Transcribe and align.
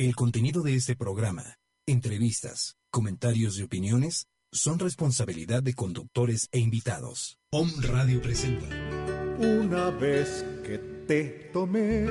El 0.00 0.14
contenido 0.14 0.62
de 0.62 0.76
este 0.76 0.94
programa, 0.94 1.56
entrevistas, 1.84 2.76
comentarios 2.88 3.58
y 3.58 3.64
opiniones 3.64 4.28
son 4.52 4.78
responsabilidad 4.78 5.60
de 5.60 5.74
conductores 5.74 6.48
e 6.52 6.60
invitados. 6.60 7.40
Om 7.50 7.68
Radio 7.80 8.22
presenta. 8.22 8.68
Una 9.40 9.90
vez 9.90 10.44
que 10.62 10.78
te 11.08 11.50
tomé, 11.52 12.06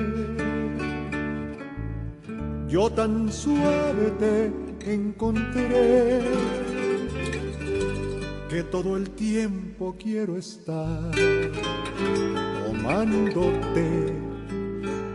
yo 2.68 2.90
tan 2.90 3.32
suave 3.32 4.12
te 4.20 4.94
encontré 4.94 6.22
que 8.50 8.64
todo 8.64 8.98
el 8.98 9.12
tiempo 9.12 9.96
quiero 9.98 10.38
estar 10.38 11.16
tomándote, 12.66 14.14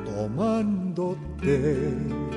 tomándote. 0.07 2.32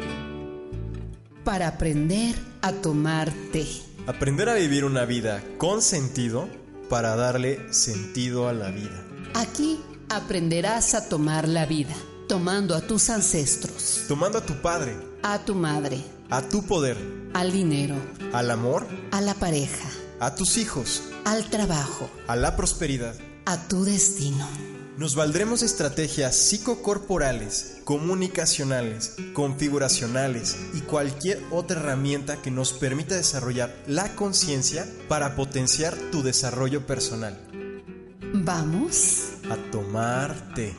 Para 1.45 1.67
aprender 1.67 2.35
a 2.61 2.71
tomar 2.73 3.31
té. 3.53 3.65
Aprender 4.07 4.49
a 4.49 4.55
vivir 4.55 4.83
una 4.83 5.05
vida 5.05 5.41
con 5.57 5.81
sentido 5.81 6.49
para 6.89 7.15
darle 7.15 7.71
sentido 7.71 8.47
a 8.49 8.53
la 8.53 8.69
vida. 8.71 9.03
Aquí 9.35 9.79
aprenderás 10.09 10.93
a 10.95 11.07
tomar 11.07 11.47
la 11.47 11.65
vida, 11.65 11.93
tomando 12.27 12.75
a 12.75 12.81
tus 12.81 13.09
ancestros, 13.09 14.03
Tomando 14.07 14.39
a 14.39 14.45
tu 14.45 14.53
padre, 14.61 14.95
a 15.23 15.39
tu 15.45 15.55
madre, 15.55 16.01
a 16.29 16.41
tu 16.41 16.63
poder, 16.65 16.97
al 17.33 17.51
dinero, 17.51 17.95
al 18.33 18.49
amor, 18.51 18.87
a 19.11 19.21
la 19.21 19.33
pareja, 19.35 19.87
a 20.19 20.35
tus 20.35 20.57
hijos, 20.57 21.03
al 21.25 21.49
trabajo, 21.49 22.09
a 22.27 22.35
la 22.35 22.55
prosperidad. 22.55 23.15
a 23.45 23.67
tu 23.67 23.83
destino. 23.83 24.74
Nos 24.97 25.13
valdremos 25.15 25.59
de 25.59 25.65
estrategias 25.65 26.37
psicocorporales, 26.37 27.81
comunicacionales, 27.83 29.17
configuracionales 29.33 30.55
y 30.73 30.79
cualquier 30.81 31.41
otra 31.51 31.81
herramienta 31.81 32.41
que 32.41 32.49
nos 32.49 32.71
permita 32.71 33.13
desarrollar 33.15 33.75
la 33.87 34.15
conciencia 34.15 34.87
para 35.09 35.35
potenciar 35.35 35.93
tu 36.13 36.23
desarrollo 36.23 36.87
personal. 36.87 37.37
Vamos. 38.35 39.33
A 39.49 39.57
tomarte. 39.69 40.73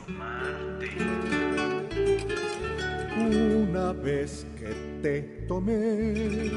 Una 3.17 3.93
vez 3.93 4.47
que 4.57 4.99
te 5.03 5.21
tomé, 5.47 6.51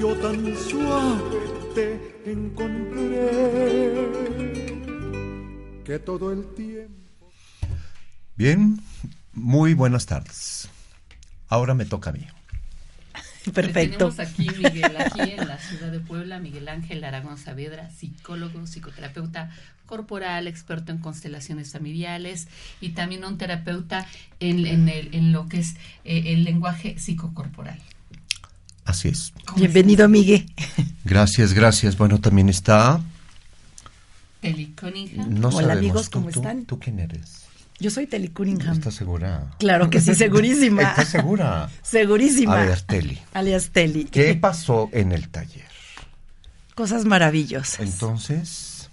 yo 0.00 0.14
tan 0.16 0.56
suave 0.56 1.40
te 1.74 2.30
encontré 2.30 3.70
que 5.84 5.98
todo 5.98 6.32
el 6.32 6.44
tiempo. 6.54 7.30
Bien, 8.36 8.80
muy 9.32 9.74
buenas 9.74 10.06
tardes. 10.06 10.68
Ahora 11.48 11.74
me 11.74 11.84
toca 11.84 12.10
a 12.10 12.12
mí. 12.12 12.26
Perfecto. 13.54 14.10
Tenemos 14.10 14.18
aquí 14.20 14.48
Miguel, 14.50 14.96
aquí 14.98 15.20
en 15.32 15.48
la 15.48 15.58
ciudad 15.58 15.90
de 15.90 16.00
Puebla, 16.00 16.38
Miguel 16.38 16.68
Ángel 16.68 17.02
Aragón 17.04 17.38
Saavedra, 17.38 17.90
psicólogo, 17.90 18.66
psicoterapeuta 18.66 19.50
corporal, 19.86 20.46
experto 20.46 20.92
en 20.92 20.98
constelaciones 20.98 21.72
familiares 21.72 22.46
y 22.80 22.90
también 22.90 23.24
un 23.24 23.38
terapeuta 23.38 24.06
en, 24.38 24.64
en, 24.66 24.88
el- 24.88 25.12
en 25.14 25.32
lo 25.32 25.48
que 25.48 25.58
es 25.60 25.74
eh, 26.04 26.24
el 26.32 26.44
lenguaje 26.44 26.98
psicocorporal. 26.98 27.80
Así 28.84 29.08
es. 29.08 29.32
¿Cómo 29.46 29.58
Bienvenido, 29.58 30.08
Miguel. 30.08 30.46
Gracias, 31.04 31.52
gracias. 31.52 31.96
Bueno, 31.96 32.20
también 32.20 32.48
está. 32.48 33.00
Telly 34.40 34.66
Cunningham. 34.78 35.28
No 35.40 35.48
Hola, 35.48 35.60
sabemos. 35.60 35.78
amigos, 35.78 36.10
¿Tú- 36.10 36.18
¿cómo 36.20 36.30
tú- 36.30 36.40
están? 36.40 36.64
¿Tú 36.64 36.78
quién 36.78 36.98
eres? 36.98 37.44
Yo 37.78 37.90
soy 37.90 38.06
Telly 38.06 38.28
Cunningham. 38.28 38.74
¿Estás 38.76 38.94
segura? 38.94 39.52
Claro 39.58 39.88
que 39.88 40.00
sí, 40.00 40.14
segurísima. 40.14 40.82
¿Estás 40.82 41.08
segura? 41.08 41.70
Segurísima. 41.82 42.60
A 42.62 42.66
ver, 42.66 42.80
Teli. 42.82 43.18
Alias 43.32 43.70
Telly. 43.70 44.04
¿Qué 44.04 44.34
pasó 44.34 44.90
en 44.92 45.12
el 45.12 45.28
taller? 45.30 45.64
Cosas 46.74 47.06
maravillosas. 47.06 47.80
Entonces, 47.80 48.90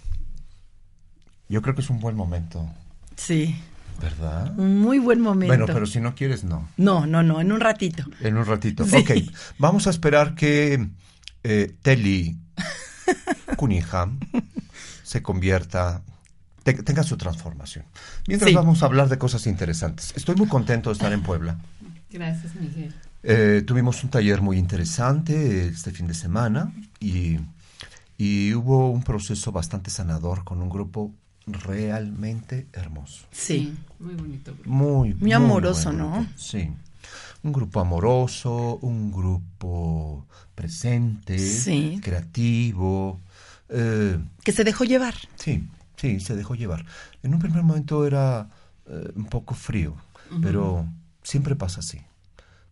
yo 1.50 1.62
creo 1.62 1.76
que 1.76 1.82
es 1.82 1.90
un 1.90 2.00
buen 2.00 2.16
momento, 2.16 2.70
Sí, 3.18 3.56
¿verdad? 4.02 4.58
un 4.58 4.80
muy 4.80 5.00
buen 5.00 5.20
momento. 5.22 5.48
Bueno, 5.54 5.66
pero 5.66 5.86
si 5.86 6.00
no 6.00 6.16
quieres, 6.16 6.44
no. 6.46 6.70
No, 6.78 7.06
no, 7.06 7.24
no, 7.24 7.42
en 7.42 7.52
un 7.52 7.60
ratito. 7.60 8.04
En 8.22 8.38
un 8.38 8.46
ratito. 8.46 8.86
Sí. 8.86 8.96
Ok, 8.98 9.12
vamos 9.58 9.88
a 9.88 9.90
esperar 9.90 10.34
que 10.36 10.88
eh, 11.44 11.76
Telly 11.82 12.38
Cunningham 13.58 14.20
se 15.08 15.22
convierta, 15.24 16.02
te- 16.64 16.84
tenga 16.84 17.02
su 17.04 17.16
transformación. 17.16 17.86
Mientras 18.28 18.50
Sí. 18.50 18.56
vamos 18.56 18.84
a 18.84 18.88
hablar 18.88 19.08
de 19.08 19.18
cosas 19.18 19.48
interesantes. 19.48 20.12
Estoy 20.18 20.36
muy 20.36 20.48
contento 20.50 20.90
de 20.90 20.94
estar 20.96 21.14
en 21.14 21.24
Puebla. 21.24 21.58
Gracias, 22.12 22.54
Miguel. 22.56 22.94
Eh, 23.24 23.64
tuvimos 23.66 24.04
un 24.04 24.10
taller 24.10 24.42
muy 24.42 24.58
interesante 24.58 25.68
este 25.68 25.92
fin 25.92 26.08
de 26.08 26.14
semana 26.14 26.74
y, 27.00 27.38
y 28.18 28.54
hubo 28.54 28.92
un 28.92 29.02
proceso 29.04 29.54
bastante 29.54 29.90
sanador 29.92 30.44
con 30.44 30.62
un 30.62 30.70
grupo 30.70 31.14
realmente 31.46 32.68
hermoso. 32.74 33.26
Sí. 33.32 33.74
Muy 34.00 34.16
bonito. 34.16 34.54
grupo. 34.54 34.70
Muy, 34.70 35.14
Muy 35.14 35.32
amoroso, 35.32 35.94
¿no? 35.94 36.12
grupo, 36.12 36.32
Sí. 36.36 36.70
Un 37.44 37.54
grupo 37.54 37.80
amoroso, 37.80 38.78
un 38.82 39.10
grupo 39.12 40.26
presente, 40.54 41.40
Sí. 41.40 42.00
creativo. 42.04 43.22
Eh, 43.70 44.18
Que 44.44 44.52
se 44.52 44.64
dejó 44.64 44.84
llevar. 44.84 45.16
sí, 45.36 45.68
sí, 45.96 46.20
se 46.20 46.36
dejó 46.36 46.56
llevar. 46.56 46.86
En 47.24 47.34
un 47.34 47.40
primer 47.40 47.64
momento 47.64 48.06
era 48.06 48.50
eh, 48.86 49.12
un 49.16 49.26
poco 49.26 49.54
frío, 49.56 49.96
pero 50.42 50.86
siempre 51.24 51.56
pasa 51.56 51.80
así. 51.82 52.02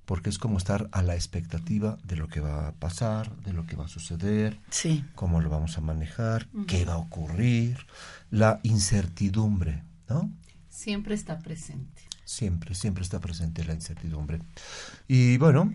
Porque 0.06 0.30
es 0.30 0.38
como 0.38 0.60
estar 0.60 0.88
a 0.92 1.02
la 1.02 1.16
expectativa 1.16 1.98
de 2.04 2.16
lo 2.16 2.28
que 2.28 2.40
va 2.40 2.68
a 2.68 2.72
pasar, 2.74 3.36
de 3.38 3.54
lo 3.54 3.66
que 3.66 3.76
va 3.76 3.86
a 3.86 3.88
suceder, 3.88 4.60
Sí. 4.70 5.04
cómo 5.16 5.42
lo 5.42 5.50
vamos 5.50 5.78
a 5.80 5.82
manejar, 5.82 6.48
qué 6.68 6.86
va 6.86 6.94
a 6.94 6.98
ocurrir, 6.98 7.88
la 8.30 8.60
incertidumbre, 8.62 9.84
¿no? 10.08 10.32
Siempre 10.70 11.16
está 11.16 11.40
presente. 11.40 12.04
Siempre, 12.24 12.76
siempre 12.76 13.04
está 13.04 13.20
presente 13.20 13.64
la 13.64 13.74
incertidumbre. 13.74 14.42
Y 15.08 15.38
bueno, 15.38 15.74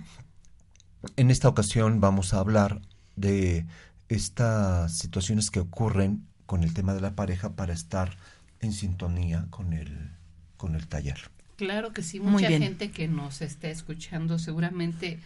en 1.17 1.31
esta 1.31 1.49
ocasión 1.49 2.01
vamos 2.01 2.33
a 2.33 2.39
hablar 2.39 2.81
de 3.17 3.67
estas 4.11 4.93
situaciones 4.99 5.51
que 5.51 5.61
ocurren 5.61 6.27
con 6.47 6.63
el 6.65 6.75
tema 6.75 6.95
de 6.95 7.01
la 7.01 7.15
pareja 7.15 7.55
para 7.55 7.73
estar 7.73 8.17
en 8.61 8.73
sintonía 8.73 9.47
con 9.51 9.73
el, 9.73 10.11
con 10.57 10.75
el 10.75 10.87
taller. 10.89 11.19
Claro 11.57 11.93
que 11.93 12.03
sí, 12.03 12.21
mucha 12.21 12.49
gente 12.65 12.91
que 12.91 13.07
nos 13.07 13.43
está 13.43 13.69
escuchando 13.69 14.39
seguramente 14.39 15.21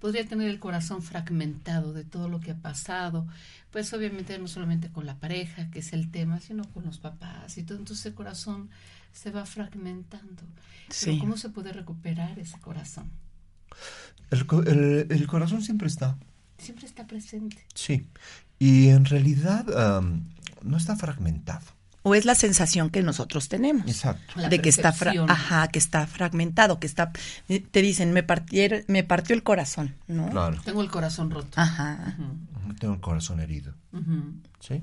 podría 0.00 0.26
tener 0.26 0.48
el 0.48 0.58
corazón 0.58 1.02
fragmentado 1.02 1.92
de 1.92 2.04
todo 2.04 2.28
lo 2.28 2.40
que 2.40 2.50
ha 2.50 2.56
pasado, 2.56 3.26
pues 3.70 3.92
obviamente 3.92 4.36
no 4.38 4.48
solamente 4.48 4.90
con 4.90 5.06
la 5.06 5.16
pareja, 5.18 5.70
que 5.70 5.78
es 5.78 5.92
el 5.92 6.10
tema, 6.10 6.40
sino 6.40 6.64
con 6.72 6.84
los 6.84 6.98
papás 6.98 7.56
y 7.58 7.62
todo, 7.62 7.78
entonces 7.78 8.04
el 8.06 8.14
corazón 8.14 8.70
se 9.12 9.30
va 9.30 9.46
fragmentando. 9.46 10.42
Pero. 11.04 11.18
¿cómo 11.20 11.36
se 11.36 11.48
puede 11.50 11.72
recuperar 11.72 12.38
ese 12.40 12.58
corazón? 12.58 13.10
El, 14.30 14.46
co- 14.46 14.62
el- 14.64 15.06
el 15.10 15.26
corazón 15.28 15.62
siempre 15.62 15.86
está, 15.86 16.16
Siempre 16.58 16.86
está 16.86 17.06
presente. 17.06 17.58
sí. 17.74 18.06
Y 18.60 18.88
en 18.88 19.04
realidad 19.04 19.64
no 20.62 20.76
está 20.76 20.96
fragmentado. 20.96 21.64
O 22.02 22.14
es 22.16 22.24
la 22.24 22.34
sensación 22.34 22.90
que 22.90 23.02
nosotros 23.04 23.48
tenemos. 23.48 23.86
Exacto. 23.86 24.32
La 24.34 24.48
de 24.48 24.60
que 24.60 24.68
está 24.68 24.92
ajá, 25.28 25.68
que 25.68 25.78
está 25.78 26.06
fragmentado, 26.08 26.80
que 26.80 26.86
está 26.88 27.12
eh, 27.48 27.60
te 27.60 27.82
dicen, 27.82 28.12
me 28.12 28.26
partier- 28.26 28.84
me 28.88 29.04
partió 29.04 29.36
el 29.36 29.42
corazón, 29.44 29.94
¿no? 30.08 30.28
Claro. 30.30 30.60
Tengo 30.64 30.82
el 30.82 30.90
corazón 30.90 31.30
roto. 31.30 31.60
Ajá. 31.60 32.16
Tengo 32.80 32.94
el 32.94 33.00
corazón 33.00 33.38
herido. 33.40 33.74
¿Sí? 34.58 34.82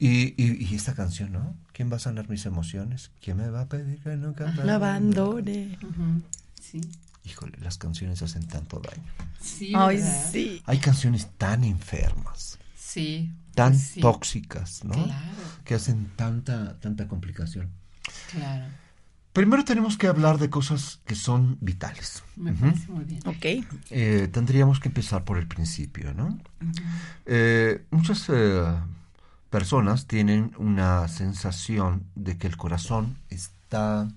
Y, 0.00 0.34
y, 0.42 0.64
y 0.64 0.74
esta 0.74 0.94
canción, 0.94 1.32
¿no? 1.32 1.54
¿Quién 1.72 1.90
va 1.92 1.96
a 1.96 2.00
sanar 2.00 2.28
mis 2.28 2.46
emociones? 2.46 3.10
¿Quién 3.20 3.36
me 3.36 3.48
va 3.50 3.62
a 3.62 3.66
pedir 3.68 3.98
que 4.00 4.16
nunca 4.16 4.52
La 4.64 4.76
abandone. 4.76 5.76
Sí, 6.60 6.80
Híjole, 7.24 7.58
las 7.60 7.78
canciones 7.78 8.22
hacen 8.22 8.46
tanto 8.46 8.80
daño. 8.80 9.02
sí. 9.40 9.72
Ay, 9.74 10.00
sí. 10.32 10.62
Hay 10.66 10.78
canciones 10.78 11.28
tan 11.36 11.64
enfermas, 11.64 12.58
Sí. 12.76 13.32
tan 13.54 13.72
pues 13.72 13.82
sí, 13.84 14.00
tóxicas, 14.00 14.84
¿no? 14.84 14.94
Claro, 14.94 15.12
Que 15.64 15.74
hacen 15.74 16.10
tanta, 16.16 16.78
tanta 16.80 17.06
complicación. 17.08 17.70
claro. 18.32 18.66
Primero 19.34 19.64
tenemos 19.64 19.96
que 19.96 20.08
hablar 20.08 20.38
de 20.38 20.50
cosas 20.50 21.00
que 21.04 21.14
son 21.14 21.58
vitales. 21.60 22.24
Me 22.34 22.52
parece 22.52 22.88
muy 22.88 23.04
bien. 23.04 23.20
Ok. 23.24 23.64
Eh, 23.90 24.28
tendríamos 24.32 24.80
que 24.80 24.88
empezar 24.88 25.24
por 25.24 25.38
el 25.38 25.46
principio, 25.46 26.12
¿no? 26.12 26.40
Eh, 27.24 27.84
muchas 27.92 28.24
eh, 28.30 28.64
personas 29.50 30.06
tienen 30.06 30.52
una 30.58 31.06
sensación 31.06 32.04
de 32.16 32.36
que 32.36 32.48
el 32.48 32.56
corazón 32.56 33.16
está 33.28 34.08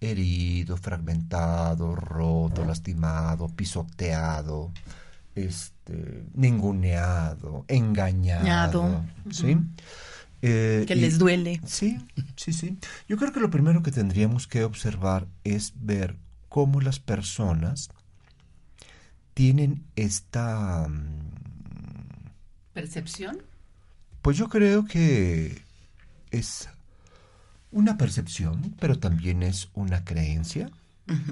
herido, 0.00 0.76
fragmentado, 0.76 1.94
roto, 1.96 2.64
lastimado, 2.64 3.48
pisoteado, 3.48 4.72
este, 5.34 6.24
ninguneado, 6.34 7.64
engañado, 7.68 8.44
Ñado. 8.44 9.04
¿sí? 9.30 9.56
Eh, 10.42 10.84
Que 10.86 10.94
y- 10.94 11.00
les 11.00 11.18
duele. 11.18 11.60
Sí, 11.64 11.98
sí, 12.36 12.52
sí. 12.52 12.78
Yo 13.08 13.16
creo 13.16 13.32
que 13.32 13.40
lo 13.40 13.50
primero 13.50 13.82
que 13.82 13.90
tendríamos 13.90 14.46
que 14.46 14.64
observar 14.64 15.26
es 15.44 15.72
ver 15.76 16.16
cómo 16.48 16.80
las 16.80 16.98
personas 17.00 17.88
tienen 19.34 19.84
esta... 19.96 20.86
mm, 20.88 22.30
¿Percepción? 22.74 23.42
Pues 24.22 24.36
yo 24.36 24.48
creo 24.48 24.84
que 24.84 25.62
es 26.30 26.68
una 27.70 27.96
percepción, 27.98 28.74
pero 28.78 28.98
también 28.98 29.42
es 29.42 29.68
una 29.74 30.04
creencia. 30.04 30.70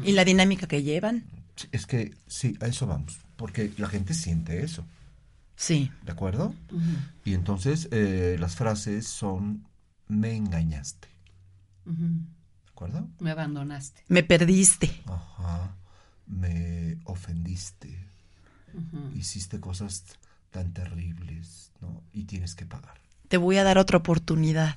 Y 0.04 0.12
la 0.12 0.24
dinámica 0.24 0.66
que 0.68 0.82
llevan. 0.82 1.24
Es 1.72 1.86
que 1.86 2.14
sí, 2.26 2.56
a 2.60 2.66
eso 2.66 2.86
vamos, 2.86 3.18
porque 3.36 3.72
la 3.76 3.88
gente 3.88 4.14
siente 4.14 4.62
eso, 4.64 4.84
Sí. 5.56 5.90
¿de 6.04 6.12
acuerdo? 6.12 6.54
Y 7.24 7.34
entonces 7.34 7.88
eh, 7.92 8.36
las 8.40 8.56
frases 8.56 9.06
son, 9.06 9.66
me 10.08 10.34
engañaste. 10.36 11.08
¿de 11.86 12.70
acuerdo? 12.70 13.08
Me 13.20 13.30
abandonaste. 13.30 14.02
Me 14.08 14.22
perdiste. 14.24 14.90
Ajá, 15.06 15.74
me 16.26 16.98
ofendiste, 17.04 17.96
hiciste 19.14 19.60
cosas 19.60 20.04
tan 20.50 20.72
terribles, 20.72 21.70
¿no? 21.80 22.02
Y 22.12 22.24
tienes 22.24 22.54
que 22.56 22.66
pagar. 22.66 23.00
Te 23.28 23.36
voy 23.36 23.56
a 23.58 23.64
dar 23.64 23.78
otra 23.78 23.98
oportunidad. 23.98 24.76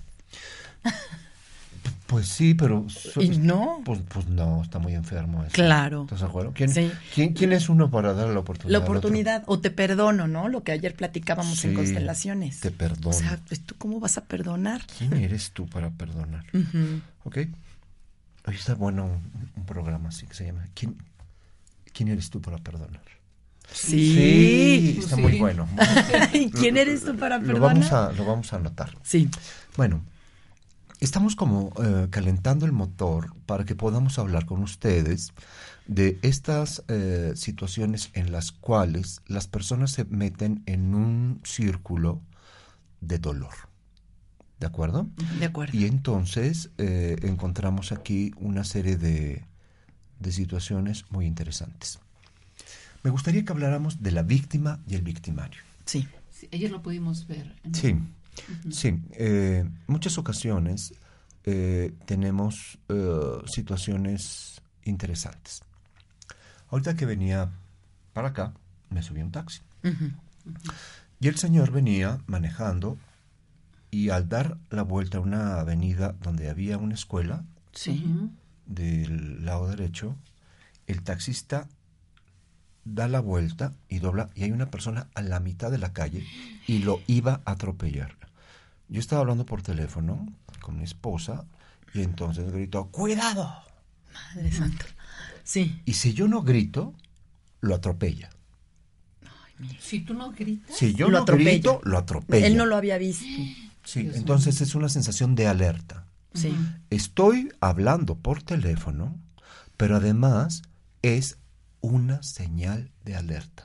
Pues 2.08 2.28
sí, 2.28 2.54
pero... 2.54 2.86
so- 2.90 3.22
¿Y 3.22 3.38
no? 3.38 3.82
Pues, 3.84 4.00
pues 4.08 4.28
no, 4.28 4.62
está 4.64 4.80
muy 4.80 4.94
enfermo 4.96 5.44
eso. 5.44 5.52
Claro. 5.54 6.04
¿Estás 6.04 6.22
de 6.22 6.26
acuerdo? 6.26 6.54
¿Quién, 6.56 6.70
Sí. 6.70 6.90
quién, 7.14 7.34
quién 7.34 7.52
es 7.52 7.68
uno 7.68 7.92
para 7.92 8.14
darle 8.14 8.34
la 8.34 8.40
oportunidad? 8.40 8.80
La 8.80 8.86
oportunidad, 8.86 9.44
o 9.48 9.60
te 9.60 9.72
perdono, 9.72 10.28
¿no? 10.28 10.48
Lo 10.48 10.64
que 10.64 10.72
ayer 10.72 10.96
platicábamos 10.96 11.64
en 11.66 11.74
constelaciones. 11.74 12.62
Te 12.62 12.72
perdono. 12.72 13.10
O 13.10 13.14
sea, 13.14 13.40
pues 13.48 13.60
tú 13.62 13.76
cómo 13.78 14.00
vas 14.00 14.18
a 14.18 14.24
perdonar. 14.26 14.82
¿Quién 14.98 15.14
eres 15.14 15.52
tú 15.52 15.68
para 15.68 15.90
perdonar? 15.90 16.46
¿Ok? 17.26 17.40
Hoy 18.46 18.56
está 18.56 18.76
bueno 18.76 19.04
un, 19.06 19.52
un 19.58 19.66
programa 19.66 20.08
así 20.08 20.26
que 20.26 20.34
se 20.34 20.46
llama 20.46 20.66
¿Quién, 20.74 20.96
¿Quién 21.92 22.08
eres 22.08 22.30
tú 22.30 22.40
para 22.42 22.58
perdonar? 22.58 23.02
Sí. 23.74 24.98
está 25.00 25.16
Sí. 25.18 25.22
muy 25.22 25.38
bueno. 25.40 25.68
¿Y 26.34 26.50
quién 26.52 26.78
eres 26.78 27.04
tú 27.04 27.16
para 27.18 27.38
Lo 27.38 27.46
perdonar? 27.48 27.74
vamos 27.76 27.92
a, 27.92 28.12
lo 28.14 28.26
vamos 28.26 28.54
a 28.54 28.56
anotar. 28.56 28.92
Sí. 29.04 29.30
Bueno, 29.76 30.02
estamos 31.00 31.36
como 31.36 31.72
eh, 31.84 32.08
calentando 32.10 32.66
el 32.66 32.72
motor 32.72 33.36
para 33.46 33.66
que 33.66 33.76
podamos 33.76 34.20
hablar 34.20 34.46
con 34.46 34.62
ustedes 34.64 35.34
de 35.86 36.20
estas 36.22 36.84
eh, 36.88 37.34
situaciones 37.36 38.10
en 38.14 38.32
las 38.32 38.52
cuales 38.52 39.22
las 39.28 39.48
personas 39.48 39.92
se 39.92 40.06
meten 40.06 40.64
en 40.66 40.96
un 40.96 41.42
círculo 41.44 42.22
de 43.02 43.20
dolor. 43.20 43.54
¿De 44.60 44.66
acuerdo? 44.66 45.08
De 45.40 45.46
acuerdo. 45.46 45.78
Y 45.78 45.86
entonces 45.86 46.72
eh, 46.78 47.18
encontramos 47.22 47.92
aquí 47.92 48.34
una 48.38 48.64
serie 48.64 48.98
de, 48.98 49.46
de 50.20 50.32
situaciones 50.32 51.06
muy 51.12 51.26
interesantes. 51.26 52.00
Me 53.04 53.12
gustaría 53.12 53.46
que 53.46 53.52
habláramos 53.52 54.02
de 54.02 54.12
la 54.12 54.24
víctima 54.24 54.80
y 54.88 54.96
el 54.96 55.04
victimario. 55.04 55.62
Sí. 55.86 56.08
Sí, 56.32 56.48
ayer 56.52 56.70
lo 56.70 56.84
pudimos 56.84 57.26
ver. 57.26 57.56
Sí, 57.74 57.96
sí. 58.70 59.00
eh, 59.14 59.70
muchas 59.88 60.18
ocasiones 60.18 60.94
eh, 61.44 61.94
tenemos 62.06 62.78
eh, 62.90 63.42
situaciones 63.46 64.62
interesantes. 64.84 65.62
Ahorita 66.70 66.96
que 66.96 67.06
venía 67.06 67.50
para 68.14 68.30
acá, 68.30 68.54
me 68.90 69.02
subí 69.02 69.22
a 69.22 69.26
un 69.26 69.32
taxi. 69.32 69.62
Y 71.20 71.28
el 71.28 71.38
señor 71.38 71.72
venía 71.72 72.20
manejando 72.28 72.98
y 73.92 74.10
al 74.10 74.28
dar 74.28 74.58
la 74.70 74.84
vuelta 74.84 75.18
a 75.18 75.22
una 75.22 75.60
avenida 75.60 76.16
donde 76.22 76.50
había 76.50 76.78
una 76.78 76.96
escuela, 76.96 77.46
Sí. 77.78 78.04
Del 78.66 79.46
lado 79.46 79.70
derecho, 79.70 80.16
el 80.88 81.04
taxista 81.04 81.70
da 82.86 83.08
la 83.08 83.20
vuelta 83.20 83.76
y 83.88 84.00
dobla 84.00 84.30
y 84.34 84.44
hay 84.44 84.52
una 84.52 84.72
persona 84.72 85.10
a 85.14 85.22
la 85.22 85.40
mitad 85.40 85.70
de 85.70 85.78
la 85.78 85.94
calle 85.94 86.26
y 86.66 86.80
lo 86.80 87.00
iba 87.06 87.42
a 87.46 87.52
atropellar. 87.52 88.18
Yo 88.90 89.00
estaba 89.00 89.22
hablando 89.22 89.46
por 89.46 89.62
teléfono 89.62 90.26
con 90.62 90.78
mi 90.78 90.84
esposa 90.84 91.46
y 91.94 92.02
entonces 92.02 92.52
gritó, 92.52 92.88
¡cuidado! 92.88 93.54
Madre 94.14 94.52
santa. 94.52 94.86
Sí. 95.44 95.82
Y 95.86 95.94
si 95.94 96.14
yo 96.14 96.28
no 96.28 96.42
grito, 96.44 96.94
lo 97.62 97.76
atropella. 97.76 98.30
Si 99.80 100.02
tú 100.02 100.14
no 100.14 100.32
gritas, 100.32 100.76
Si 100.76 100.94
yo 100.94 101.08
Lo 101.08 101.18
no 101.18 101.24
atropella. 101.24 101.52
grito, 101.52 101.82
lo 101.84 101.98
atropella. 101.98 102.46
Él 102.46 102.58
no 102.58 102.66
lo 102.66 102.76
había 102.76 102.98
visto. 102.98 103.26
Sí, 103.84 104.04
Dios 104.04 104.16
entonces 104.16 104.62
es 104.62 104.76
una 104.76 104.90
sensación 104.90 105.34
de 105.36 105.48
alerta. 105.48 106.06
Sí. 106.34 106.54
Estoy 106.92 107.52
hablando 107.60 108.16
por 108.16 108.44
teléfono, 108.44 109.16
pero 109.76 109.96
además 109.96 110.62
es 111.02 111.38
una 111.82 112.22
señal 112.22 112.92
de 113.06 113.16
alerta. 113.16 113.64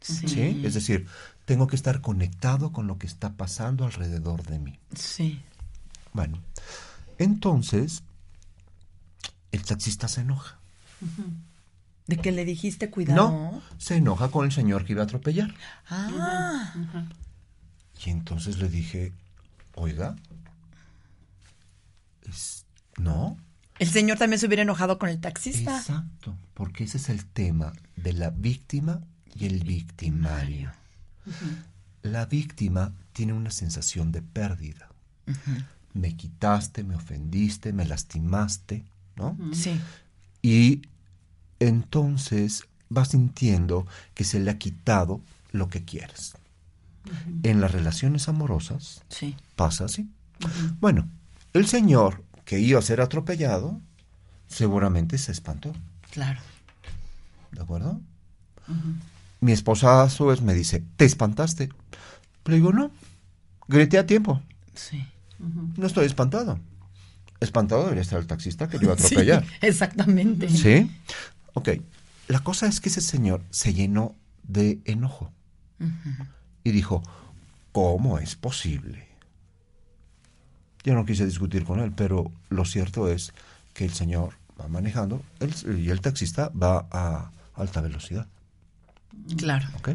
Sí. 0.00 0.28
¿sí? 0.28 0.62
Es 0.64 0.72
decir, 0.74 1.06
tengo 1.46 1.66
que 1.66 1.76
estar 1.76 2.00
conectado 2.02 2.72
con 2.72 2.86
lo 2.86 2.98
que 2.98 3.06
está 3.06 3.32
pasando 3.32 3.84
alrededor 3.86 4.42
de 4.44 4.58
mí. 4.58 4.78
Sí. 4.94 5.42
Bueno, 6.12 6.42
entonces 7.18 8.02
el 9.52 9.62
taxista 9.64 10.08
se 10.08 10.20
enoja. 10.20 10.58
De 12.06 12.16
que 12.18 12.30
le 12.32 12.44
dijiste 12.44 12.90
cuidado. 12.90 13.30
No, 13.30 13.62
se 13.78 13.96
enoja 13.96 14.28
con 14.30 14.44
el 14.44 14.52
señor 14.52 14.84
que 14.84 14.92
iba 14.92 15.02
a 15.02 15.04
atropellar. 15.06 15.54
Ah. 15.88 16.72
Y 18.04 18.10
entonces 18.10 18.58
le 18.58 18.68
dije, 18.68 19.12
oiga, 19.74 20.14
es- 22.22 22.64
no, 22.98 23.36
El 23.78 23.88
señor 23.90 24.16
también 24.18 24.40
se 24.40 24.46
hubiera 24.46 24.62
enojado 24.62 24.98
con 24.98 25.10
el 25.10 25.20
taxista. 25.20 25.76
Exacto, 25.78 26.34
porque 26.54 26.84
ese 26.84 26.96
es 26.96 27.08
el 27.10 27.26
tema 27.26 27.72
de 27.96 28.14
la 28.14 28.30
víctima 28.30 29.00
y 29.34 29.44
el 29.46 29.64
victimario. 29.64 30.72
La 32.02 32.26
víctima 32.26 32.92
tiene 33.12 33.32
una 33.32 33.50
sensación 33.50 34.12
de 34.12 34.22
pérdida. 34.22 34.88
Me 35.94 36.14
quitaste, 36.16 36.84
me 36.84 36.94
ofendiste, 36.94 37.72
me 37.72 37.84
lastimaste, 37.84 38.84
¿no? 39.16 39.36
Sí. 39.52 39.80
Y 40.42 40.82
entonces 41.58 42.64
va 42.96 43.04
sintiendo 43.04 43.86
que 44.14 44.24
se 44.24 44.38
le 44.38 44.50
ha 44.50 44.58
quitado 44.58 45.20
lo 45.52 45.68
que 45.68 45.84
quieres. 45.84 46.34
En 47.42 47.60
las 47.60 47.70
relaciones 47.72 48.28
amorosas 48.28 49.02
Sí. 49.08 49.36
pasa 49.54 49.84
así. 49.86 50.08
Bueno, 50.80 51.08
el 51.52 51.66
señor 51.66 52.22
que 52.44 52.60
iba 52.60 52.78
a 52.78 52.82
ser 52.82 53.00
atropellado 53.00 53.80
seguramente 54.48 55.16
se 55.18 55.32
espantó, 55.32 55.72
Claro. 56.10 56.40
¿de 57.52 57.60
acuerdo? 57.62 58.00
Mi 59.40 59.52
esposa 59.52 60.02
a 60.02 60.10
su 60.10 60.26
vez 60.26 60.40
me 60.40 60.54
dice, 60.54 60.82
¿te 60.96 61.04
espantaste? 61.04 61.68
Le 62.46 62.54
digo, 62.54 62.72
no, 62.72 62.90
grité 63.68 63.98
a 63.98 64.06
tiempo, 64.06 64.40
Sí. 64.74 65.06
no 65.38 65.86
estoy 65.86 66.06
espantado. 66.06 66.58
Espantado 67.40 67.82
debería 67.82 68.02
estar 68.02 68.18
el 68.18 68.26
taxista 68.26 68.68
que 68.68 68.78
le 68.78 68.84
iba 68.84 68.92
a 68.94 68.96
atropellar. 68.96 69.44
Sí, 69.44 69.50
exactamente. 69.62 70.48
¿Sí? 70.48 70.90
Ok, 71.54 71.68
la 72.28 72.40
cosa 72.40 72.66
es 72.66 72.80
que 72.80 72.88
ese 72.88 73.00
señor 73.02 73.42
se 73.50 73.74
llenó 73.74 74.14
de 74.42 74.80
enojo 74.84 75.30
y 76.64 76.70
dijo, 76.70 77.02
¿cómo 77.72 78.18
es 78.18 78.36
posible? 78.36 79.06
Yo 80.84 80.94
no 80.94 81.04
quise 81.04 81.26
discutir 81.26 81.64
con 81.64 81.80
él, 81.80 81.92
pero 81.92 82.30
lo 82.48 82.64
cierto 82.64 83.08
es 83.10 83.32
que 83.74 83.84
el 83.84 83.92
señor 83.92 84.34
va 84.58 84.68
manejando 84.68 85.20
el- 85.40 85.80
y 85.80 85.90
el 85.90 86.00
taxista 86.00 86.50
va 86.50 86.86
a 86.90 87.30
alta 87.54 87.80
velocidad. 87.80 88.26
Claro. 89.36 89.68
¿ok? 89.78 89.90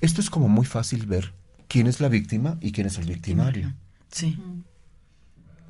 Esto 0.00 0.20
es 0.20 0.30
como 0.30 0.48
muy 0.48 0.66
fácil 0.66 1.06
ver 1.06 1.32
quién 1.68 1.86
es 1.86 2.00
la 2.00 2.08
víctima 2.08 2.58
y 2.60 2.72
quién 2.72 2.86
es 2.86 2.98
el 2.98 3.06
victimario. 3.06 3.74
Sí. 4.10 4.38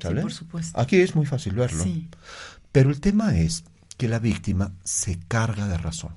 ¿sale? 0.01 0.21
por 0.21 0.31
supuesto. 0.31 0.79
Aquí 0.79 0.97
es 0.97 1.15
muy 1.15 1.25
fácil 1.25 1.53
verlo. 1.53 1.83
Sí. 1.83 2.07
Pero 2.71 2.89
el 2.89 2.99
tema 3.01 3.37
es 3.37 3.63
que 3.97 4.07
la 4.07 4.19
víctima 4.19 4.71
se 4.83 5.19
carga 5.27 5.67
de 5.67 5.77
razón. 5.77 6.15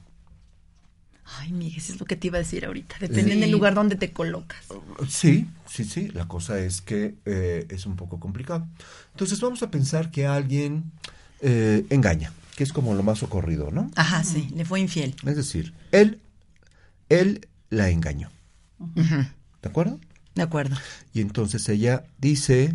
Ay, 1.39 1.51
Miguel, 1.53 1.79
eso 1.79 1.95
es 1.95 2.01
lo 2.01 2.05
que 2.07 2.15
te 2.17 2.27
iba 2.27 2.37
a 2.37 2.41
decir 2.41 2.65
ahorita. 2.67 2.97
Depende 3.01 3.33
Sí. 3.33 3.41
del 3.41 3.51
lugar 3.51 3.75
donde 3.75 3.97
te 3.97 4.13
colocas. 4.13 4.65
Sí, 5.09 5.49
sí, 5.67 5.85
sí. 5.85 6.09
La 6.09 6.29
cosa 6.29 6.59
es 6.59 6.83
que 6.83 7.15
eh, 7.25 7.67
es 7.71 7.87
un 7.87 7.97
poco 7.97 8.21
complicado. 8.21 8.69
Entonces 9.13 9.41
vamos 9.41 9.63
a 9.63 9.71
pensar 9.71 10.11
que 10.11 10.27
alguien 10.27 10.93
eh, 11.41 11.87
engaña, 11.91 12.33
que 12.55 12.63
es 12.65 12.73
como 12.73 12.95
lo 12.95 13.03
más 13.03 13.23
ocurrido, 13.23 13.71
¿no? 13.73 13.91
Ajá, 13.97 14.23
sí. 14.25 14.49
Le 14.55 14.65
fue 14.65 14.79
infiel. 14.81 15.17
Es 15.25 15.37
decir, 15.37 15.73
él, 15.91 16.21
él 17.21 17.49
la 17.71 17.89
engañó. 17.91 18.31
¿De 18.95 19.69
acuerdo? 19.69 20.01
De 20.35 20.43
acuerdo. 20.43 20.77
Y 21.13 21.21
entonces 21.21 21.69
ella 21.69 22.05
dice, 22.19 22.75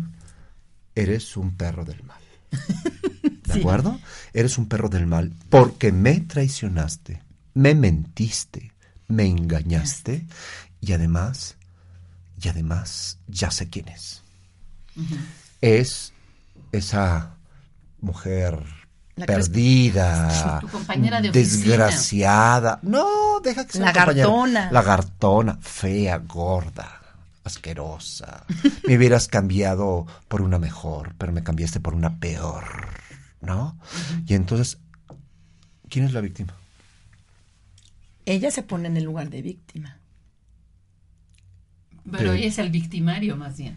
eres 0.94 1.36
un 1.36 1.56
perro 1.56 1.84
del 1.84 2.02
mal. 2.04 2.20
¿De 2.50 3.52
Sí. 3.54 3.60
acuerdo? 3.60 3.98
Eres 4.34 4.58
un 4.58 4.68
perro 4.68 4.88
del 4.90 5.06
mal 5.06 5.32
porque 5.48 5.90
me 5.90 6.20
traicionaste, 6.20 7.22
me 7.54 7.74
mentiste, 7.74 8.72
me 9.06 9.24
engañaste 9.26 10.26
y 10.82 10.92
además, 10.92 11.56
y 12.42 12.48
además 12.48 13.18
ya 13.26 13.50
sé 13.50 13.68
quién 13.70 13.88
es. 13.88 14.22
es 15.62 16.12
esa 16.72 17.36
mujer 18.00 18.62
La 19.18 19.26
perdida, 19.26 20.60
Tu 20.60 20.68
compañera 20.68 21.20
de 21.20 21.32
desgraciada. 21.32 22.78
No, 22.82 23.40
deja 23.40 23.66
que 23.66 23.72
sea. 23.72 23.86
Lagartona. 23.86 24.70
Lagartona, 24.70 25.58
fea, 25.60 26.18
gorda, 26.18 27.00
asquerosa. 27.42 28.44
me 28.86 28.96
hubieras 28.96 29.26
cambiado 29.26 30.06
por 30.28 30.40
una 30.40 30.60
mejor, 30.60 31.16
pero 31.18 31.32
me 31.32 31.42
cambiaste 31.42 31.80
por 31.80 31.94
una 31.94 32.20
peor, 32.20 32.64
¿no? 33.40 33.76
Y 34.24 34.34
entonces, 34.34 34.78
¿quién 35.88 36.04
es 36.04 36.12
la 36.12 36.20
víctima? 36.20 36.54
Ella 38.24 38.52
se 38.52 38.62
pone 38.62 38.86
en 38.86 38.96
el 38.96 39.04
lugar 39.04 39.30
de 39.30 39.42
víctima. 39.42 39.98
Pero 42.10 42.32
ella 42.34 42.46
es 42.46 42.58
el 42.58 42.70
victimario 42.70 43.36
más 43.36 43.56
bien. 43.56 43.76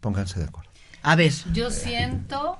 Pónganse 0.00 0.40
de 0.40 0.46
acuerdo. 0.46 0.70
A 1.02 1.16
ver, 1.16 1.32
Yo 1.52 1.70
siento 1.70 2.58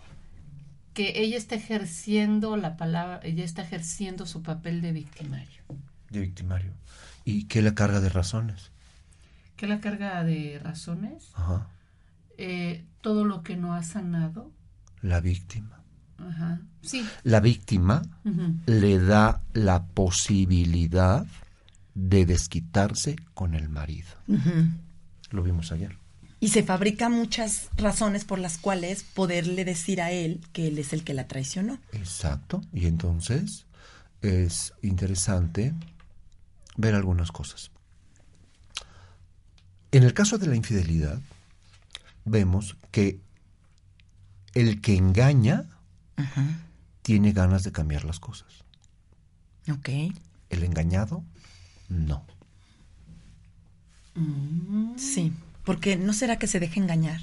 que 0.94 1.20
ella 1.22 1.36
está 1.36 1.56
ejerciendo 1.56 2.56
la 2.56 2.76
palabra, 2.76 3.20
ella 3.22 3.44
está 3.44 3.62
ejerciendo 3.62 4.26
su 4.26 4.42
papel 4.42 4.80
de 4.80 4.92
victimario. 4.92 5.62
De 6.10 6.20
victimario. 6.20 6.72
¿Y 7.24 7.44
qué 7.44 7.62
la 7.62 7.74
carga 7.74 8.00
de 8.00 8.08
razones? 8.08 8.70
¿Qué 9.56 9.66
la 9.66 9.80
carga 9.80 10.24
de 10.24 10.60
razones? 10.62 11.30
Ajá. 11.34 11.68
Eh, 12.38 12.84
todo 13.00 13.24
lo 13.24 13.42
que 13.42 13.56
no 13.56 13.74
ha 13.74 13.82
sanado. 13.82 14.52
La 15.02 15.20
víctima. 15.20 15.82
Ajá. 16.18 16.60
Sí. 16.82 17.04
La 17.22 17.40
víctima 17.40 18.02
le 18.66 18.98
da 18.98 19.42
la 19.52 19.86
posibilidad 19.86 21.26
de 21.94 22.26
desquitarse 22.26 23.16
con 23.34 23.54
el 23.54 23.68
marido. 23.68 24.08
ujú. 24.28 24.68
Lo 25.30 25.42
vimos 25.42 25.72
ayer. 25.72 25.98
Y 26.44 26.48
se 26.50 26.62
fabrica 26.62 27.08
muchas 27.08 27.70
razones 27.74 28.26
por 28.26 28.38
las 28.38 28.58
cuales 28.58 29.02
poderle 29.02 29.64
decir 29.64 30.02
a 30.02 30.10
él 30.10 30.42
que 30.52 30.66
él 30.66 30.78
es 30.78 30.92
el 30.92 31.02
que 31.02 31.14
la 31.14 31.26
traicionó. 31.26 31.78
Exacto. 31.92 32.60
Y 32.70 32.84
entonces 32.84 33.64
es 34.20 34.74
interesante 34.82 35.72
ver 36.76 36.94
algunas 36.94 37.32
cosas. 37.32 37.70
En 39.90 40.02
el 40.02 40.12
caso 40.12 40.36
de 40.36 40.46
la 40.46 40.54
infidelidad, 40.54 41.18
vemos 42.26 42.76
que 42.90 43.20
el 44.52 44.82
que 44.82 44.96
engaña 44.98 45.64
tiene 47.00 47.32
ganas 47.32 47.64
de 47.64 47.72
cambiar 47.72 48.04
las 48.04 48.20
cosas. 48.20 48.52
Ok. 49.72 49.88
El 50.50 50.62
engañado, 50.62 51.24
no. 51.88 52.22
Sí. 54.98 55.32
Porque 55.64 55.96
no 55.96 56.12
será 56.12 56.38
que 56.38 56.46
se 56.46 56.60
deje 56.60 56.78
engañar. 56.80 57.20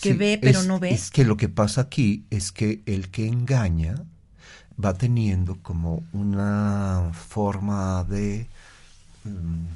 Que 0.00 0.12
Sí, 0.12 0.18
ve, 0.18 0.38
pero 0.40 0.60
es- 0.60 0.66
no 0.66 0.78
ve. 0.78 0.90
Es 0.92 1.10
que 1.10 1.24
lo 1.24 1.36
que 1.36 1.48
pasa 1.48 1.82
aquí 1.82 2.24
es 2.30 2.52
que 2.52 2.82
el 2.86 3.10
que 3.10 3.26
engaña 3.26 3.96
va 4.82 4.94
teniendo 4.94 5.56
como 5.62 6.04
una 6.12 7.10
forma 7.12 8.04
de... 8.04 8.46
mm, 9.24 9.66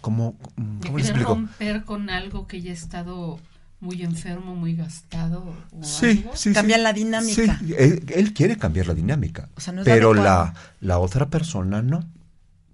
como, 0.00 0.36
mm, 0.56 0.78
De 0.80 0.86
¿Cómo 0.86 0.98
les 0.98 1.08
explico? 1.08 1.34
romper 1.34 1.84
con 1.84 2.10
algo 2.10 2.46
que 2.46 2.60
ya 2.60 2.70
ha 2.70 2.74
estado 2.74 3.38
muy 3.80 4.02
enfermo, 4.02 4.54
muy 4.54 4.74
gastado. 4.76 5.54
O 5.72 5.82
Sí, 5.84 6.22
algo. 6.22 6.36
sí, 6.36 6.52
Cambia 6.52 6.76
sí. 6.76 6.82
la 6.82 6.92
dinámica. 6.92 7.58
Sí, 7.58 7.74
él, 7.76 8.04
él 8.14 8.32
quiere 8.32 8.56
cambiar 8.56 8.86
la 8.86 8.94
dinámica, 8.94 9.48
O 9.56 9.60
sea, 9.60 9.72
no 9.72 9.80
es 9.82 9.84
pero 9.84 10.14
la, 10.14 10.54
la 10.80 10.98
otra 10.98 11.28
persona 11.28 11.82
no. 11.82 12.04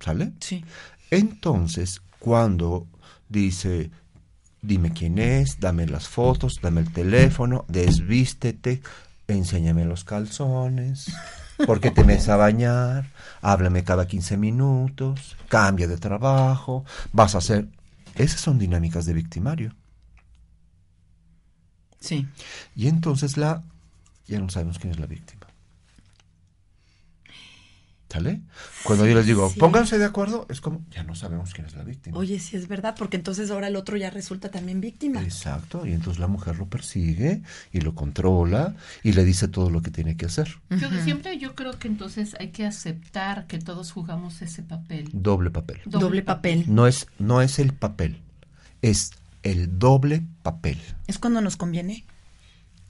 ¿Sale? 0.01 0.33
Sí. 0.41 0.65
Entonces, 1.11 2.01
cuando 2.19 2.87
dice, 3.29 3.91
dime 4.63 4.93
quién 4.93 5.19
es, 5.19 5.61
dame 5.61 5.87
las 5.87 6.09
fotos, 6.09 6.61
dame 6.63 6.81
el 6.81 6.93
teléfono, 6.93 7.65
desvístete, 7.69 8.83
enséñame 9.27 9.85
los 9.85 10.05
calzones, 10.05 11.13
porque 11.67 11.91
te 11.91 12.05
metes 12.05 12.29
a 12.29 12.37
bañar, 12.37 13.13
háblame 13.41 13.85
cada 13.85 14.07
15 14.07 14.37
minutos, 14.37 15.37
cambia 15.49 15.89
de 15.89 15.99
trabajo, 15.99 16.85
vas 17.13 17.35
a 17.35 17.39
hacer... 17.39 17.69
Esas 18.15 18.41
son 18.41 18.59
dinámicas 18.59 19.07
de 19.07 19.13
victimario. 19.13 19.75
Sí. 22.01 22.27
Y 22.75 22.89
entonces 22.89 23.37
la... 23.37 23.63
Ya 24.27 24.41
no 24.41 24.51
sabemos 24.51 24.79
quién 24.79 24.93
es 24.93 24.99
la 24.99 25.07
víctima. 25.07 25.48
¿Sale? 28.11 28.41
Cuando 28.85 29.07
yo 29.07 29.15
les 29.15 29.27
digo, 29.27 29.51
Sí. 29.51 29.61
pónganse 29.61 29.99
de 29.99 30.07
acuerdo, 30.07 30.47
es 30.49 30.63
como, 30.63 30.83
ya 30.91 31.03
no 31.03 31.15
sabemos 31.15 31.53
quién 31.53 31.67
es 31.67 31.77
la 31.77 31.85
víctima. 31.85 32.17
Oye, 32.17 32.39
sí 32.41 32.57
es 32.57 32.67
verdad, 32.67 32.95
porque 32.99 33.19
entonces 33.19 33.51
ahora 33.51 33.69
el 33.69 33.77
otro 33.77 33.99
ya 33.99 34.09
resulta 34.09 34.51
también 34.51 34.81
víctima. 34.81 35.23
Exacto, 35.23 35.85
y 35.87 35.93
entonces 35.93 36.19
la 36.19 36.27
mujer 36.27 36.57
lo 36.57 36.67
persigue 36.67 37.43
y 37.71 37.81
lo 37.83 37.95
controla 37.95 38.75
y 39.03 39.13
le 39.13 39.25
dice 39.27 39.47
todo 39.47 39.69
lo 39.69 39.83
que 39.83 39.91
tiene 39.91 40.17
que 40.17 40.25
hacer. 40.25 40.49
Yo 40.71 40.89
siempre 41.05 41.37
yo 41.39 41.55
creo 41.55 41.79
que 41.79 41.87
entonces 41.87 42.35
hay 42.41 42.49
que 42.49 42.65
aceptar 42.65 43.47
que 43.47 43.59
todos 43.59 43.93
jugamos 43.93 44.41
ese 44.41 44.63
papel. 44.63 45.11
Doble 45.13 45.51
papel. 45.51 45.81
Doble 45.85 46.23
papel. 46.23 46.65
No 46.67 46.87
es, 46.87 47.09
no 47.19 47.43
es 47.43 47.59
el 47.59 47.75
papel, 47.75 48.23
es 48.81 49.11
el 49.43 49.79
doble 49.79 50.23
papel. 50.43 50.79
Es 51.09 51.19
cuando 51.19 51.43
nos 51.43 51.57
conviene. 51.59 52.07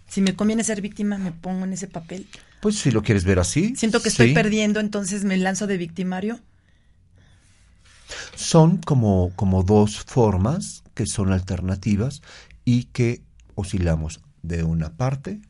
Si 0.06 0.20
me 0.22 0.36
conviene 0.36 0.62
ser 0.62 0.80
víctima, 0.80 1.18
me 1.18 1.32
pongo 1.32 1.64
en 1.64 1.72
ese 1.72 1.88
papel. 1.88 2.26
Pues 2.60 2.76
si 2.76 2.90
lo 2.90 3.02
quieres 3.02 3.24
ver 3.24 3.38
así. 3.38 3.74
Siento 3.76 4.00
que 4.02 4.08
estoy 4.08 4.28
sí. 4.28 4.34
perdiendo, 4.34 4.80
entonces 4.80 5.24
me 5.24 5.36
lanzo 5.36 5.66
de 5.66 5.76
victimario. 5.76 6.40
Son 8.34 8.78
como, 8.78 9.32
como 9.36 9.62
dos 9.62 9.98
formas 10.04 10.82
que 10.94 11.06
son 11.06 11.32
alternativas 11.32 12.22
y 12.64 12.84
que 12.84 13.22
oscilamos 13.54 14.20
de 14.42 14.62
una 14.64 14.90
parte 14.96 15.40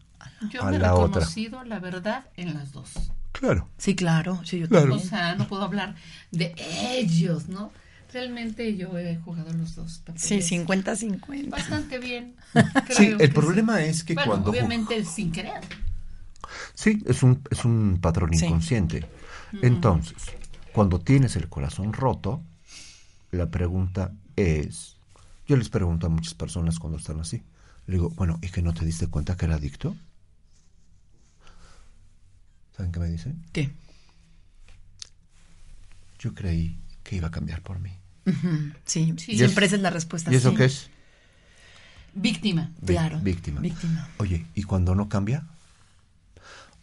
Yo 0.51 0.63
a 0.63 0.71
me 0.71 0.77
he 0.77 0.81
la 0.81 0.95
otra. 0.95 1.07
reconocido 1.21 1.65
la 1.65 1.79
verdad 1.79 2.27
en 2.37 2.55
las 2.55 2.73
dos. 2.73 2.91
Claro. 3.33 3.69
Sí, 3.79 3.95
claro. 3.95 4.41
Sí, 4.45 4.59
yo 4.59 4.69
Claro. 4.69 4.97
O 4.97 4.99
sea, 4.99 5.35
no 5.37 5.47
puedo 5.47 5.63
hablar 5.63 5.95
de 6.33 6.55
ellos, 6.97 7.49
¿no? 7.49 7.71
Realmente 8.13 8.75
yo 8.77 8.97
he 8.99 9.17
jugado 9.17 9.53
los 9.53 9.75
dos. 9.77 10.03
Sí, 10.17 10.39
50-50. 10.39 11.51
Bastante 11.51 11.99
bien. 11.99 12.35
Sí, 12.91 13.15
el 13.19 13.33
problema 13.33 13.85
es 13.85 14.03
que 14.03 14.15
Bueno, 14.15 14.31
cuando... 14.33 14.51
obviamente 14.51 15.05
sin 15.05 15.31
querer. 15.31 15.61
Sí, 16.75 17.03
es 17.07 17.23
un, 17.23 17.43
es 17.51 17.65
un 17.65 17.99
patrón 18.01 18.33
Sí. 18.35 18.47
inconsciente. 18.47 19.09
Entonces, 19.63 20.17
cuando 20.73 21.01
tienes 21.01 21.37
el 21.37 21.49
corazón 21.49 21.93
roto, 21.93 22.43
la 23.31 23.51
pregunta 23.51 24.13
es, 24.37 24.97
yo 25.47 25.57
les 25.57 25.69
pregunto 25.69 26.07
a 26.07 26.11
muchas 26.11 26.35
personas 26.35 26.79
cuando 26.79 26.99
están 26.99 27.21
así, 27.21 27.43
le 27.87 27.95
digo, 27.95 28.11
bueno, 28.11 28.39
¿y 28.43 28.49
que 28.49 28.63
no 28.63 28.73
te 28.75 28.85
diste 28.85 29.07
cuenta 29.07 29.37
que 29.37 29.47
era 29.47 29.55
adicto? 29.57 29.97
¿Saben 32.77 32.93
qué 32.93 33.01
me 33.01 33.09
dicen? 33.11 33.43
¿Qué? 33.53 33.71
Yo 36.19 36.35
creí 36.35 36.79
que 37.03 37.17
iba 37.17 37.29
a 37.29 37.31
cambiar 37.31 37.63
por 37.63 37.79
mí. 37.81 37.91
Sí, 38.85 39.15
Sí. 39.17 39.37
siempre 39.39 39.65
¿Y 39.65 39.69
esa 39.69 39.77
es 39.77 39.83
la 39.83 39.91
respuesta. 39.91 40.31
¿Y 40.33 40.37
eso 40.37 40.51
sí. 40.51 40.57
qué 40.57 40.65
es? 40.67 40.91
Víctima. 42.15 42.73
Claro. 42.85 43.19
Víctima. 43.21 43.61
Víctima. 43.61 44.09
Oye, 44.19 44.45
¿y 44.55 44.63
cuando 44.65 44.95
no 44.95 45.09
cambia? 45.09 45.47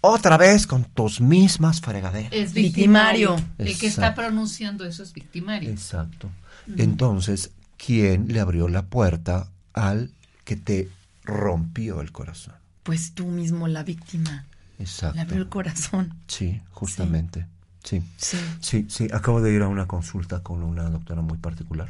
Otra 0.08 0.38
vez 0.38 0.68
con 0.68 0.84
tus 0.84 1.20
mismas 1.20 1.82
fregaderas. 1.82 2.32
Es 2.32 2.54
Victimario. 2.54 3.36
El 3.58 3.76
que 3.76 3.88
está 3.88 4.14
pronunciando 4.14 4.86
eso 4.86 5.02
es 5.02 5.14
victimario. 5.14 5.72
Exacto. 5.72 6.30
Entonces, 6.78 7.50
¿quién 7.78 8.28
le 8.28 8.40
abrió 8.40 8.68
la 8.68 8.84
puerta 8.84 9.50
al 9.74 10.12
que 10.44 10.58
te 10.58 10.90
rompió 11.24 12.02
el 12.02 12.12
corazón? 12.12 12.54
Pues 12.84 13.14
tú 13.14 13.26
mismo, 13.26 13.68
la 13.68 13.82
víctima. 13.82 14.46
Exacto. 14.78 15.16
Le 15.16 15.22
abrió 15.22 15.40
el 15.40 15.50
corazón. 15.50 16.14
Sí, 16.28 16.62
justamente. 16.70 17.48
Sí. 17.84 18.04
Sí. 18.18 18.38
Sí, 18.60 18.86
sí. 18.88 19.08
Acabo 19.12 19.42
de 19.42 19.54
ir 19.54 19.64
a 19.64 19.68
una 19.68 19.88
consulta 19.88 20.44
con 20.44 20.62
una 20.62 20.84
doctora 20.84 21.24
muy 21.24 21.40
particular 21.40 21.90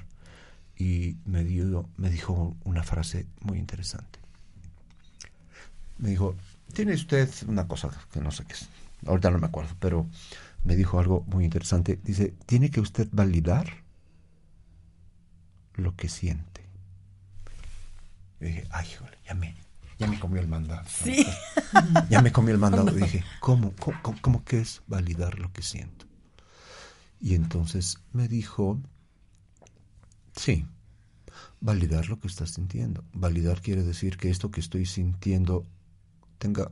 y 0.78 1.18
me, 1.26 1.44
dio, 1.44 1.90
me 1.98 2.10
dijo 2.10 2.56
una 2.64 2.84
frase 2.84 3.28
muy 3.42 3.58
interesante. 3.60 4.20
Me 5.98 6.12
dijo, 6.12 6.36
tiene 6.74 6.94
usted 6.94 7.30
una 7.48 7.68
cosa 7.68 7.90
que 8.12 8.20
no 8.22 8.32
sé 8.32 8.46
qué 8.46 8.54
es. 8.54 8.68
Ahorita 9.06 9.30
no 9.32 9.38
me 9.40 9.48
acuerdo, 9.48 9.76
pero 9.80 10.08
me 10.64 10.76
dijo 10.76 11.00
algo 11.00 11.24
muy 11.28 11.46
interesante. 11.46 12.00
Dice, 12.04 12.34
tiene 12.46 12.70
que 12.72 12.80
usted 12.82 13.08
validar 13.12 13.84
lo 15.76 15.96
que 15.96 16.10
siente. 16.10 16.66
Y 18.42 18.46
dije, 18.46 18.68
ay, 18.72 18.88
híjole, 18.92 19.18
ya 19.26 19.34
me, 19.34 19.56
ya 20.00 20.08
me 20.08 20.20
comió 20.20 20.42
el 20.42 20.48
mandado. 20.48 20.84
Sí. 20.88 21.26
Ya 22.10 22.22
me 22.22 22.32
comí 22.32 22.52
el 22.52 22.58
mandado. 22.58 22.96
Y 22.98 23.02
dije, 23.02 23.24
¿cómo, 23.42 23.74
cómo, 23.80 23.98
cómo- 24.02 24.22
cómo 24.22 24.44
que 24.46 24.60
es 24.62 24.82
validar 24.88 25.40
lo 25.40 25.52
que 25.52 25.62
siento? 25.62 26.06
Y 27.20 27.36
entonces 27.36 27.98
me 28.14 28.28
dijo, 28.30 28.80
sí, 30.38 30.66
validar 31.60 32.08
lo 32.08 32.18
que 32.20 32.28
estás 32.28 32.52
sintiendo. 32.52 33.04
Validar 33.14 33.62
quiere 33.62 33.84
decir 33.84 34.16
que 34.16 34.30
esto 34.30 34.52
que 34.52 34.62
estoy 34.62 34.86
sintiendo 34.86 35.66
tenga, 36.38 36.72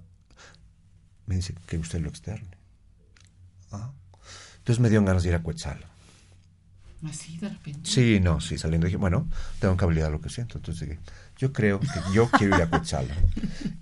me 1.26 1.36
dice 1.36 1.54
que 1.68 1.78
usted 1.78 2.00
lo 2.02 2.10
externe. 2.10 2.50
Ah. 3.72 3.92
Entonces 4.58 4.80
me 4.80 4.90
dio 4.90 5.04
ganas 5.04 5.24
de 5.24 5.30
ir 5.30 5.36
a 5.36 5.42
Cuetzal. 5.44 5.80
Así 7.06 7.38
de 7.38 7.50
repente. 7.50 7.82
Sí, 7.84 8.20
no, 8.22 8.40
sí, 8.40 8.58
saliendo 8.58 8.86
dije, 8.86 8.96
bueno, 8.98 9.28
tengo 9.60 9.76
que 9.76 9.84
habilitar 9.84 10.10
lo 10.12 10.22
que 10.22 10.30
siento. 10.30 10.58
Entonces 10.58 10.88
dije, 10.88 11.02
yo 11.38 11.52
creo 11.52 11.80
que 11.82 11.88
yo 12.14 12.30
quiero 12.30 12.56
ir 12.56 12.62
a 12.62 12.70
Cuetzala. 12.70 13.14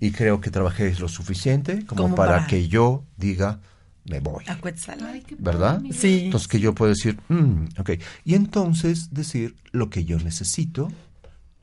y 0.00 0.10
creo 0.10 0.40
que 0.40 0.50
trabajé 0.50 0.92
lo 0.96 1.08
suficiente 1.08 1.86
como, 1.86 2.14
para, 2.16 2.32
para- 2.38 2.46
que 2.48 2.66
yo 2.66 3.04
diga, 3.16 3.60
me 4.04 4.18
voy. 4.18 4.44
A 4.48 4.58
qué 4.58 5.36
¿Verdad? 5.38 5.80
Sí. 5.92 6.22
Entonces 6.24 6.48
que 6.48 6.58
yo 6.58 6.74
puedo 6.74 6.88
decir, 6.90 7.20
"Mm, 7.28 7.66
ok. 7.78 7.90
Y 8.24 8.34
entonces 8.34 9.14
decir 9.14 9.54
lo 9.70 9.88
que 9.88 10.04
yo 10.04 10.18
necesito 10.18 10.90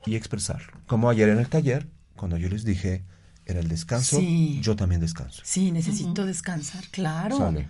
y 0.06 0.14
expresarlo. 0.16 0.72
Como 0.86 1.10
ayer 1.10 1.28
en 1.28 1.38
el 1.40 1.48
taller, 1.48 1.86
cuando 2.16 2.38
yo 2.38 2.48
les 2.48 2.64
dije, 2.64 3.04
era 3.50 3.60
el 3.60 3.68
descanso, 3.68 4.18
Sí. 4.18 4.60
yo 4.62 4.76
también 4.76 5.00
descanso. 5.00 5.42
Sí, 5.44 5.70
necesito 5.72 6.24
descansar, 6.26 6.84
claro. 6.90 7.36
Sale. 7.38 7.68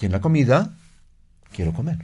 Y 0.00 0.06
en 0.06 0.12
la 0.12 0.20
comida, 0.20 0.74
quiero 1.52 1.72
comer. 1.72 1.98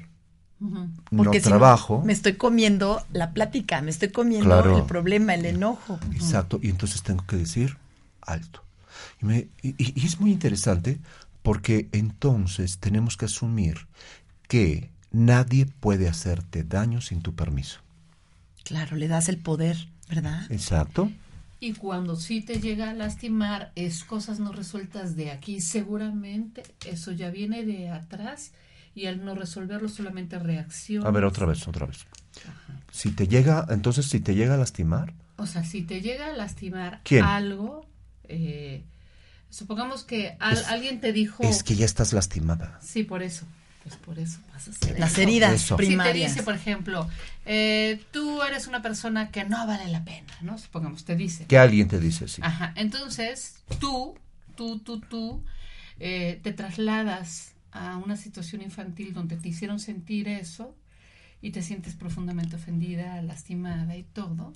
Porque 1.11 1.11
no 1.11 1.32
si 1.34 1.40
trabajo. 1.40 2.02
me 2.04 2.12
estoy 2.12 2.34
comiendo 2.34 3.04
la 3.12 3.32
plática, 3.32 3.82
me 3.82 3.90
estoy 3.90 4.08
comiendo 4.11 4.46
Claro. 4.46 4.78
el 4.78 4.84
problema, 4.84 5.34
el 5.34 5.44
enojo. 5.44 5.99
Exacto, 6.14 6.58
y 6.62 6.70
entonces 6.70 7.02
tengo 7.02 7.25
que 7.26 7.37
decir 7.37 7.76
alto. 8.23 8.62
Y, 9.20 9.26
me- 9.26 9.49
y 9.62 10.06
es 10.06 10.20
muy 10.20 10.32
interesante 10.32 10.99
porque 11.42 11.88
entonces 11.92 12.78
tenemos 12.78 13.16
que 13.18 13.26
asumir 13.26 13.87
que 14.49 14.90
nadie 15.12 15.66
puede 15.66 16.08
hacerte 16.08 16.64
daño 16.64 17.00
sin 17.02 17.20
tu 17.20 17.34
permiso. 17.34 17.80
Claro, 18.64 18.96
le 18.96 19.08
das 19.08 19.28
el 19.28 19.37
poder, 19.38 19.88
¿verdad? 20.08 20.50
Exacto. 20.50 21.11
Y 21.64 21.73
cuando 21.73 22.14
sí 22.14 22.42
te 22.42 22.61
llega 22.61 22.90
a 22.90 22.92
lastimar, 22.92 23.73
es 23.75 24.04
cosas 24.04 24.38
no 24.38 24.52
resueltas 24.52 25.16
de 25.16 25.30
aquí, 25.30 25.62
seguramente 25.62 26.62
eso 26.87 27.11
ya 27.11 27.30
viene 27.30 27.64
de 27.64 27.88
atrás 27.88 28.52
y 28.94 29.06
al 29.06 29.25
no 29.25 29.35
resolverlo 29.35 29.88
solamente 29.88 30.38
reacciona. 30.38 31.09
A 31.09 31.11
ver, 31.11 31.25
otra 31.25 31.47
vez, 31.47 31.66
otra 31.66 31.87
vez. 31.87 32.04
Si 32.92 33.12
te 33.12 33.26
llega, 33.28 33.66
entonces 33.71 34.04
si 34.11 34.21
te 34.21 34.35
llega 34.35 34.54
a 34.54 34.59
lastimar, 34.59 35.14
O 35.37 35.47
sea, 35.47 35.64
si 35.64 35.80
te 35.83 36.02
llega 36.02 36.26
a 36.26 36.33
lastimar 36.35 37.00
¿Quién? 37.02 37.25
algo, 37.25 37.87
eh, 38.25 38.85
supongamos 39.49 40.04
que 40.04 40.37
al- 40.40 40.59
Es- 40.59 40.68
alguien 40.68 41.00
te 41.00 41.14
dijo... 41.14 41.42
es 41.42 41.62
que 41.62 41.76
ya 41.76 41.87
estás 41.87 42.12
lastimada. 42.12 42.78
Sí, 42.83 43.04
por 43.04 43.23
eso. 43.23 43.47
Pues 43.84 43.96
por 43.96 44.18
eso 44.18 44.40
pasa 44.50 44.70
a 44.70 44.74
ser 44.74 44.98
Las 44.98 45.12
eso. 45.12 45.20
heridas 45.20 45.52
Eso. 45.52 45.76
Si 45.76 45.82
te 45.82 45.86
primarias. 45.88 46.32
dice, 46.32 46.42
por 46.42 46.54
ejemplo, 46.54 47.06
eh, 47.44 48.02
tú 48.12 48.42
eres 48.42 48.66
una 48.66 48.80
persona 48.80 49.30
que 49.30 49.44
no 49.44 49.66
vale 49.66 49.88
la 49.88 50.04
pena, 50.04 50.32
¿no? 50.40 50.56
Supongamos, 50.58 51.04
te 51.04 51.14
dice. 51.16 51.44
Que 51.46 51.58
alguien 51.58 51.86
te 51.86 52.00
dice 52.00 52.26
sí. 52.26 52.40
Ajá, 52.42 52.72
entonces 52.76 53.56
tú, 53.78 54.16
tú, 54.56 54.78
tú, 54.78 55.00
tú, 55.00 55.44
eh, 56.00 56.40
te 56.42 56.52
trasladas 56.54 57.52
a 57.72 57.98
una 57.98 58.16
situación 58.16 58.62
infantil 58.62 59.12
donde 59.12 59.36
te 59.36 59.48
hicieron 59.50 59.78
sentir 59.78 60.28
eso 60.28 60.74
y 61.42 61.50
te 61.50 61.60
sientes 61.62 61.94
profundamente 61.94 62.56
ofendida, 62.56 63.20
lastimada 63.20 63.94
y 63.98 64.04
todo, 64.04 64.54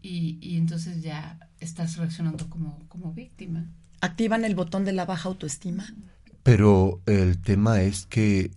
y, 0.00 0.38
y 0.40 0.58
entonces 0.58 1.02
ya 1.02 1.40
estás 1.58 1.96
reaccionando 1.96 2.48
como, 2.48 2.78
como 2.88 3.12
víctima. 3.12 3.66
Activan 4.00 4.44
el 4.44 4.54
botón 4.54 4.84
de 4.84 4.92
la 4.92 5.04
baja 5.06 5.28
autoestima. 5.28 5.92
Pero 6.48 7.02
el 7.04 7.42
tema 7.42 7.82
es 7.82 8.06
que 8.06 8.50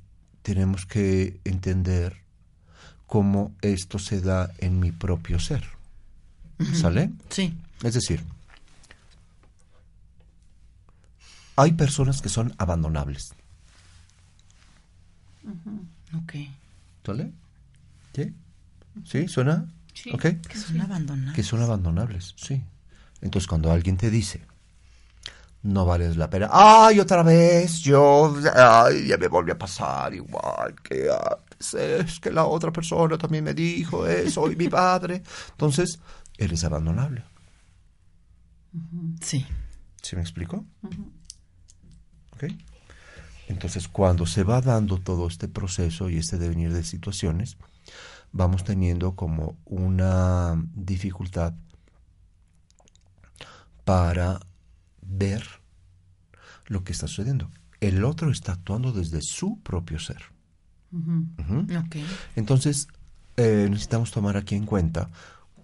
tenemos 0.44 0.86
que 0.86 1.42
entender 1.44 2.22
cómo 3.06 3.54
esto 3.62 4.00
se 4.00 4.22
da 4.22 4.50
en 4.60 4.80
mi 4.80 4.94
propio 4.94 5.42
ser. 5.42 5.66
¿Sale? 6.74 7.12
Sí. 7.28 7.54
Es 7.84 7.94
decir, 7.96 8.24
hay 11.58 11.74
personas 11.74 12.22
que 12.22 12.30
son 12.30 12.56
abandonables. 12.58 13.34
Ok. 16.16 16.34
¿Sale? 17.06 17.34
¿Sí? 18.16 18.34
¿Sí? 19.04 19.28
¿Suena? 19.28 19.66
Sí. 19.94 20.12
Que 20.18 20.58
son 20.58 20.80
abandonados. 20.80 21.36
Que 21.36 21.44
son 21.44 21.62
abandonables, 21.62 22.36
sí. 22.38 22.64
Entonces 23.20 23.48
cuando 23.48 23.70
alguien 23.70 23.98
te 23.98 24.10
dice, 24.10 24.46
no 25.64 25.86
vales 25.86 26.18
la 26.18 26.30
pena, 26.30 26.50
ay, 26.52 27.00
otra 27.00 27.24
vez, 27.24 27.80
yo, 27.80 28.36
ay, 28.56 29.08
ya 29.08 29.18
me 29.18 29.28
volvió 29.28 29.54
a 29.54 29.58
pasar 29.58 30.14
igual 30.14 30.76
que 30.82 31.08
antes, 31.12 31.74
es 31.74 32.20
que 32.20 32.32
la 32.32 32.46
otra 32.46 32.72
persona 32.72 33.18
también 33.18 33.44
me 33.44 33.54
dijo 33.54 34.08
eso, 34.08 34.52
y 34.52 34.56
mi 34.56 34.68
padre. 34.68 35.22
Entonces, 35.52 36.00
eres 36.38 36.64
abandonable. 36.64 37.24
Sí. 39.22 39.46
¿Sí 40.02 40.16
me 40.16 40.22
explico? 40.22 40.66
¿Ok? 42.32 42.46
Entonces, 43.48 43.88
cuando 43.88 44.26
se 44.26 44.44
va 44.44 44.62
dando 44.62 44.98
todo 44.98 45.28
este 45.28 45.48
proceso 45.48 46.10
y 46.10 46.18
este 46.18 46.38
devenir 46.38 46.74
de 46.74 46.84
situaciones, 46.84 47.58
vamos 48.32 48.64
teniendo 48.64 49.16
como 49.16 49.58
una 49.66 50.56
dificultad 50.74 51.54
para 53.84 54.40
ver 55.02 55.44
lo 56.68 56.84
que 56.84 56.92
está 56.92 57.08
sucediendo. 57.08 57.50
El 57.80 58.04
otro 58.04 58.32
está 58.32 58.54
actuando 58.54 58.92
desde 58.92 59.22
su 59.22 59.60
propio 59.60 60.00
ser. 60.00 60.22
Ujú. 60.92 61.68
Ok. 61.78 61.96
Entonces, 62.36 62.88
eh, 63.38 63.68
necesitamos 63.70 64.12
tomar 64.12 64.38
aquí 64.38 64.56
en 64.56 64.66
cuenta 64.66 65.10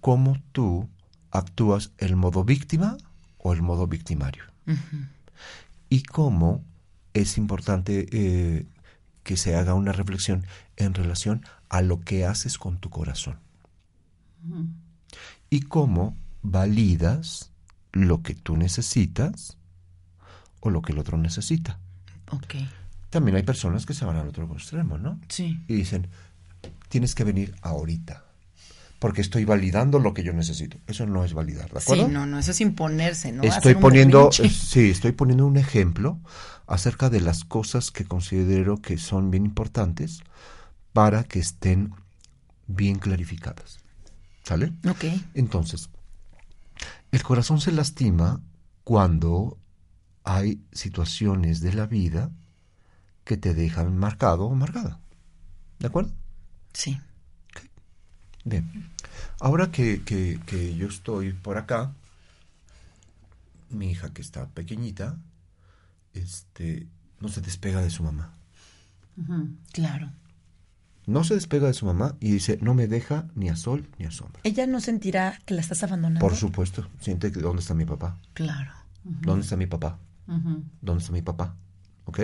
cómo 0.01 0.37
tú 0.51 0.89
actúas 1.31 1.91
el 1.97 2.15
modo 2.15 2.43
víctima 2.43 2.97
o 3.37 3.53
el 3.53 3.61
modo 3.61 3.87
victimario. 3.87 4.43
Y 5.89 6.03
cómo 6.03 6.63
es 7.13 7.37
importante 7.37 8.07
eh, 8.11 8.65
que 9.23 9.37
se 9.37 9.55
haga 9.55 9.73
una 9.73 9.91
reflexión 9.91 10.45
en 10.75 10.93
relación 10.93 11.45
a 11.69 11.81
lo 11.81 12.01
que 12.01 12.25
haces 12.25 12.57
con 12.57 12.79
tu 12.79 12.89
corazón. 12.89 13.37
Y 15.49 15.61
cómo 15.61 16.17
validas 16.41 17.51
lo 18.05 18.21
que 18.21 18.35
tú 18.35 18.57
necesitas 18.57 19.57
o 20.59 20.69
lo 20.69 20.81
que 20.81 20.91
el 20.93 20.99
otro 20.99 21.17
necesita. 21.17 21.79
Ok. 22.31 22.55
También 23.09 23.37
hay 23.37 23.43
personas 23.43 23.85
que 23.85 23.93
se 23.93 24.05
van 24.05 24.17
al 24.17 24.27
otro 24.27 24.51
extremo, 24.53 24.97
¿no? 24.97 25.19
Sí. 25.29 25.59
y 25.67 25.73
dicen, 25.75 26.07
tienes 26.89 27.15
que 27.15 27.23
venir 27.23 27.55
ahorita, 27.61 28.25
porque 28.99 29.21
estoy 29.21 29.45
validando 29.45 29.99
lo 29.99 30.13
que 30.13 30.23
yo 30.23 30.33
necesito. 30.33 30.77
Eso 30.87 31.05
no 31.05 31.23
es 31.23 31.33
validar, 31.33 31.71
¿de 31.71 31.79
Sí, 31.79 31.93
acuerdo? 31.93 32.07
no, 32.09 32.25
no, 32.25 32.37
eso 32.39 32.51
es 32.51 32.61
imponerse, 32.61 33.31
¿no? 33.31 33.43
estoy 33.43 33.75
poniendo, 33.75 34.29
eh, 34.43 34.49
sí, 34.49 34.89
estoy 34.89 35.13
poniendo 35.13 35.45
un 35.45 35.57
ejemplo 35.57 36.19
acerca 36.67 37.09
de 37.09 37.21
las 37.21 37.45
cosas 37.45 37.91
que 37.91 38.03
considero 38.05 38.81
que 38.81 38.97
son 38.97 39.31
bien 39.31 39.45
importantes 39.45 40.19
para 40.91 41.23
que 41.23 41.39
estén 41.39 41.93
bien 42.67 42.99
clarificadas. 42.99 43.79
¿Sale? 44.43 44.73
Ok. 44.89 45.05
Entonces, 45.33 45.89
el 47.11 47.23
corazón 47.23 47.59
se 47.61 47.71
lastima 47.71 48.41
cuando 48.83 49.57
hay 50.23 50.61
situaciones 50.71 51.61
de 51.61 51.73
la 51.73 51.85
vida 51.87 52.31
que 53.23 53.37
te 53.37 53.53
dejan 53.53 53.97
marcado 53.97 54.45
o 54.45 54.55
marcada. 54.55 54.99
¿De 55.79 55.87
acuerdo? 55.87 56.11
Sí. 56.73 56.99
Bien. 58.43 58.89
Ahora 59.39 59.71
que, 59.71 60.03
que- 60.03 60.39
que 60.45 60.75
yo 60.75 60.87
estoy 60.87 61.33
por 61.33 61.57
acá, 61.57 61.93
mi 63.69 63.91
hija 63.91 64.13
que 64.13 64.21
está 64.21 64.47
pequeñita, 64.47 65.17
este, 66.13 66.87
no 67.19 67.27
se 67.29 67.41
despega 67.41 67.81
de 67.81 67.89
su 67.89 68.03
mamá. 68.03 68.33
Claro. 69.73 70.11
No 71.07 71.23
se 71.23 71.35
despega 71.35 71.67
de 71.67 71.73
su 71.73 71.85
mamá 71.85 72.15
y 72.19 72.31
dice, 72.31 72.59
no 72.61 72.73
me 72.73 72.87
deja 72.87 73.27
ni 73.33 73.47
a 73.47 73.55
sol 73.55 73.87
ni 73.97 74.05
a 74.05 74.11
sombra. 74.11 74.41
Ella 74.43 74.67
no 74.67 74.81
sentirá 74.81 75.39
que 75.45 75.53
la 75.53 75.61
estás 75.61 75.81
abandonando. 75.83 76.19
Por 76.19 76.35
supuesto, 76.35 76.85
siente 76.99 77.31
que 77.31 77.39
dónde 77.39 77.61
está 77.61 77.73
mi 77.73 77.85
papá. 77.85 78.17
Claro. 78.33 78.71
¿Dónde 79.03 79.43
está 79.43 79.55
mi 79.55 79.67
papá? 79.67 79.97
¿Dónde 80.81 81.01
está 81.01 81.13
mi 81.13 81.21
papá? 81.21 81.55
¿Ok? 82.03 82.19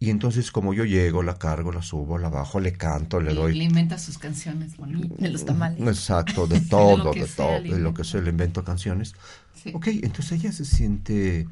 Y 0.00 0.10
entonces 0.10 0.50
como 0.50 0.72
yo 0.72 0.84
llego, 0.84 1.22
la 1.22 1.38
cargo, 1.38 1.70
la 1.70 1.82
subo, 1.82 2.18
la 2.18 2.30
bajo, 2.30 2.60
le 2.60 2.72
canto, 2.72 3.20
le 3.20 3.32
Y 3.32 3.34
doy... 3.34 3.54
le 3.58 3.64
inventa 3.64 3.98
sus 3.98 4.16
canciones 4.16 4.76
bonitas. 4.76 5.18
De 5.18 5.28
los 5.28 5.44
tamales. 5.44 5.80
Exacto, 5.80 6.46
de 6.48 6.60
todo, 6.60 7.12
de 7.12 7.26
sea, 7.26 7.36
todo, 7.36 7.60
de 7.60 7.78
lo 7.78 7.92
que 7.92 8.04
se 8.04 8.22
le 8.22 8.30
invento 8.30 8.64
canciones. 8.64 9.14
Sí. 9.54 9.72
Ok, 9.74 9.88
entonces 9.88 10.32
ella 10.40 10.52
se 10.52 10.64
siente 10.64 11.46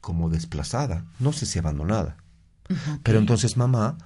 como 0.00 0.28
desplazada, 0.28 1.04
no 1.20 1.32
sé 1.32 1.46
si 1.46 1.58
abandonada. 1.58 2.16
Pero 3.02 3.18
entonces 3.18 3.56
mamá, 3.56 3.96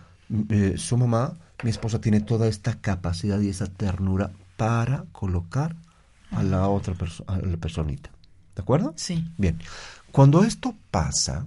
eh, 0.51 0.75
su 0.77 0.97
mamá, 0.99 1.39
mi 1.63 1.71
esposa 1.71 2.01
tiene 2.01 2.21
toda 2.21 2.49
esta 2.49 2.81
capacidad 2.81 3.41
y 3.41 3.49
esa 3.49 3.67
ternura 3.67 4.33
para 4.57 5.05
colocar 5.13 5.77
a 6.31 6.43
la 6.43 6.69
otra 6.69 6.95
persona, 6.95 7.35
a 7.35 7.39
la 7.39 7.57
personita. 7.57 8.11
¿De 8.55 8.63
acuerdo? 8.63 8.95
Sí. 8.97 9.27
Bien, 9.39 9.59
cuando 10.13 10.45
esto 10.45 10.75
pasa, 10.91 11.47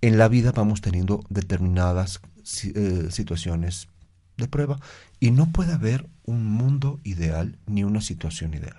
en 0.00 0.18
la 0.18 0.28
vida 0.28 0.52
vamos 0.52 0.80
teniendo 0.80 1.24
determinadas 1.28 2.20
eh, 2.64 3.08
situaciones 3.10 3.88
de 4.36 4.48
prueba 4.48 4.78
y 5.18 5.30
no 5.30 5.50
puede 5.50 5.72
haber 5.72 6.08
un 6.24 6.44
mundo 6.44 7.00
ideal 7.04 7.58
ni 7.66 7.84
una 7.84 8.00
situación 8.00 8.54
ideal. 8.54 8.78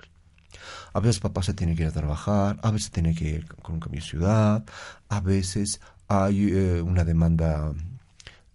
A 0.93 0.99
veces 0.99 1.19
papá 1.19 1.43
se 1.43 1.53
tiene 1.53 1.75
que 1.75 1.83
ir 1.83 1.89
a 1.89 1.91
trabajar, 1.91 2.59
a 2.63 2.71
veces 2.71 2.91
tiene 2.91 3.13
que 3.13 3.29
ir 3.29 3.47
con 3.47 3.75
un 3.75 3.79
cambio 3.79 4.01
de 4.01 4.07
ciudad, 4.07 4.65
a 5.09 5.19
veces 5.19 5.81
hay 6.07 6.49
eh, 6.49 6.81
una 6.81 7.03
demanda 7.03 7.73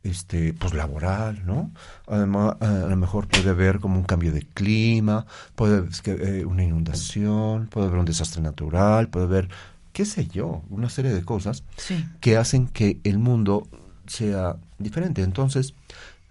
este, 0.04 0.52
pues 0.54 0.74
laboral, 0.74 1.44
¿no? 1.46 1.70
Además, 2.06 2.56
a 2.60 2.86
lo 2.88 2.96
mejor 2.96 3.28
puede 3.28 3.50
haber 3.50 3.78
como 3.80 3.96
un 3.98 4.04
cambio 4.04 4.32
de 4.32 4.42
clima, 4.42 5.26
puede 5.54 5.78
haber 5.78 5.90
eh, 6.06 6.44
una 6.44 6.64
inundación, 6.64 7.68
puede 7.68 7.86
haber 7.86 7.98
un 8.00 8.04
desastre 8.06 8.42
natural, 8.42 9.08
puede 9.08 9.26
haber, 9.26 9.48
qué 9.92 10.04
sé 10.04 10.26
yo, 10.26 10.62
una 10.70 10.88
serie 10.90 11.12
de 11.12 11.22
cosas 11.24 11.62
Sí. 11.76 12.04
que 12.20 12.36
hacen 12.36 12.66
que 12.66 13.00
el 13.04 13.18
mundo 13.18 13.68
sea 14.06 14.56
diferente. 14.78 15.22
Entonces, 15.22 15.74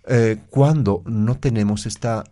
eh, 0.07 0.39
cuando 0.49 1.03
no 1.05 1.37
tenemos 1.37 1.85
esta 1.85 2.23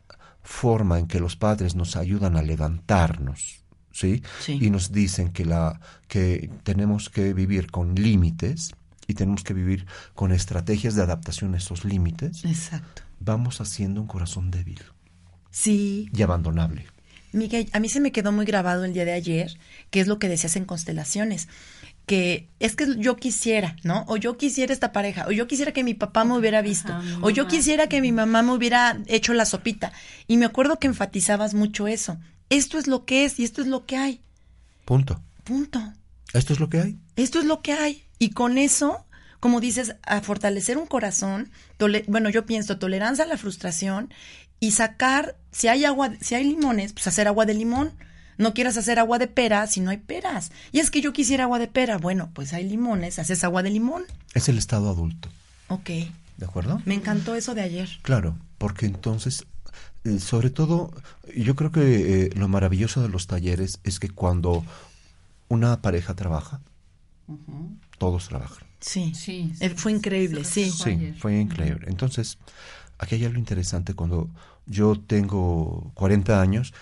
forma 0.44 1.00
en 1.00 1.08
que 1.08 1.20
los 1.20 1.36
padres 1.36 1.76
nos 1.76 1.96
ayudan 1.96 2.36
a 2.36 2.42
levantarnos, 2.42 3.64
¿sí? 3.92 4.24
Sí. 4.42 4.58
Y 4.62 4.70
nos 4.72 4.92
dicen 4.92 5.30
que, 5.32 5.46
la, 5.46 5.80
que 6.08 6.50
tenemos 6.64 7.10
que 7.10 7.34
vivir 7.34 7.70
con 7.72 7.96
límites 7.96 8.72
y 9.10 9.16
tenemos 9.16 9.44
que 9.44 9.56
vivir 9.56 9.88
con 10.14 10.32
estrategias 10.32 10.94
de 10.94 11.02
adaptación 11.02 11.56
a 11.56 11.58
esos 11.58 11.84
límites, 11.84 12.46
Exacto. 12.46 13.02
vamos 13.20 13.60
haciendo 13.60 14.00
un 14.02 14.08
corazón 14.08 14.52
débil 14.52 14.80
Sí, 15.50 16.10
y 16.14 16.22
abandonable. 16.22 16.86
Miguel, 17.32 17.68
a 17.74 17.80
mí 17.80 17.90
se 17.90 18.00
me 18.00 18.12
quedó 18.12 18.32
muy 18.32 18.46
grabado 18.46 18.86
el 18.86 18.94
día 18.94 19.06
de 19.06 19.14
ayer, 19.14 19.58
que 19.90 20.00
es 20.00 20.08
lo 20.08 20.20
que 20.20 20.30
decías 20.30 20.56
en 20.56 20.66
Constelaciones, 20.66 21.48
que 22.06 22.48
es 22.60 22.76
que 22.76 22.98
yo 23.00 23.18
quisiera, 23.18 23.76
¿no? 23.84 24.06
O 24.08 24.18
yo 24.18 24.38
quisiera 24.38 24.74
esta 24.74 24.92
pareja, 24.92 25.26
o 25.28 25.32
yo 25.32 25.48
quisiera 25.48 25.72
que 25.72 25.84
mi 25.84 25.96
papá 25.96 26.24
me 26.24 26.38
hubiera 26.38 26.62
visto, 26.62 26.94
Ajá, 26.94 27.18
o 27.22 27.32
yo 27.32 27.48
quisiera 27.48 27.88
que 27.90 28.02
mi 28.02 28.12
mamá 28.12 28.44
me 28.44 28.52
hubiera 28.54 29.00
hecho 29.08 29.34
la 29.34 29.46
sopita. 29.46 29.92
Y 30.28 30.38
me 30.38 30.46
acuerdo 30.46 30.78
que 30.78 30.86
enfatizabas 30.88 31.56
mucho 31.56 31.88
eso. 31.88 32.20
Esto 32.52 32.78
es 32.78 32.86
lo 32.86 33.06
que 33.06 33.26
es 33.26 33.40
y 33.40 33.44
esto 33.44 33.62
es 33.62 33.68
lo 33.68 33.88
que 33.88 33.98
hay. 33.98 34.22
Punto. 34.86 35.20
Punto. 35.44 35.82
Esto 36.34 36.54
es 36.54 36.60
lo 36.60 36.70
que 36.70 36.80
hay. 36.80 36.98
Esto 37.16 37.40
es 37.40 37.46
lo 37.46 37.62
que 37.62 37.74
hay. 37.74 38.04
Y 38.20 38.32
con 38.32 38.58
eso, 38.58 39.06
como 39.40 39.62
dices, 39.62 39.96
a 40.04 40.22
fortalecer 40.22 40.78
un 40.78 40.86
corazón, 40.86 41.50
bueno, 42.08 42.30
yo 42.30 42.46
pienso 42.46 42.78
tolerancia 42.78 43.24
a 43.24 43.28
la 43.28 43.38
frustración 43.38 44.14
y 44.60 44.72
sacar, 44.72 45.38
si 45.52 45.70
hay 45.70 45.86
agua, 45.86 46.12
si 46.22 46.36
hay 46.36 46.44
limones, 46.44 46.94
pues 46.94 47.08
hacer 47.08 47.28
agua 47.28 47.46
de 47.46 47.54
limón. 47.54 47.94
No 48.38 48.54
quieras 48.54 48.78
hacer 48.78 49.00
agua 49.00 49.20
de 49.20 49.28
pera 49.28 49.68
si 49.68 49.82
no 49.82 49.90
hay 49.90 49.98
peras. 49.98 50.52
Y 50.72 50.80
es 50.80 50.92
que 50.92 51.02
yo 51.02 51.12
quisiera 51.12 51.44
agua 51.44 51.60
de 51.60 51.68
pera. 51.68 51.98
Bueno, 51.98 52.30
pues 52.34 52.54
hay 52.54 52.68
limones, 52.68 53.20
haces 53.20 53.44
agua 53.44 53.64
de 53.64 53.70
limón. 53.70 54.04
Es 54.34 54.48
el 54.48 54.58
estado 54.58 54.90
adulto. 54.90 55.30
Ok. 55.68 55.90
¿De 56.38 56.46
acuerdo? 56.46 56.82
Me 56.86 56.94
encantó 56.94 57.36
eso 57.36 57.54
de 57.54 57.62
ayer. 57.62 57.90
Claro, 58.02 58.38
porque 58.58 58.86
entonces, 58.86 59.46
eh, 60.06 60.20
sobre 60.20 60.50
todo, 60.50 60.94
yo 61.36 61.56
creo 61.58 61.74
que 61.74 62.28
eh, 62.28 62.30
lo 62.36 62.48
maravilloso 62.48 63.02
de 63.02 63.10
los 63.10 63.28
talleres 63.28 63.80
es 63.84 64.00
que 64.00 64.10
cuando 64.10 64.64
una 65.50 65.82
pareja 65.82 66.14
trabaja. 66.14 66.62
Todos 68.00 68.28
trabajan. 68.30 68.68
Sí. 68.80 69.14
Sí, 69.14 69.54
Eh, 69.60 69.70
sí, 69.70 69.76
fue 69.76 69.92
increíble, 69.92 70.44
sí. 70.44 70.72
Sí, 70.72 71.14
fue 71.20 71.40
increíble. 71.40 71.86
Entonces, 71.90 72.38
aquí 72.98 73.16
hay 73.16 73.26
algo 73.26 73.38
interesante 73.38 73.94
cuando 73.94 74.30
yo 74.66 75.00
tengo 75.00 75.92
40 75.96 76.42
años 76.42 76.74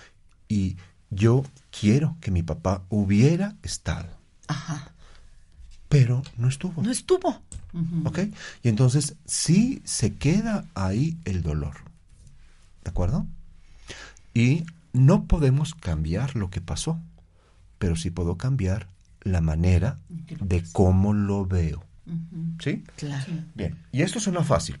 y 0.48 0.76
yo 1.10 1.44
quiero 1.78 2.16
que 2.20 2.30
mi 2.30 2.42
papá 2.42 2.84
hubiera 2.88 3.56
estado, 3.62 4.08
Ajá. 4.46 4.92
pero 5.88 6.22
no 6.36 6.48
estuvo. 6.48 6.82
No 6.82 6.90
estuvo. 6.90 7.42
¿Ok? 8.04 8.20
Y 8.62 8.68
entonces 8.68 9.16
sí 9.26 9.82
se 9.84 10.14
queda 10.14 10.64
ahí 10.74 11.18
el 11.24 11.42
dolor. 11.42 11.76
¿De 12.84 12.90
acuerdo? 12.90 13.26
Y 14.34 14.64
no 14.92 15.24
podemos 15.24 15.74
cambiar 15.74 16.34
lo 16.36 16.48
que 16.50 16.60
pasó, 16.60 16.98
pero 17.78 17.94
sí 17.96 18.10
puedo 18.10 18.36
cambiar 18.38 18.88
la 19.28 19.40
manera 19.40 19.98
de 20.08 20.64
cómo 20.72 21.12
lo 21.12 21.46
veo. 21.46 21.84
¿Sí? 22.60 22.84
Claro. 22.96 23.32
Bien. 23.54 23.76
Y 23.92 24.02
esto 24.02 24.18
suena 24.18 24.42
fácil. 24.42 24.78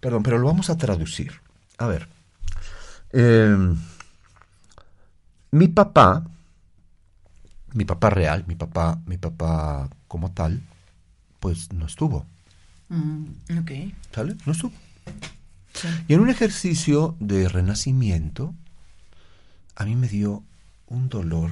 Perdón, 0.00 0.22
pero 0.22 0.38
lo 0.38 0.46
vamos 0.46 0.70
a 0.70 0.76
traducir. 0.76 1.32
A 1.78 1.86
ver. 1.86 2.08
Eh, 3.12 3.56
mi 5.50 5.68
papá, 5.68 6.24
mi 7.74 7.84
papá 7.84 8.10
real, 8.10 8.44
mi 8.46 8.54
papá, 8.54 9.00
mi 9.06 9.18
papá 9.18 9.90
como 10.08 10.32
tal, 10.32 10.62
pues 11.40 11.72
no 11.72 11.86
estuvo. 11.86 12.26
Mm. 12.88 13.24
Ok. 13.58 13.70
¿Sale? 14.14 14.36
No 14.46 14.52
estuvo. 14.52 14.72
Sí. 15.74 15.88
Y 16.08 16.14
en 16.14 16.20
un 16.20 16.30
ejercicio 16.30 17.16
de 17.18 17.48
renacimiento, 17.48 18.54
a 19.74 19.84
mí 19.84 19.96
me 19.96 20.08
dio 20.08 20.44
un 20.86 21.08
dolor 21.08 21.50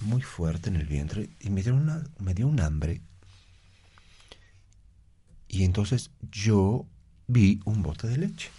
muy 0.00 0.22
fuerte 0.22 0.68
en 0.68 0.76
el 0.76 0.86
vientre 0.86 1.30
y 1.40 1.50
me 1.50 1.62
dio, 1.62 1.74
una, 1.74 2.04
me 2.18 2.34
dio 2.34 2.46
un 2.46 2.60
hambre. 2.60 3.02
Y 5.48 5.64
entonces 5.64 6.10
yo 6.30 6.86
vi 7.26 7.60
un 7.64 7.82
bote 7.82 8.06
de 8.06 8.18
leche 8.18 8.50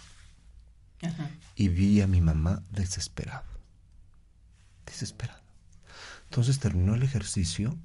Ajá. 1.02 1.30
y 1.54 1.68
vi 1.68 2.00
a 2.00 2.06
mi 2.06 2.20
mamá 2.20 2.62
desesperada. 2.70 3.44
Desesperada. 4.86 5.42
Entonces 6.24 6.58
terminó 6.58 6.94
el 6.94 7.02
ejercicio 7.02 7.76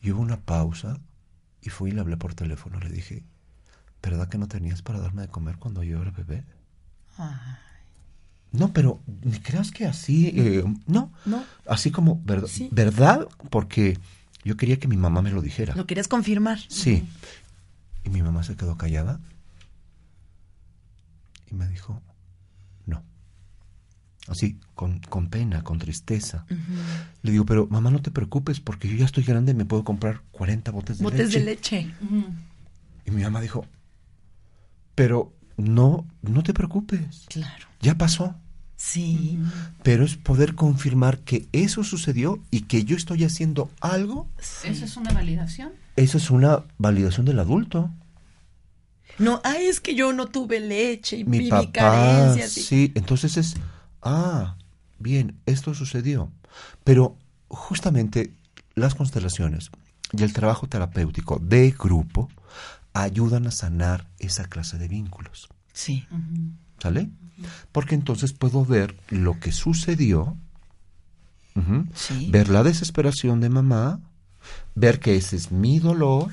y 0.00 0.10
hubo 0.12 0.20
una 0.20 0.40
pausa 0.40 1.00
y 1.60 1.70
fui 1.70 1.90
y 1.90 1.92
le 1.94 2.00
hablé 2.00 2.16
por 2.16 2.34
teléfono. 2.34 2.78
Le 2.80 2.90
dije, 2.90 3.24
¿verdad 4.02 4.28
que 4.28 4.38
no 4.38 4.48
tenías 4.48 4.82
para 4.82 5.00
darme 5.00 5.22
de 5.22 5.28
comer 5.28 5.56
cuando 5.58 5.82
yo 5.82 6.00
era 6.00 6.10
bebé? 6.10 6.44
Ay. 7.16 7.73
No, 8.58 8.72
pero 8.72 9.00
ni 9.22 9.38
creas 9.40 9.70
que 9.72 9.84
así, 9.84 10.28
eh, 10.34 10.64
no, 10.86 11.12
No. 11.26 11.42
así 11.66 11.90
como, 11.90 12.22
verdad, 12.24 12.46
Sí. 12.48 12.68
¿verdad? 12.70 13.26
Porque 13.50 13.98
yo 14.44 14.56
quería 14.56 14.78
que 14.78 14.86
mi 14.86 14.96
mamá 14.96 15.22
me 15.22 15.30
lo 15.32 15.42
dijera. 15.42 15.74
¿Lo 15.74 15.86
querías 15.86 16.06
confirmar? 16.08 16.58
Sí. 16.68 17.02
Y 18.04 18.10
mi 18.10 18.22
mamá 18.22 18.42
se 18.44 18.54
quedó 18.54 18.76
callada 18.76 19.18
y 21.50 21.54
me 21.54 21.66
dijo, 21.68 22.00
no. 22.86 23.02
Así, 24.28 24.58
con, 24.74 25.00
con 25.00 25.28
pena, 25.28 25.62
con 25.64 25.78
tristeza. 25.78 26.46
Le 27.22 27.32
digo, 27.32 27.44
pero 27.46 27.66
mamá, 27.66 27.90
no 27.90 28.00
te 28.02 28.10
preocupes 28.10 28.60
porque 28.60 28.88
yo 28.88 28.96
ya 28.96 29.04
estoy 29.04 29.24
grande 29.24 29.52
y 29.52 29.54
me 29.54 29.64
puedo 29.64 29.84
comprar 29.84 30.22
40 30.32 30.70
botes 30.70 30.98
de 30.98 31.04
Botes 31.04 31.26
leche. 31.34 31.38
de 31.38 31.44
leche. 31.44 31.94
Y 33.06 33.10
mi 33.10 33.22
mamá 33.22 33.40
dijo, 33.40 33.66
pero 34.94 35.32
no, 35.56 36.06
no 36.22 36.42
te 36.42 36.54
preocupes, 36.54 37.26
Claro. 37.28 37.66
ya 37.80 37.96
pasó. 37.96 38.36
Sí. 38.86 39.38
Pero 39.82 40.04
es 40.04 40.16
poder 40.16 40.54
confirmar 40.54 41.18
que 41.20 41.46
eso 41.52 41.82
sucedió 41.84 42.38
y 42.50 42.62
que 42.62 42.84
yo 42.84 42.96
estoy 42.96 43.24
haciendo 43.24 43.70
algo. 43.80 44.28
¿Eso 44.62 44.84
es 44.84 44.96
una 44.98 45.10
validación? 45.10 45.72
Eso 45.96 46.18
es 46.18 46.30
una 46.30 46.64
validación 46.76 47.24
del 47.24 47.38
adulto. 47.38 47.90
No, 49.18 49.40
ay, 49.42 49.66
es 49.66 49.80
que 49.80 49.94
yo 49.94 50.12
no 50.12 50.26
tuve 50.26 50.60
leche 50.60 51.16
y 51.16 51.24
Mi 51.24 51.38
vi 51.38 51.44
mi 51.44 51.50
papá, 51.50 51.72
carencia. 51.72 52.46
sí. 52.46 52.62
sí. 52.62 52.92
Entonces 52.94 53.38
es, 53.38 53.54
ah, 54.02 54.56
bien, 54.98 55.40
esto 55.46 55.72
sucedió. 55.72 56.30
Pero 56.84 57.16
justamente 57.48 58.34
las 58.74 58.94
constelaciones 58.94 59.70
y 60.12 60.22
el 60.24 60.34
trabajo 60.34 60.66
terapéutico 60.68 61.38
de 61.38 61.70
grupo 61.70 62.28
ayudan 62.92 63.46
a 63.46 63.50
sanar 63.50 64.08
esa 64.18 64.44
clase 64.44 64.76
de 64.76 64.88
vínculos. 64.88 65.48
Sí. 65.72 66.06
¿Sale? 66.84 67.08
Porque 67.72 67.94
entonces 67.94 68.34
puedo 68.34 68.62
ver 68.66 68.94
lo 69.08 69.40
que 69.40 69.52
sucedió, 69.52 70.36
Sí. 71.94 72.28
ver 72.30 72.50
la 72.50 72.62
desesperación 72.62 73.40
de 73.40 73.48
mamá, 73.48 74.00
ver 74.74 75.00
que 75.00 75.16
ese 75.16 75.36
es 75.36 75.50
mi 75.50 75.78
dolor 75.78 76.30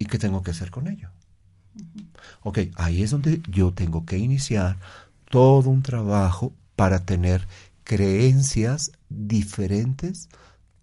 y 0.00 0.06
qué 0.06 0.18
tengo 0.18 0.42
que 0.42 0.50
hacer 0.50 0.72
con 0.72 0.88
ello. 0.88 1.10
Ok, 2.42 2.58
ahí 2.74 3.04
es 3.04 3.12
donde 3.12 3.40
yo 3.48 3.72
tengo 3.72 4.04
que 4.04 4.18
iniciar 4.18 4.80
todo 5.30 5.70
un 5.70 5.82
trabajo 5.84 6.52
para 6.74 7.04
tener 7.04 7.46
creencias 7.84 8.90
diferentes 9.10 10.28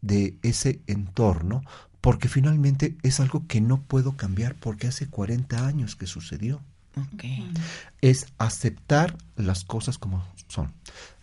de 0.01 0.37
ese 0.41 0.79
entorno, 0.87 1.63
porque 1.99 2.29
finalmente 2.29 2.95
es 3.03 3.19
algo 3.19 3.45
que 3.45 3.59
no 3.59 3.81
puedo 3.81 4.15
cambiar 4.15 4.55
porque 4.55 4.87
hace 4.87 5.09
40 5.09 5.67
años 5.67 5.97
que 5.97 6.07
sucedió 6.07 6.61
Ok. 6.97 7.23
es 8.01 8.27
aceptar 8.37 9.15
las 9.37 9.63
cosas 9.63 9.97
como 9.97 10.25
son. 10.47 10.73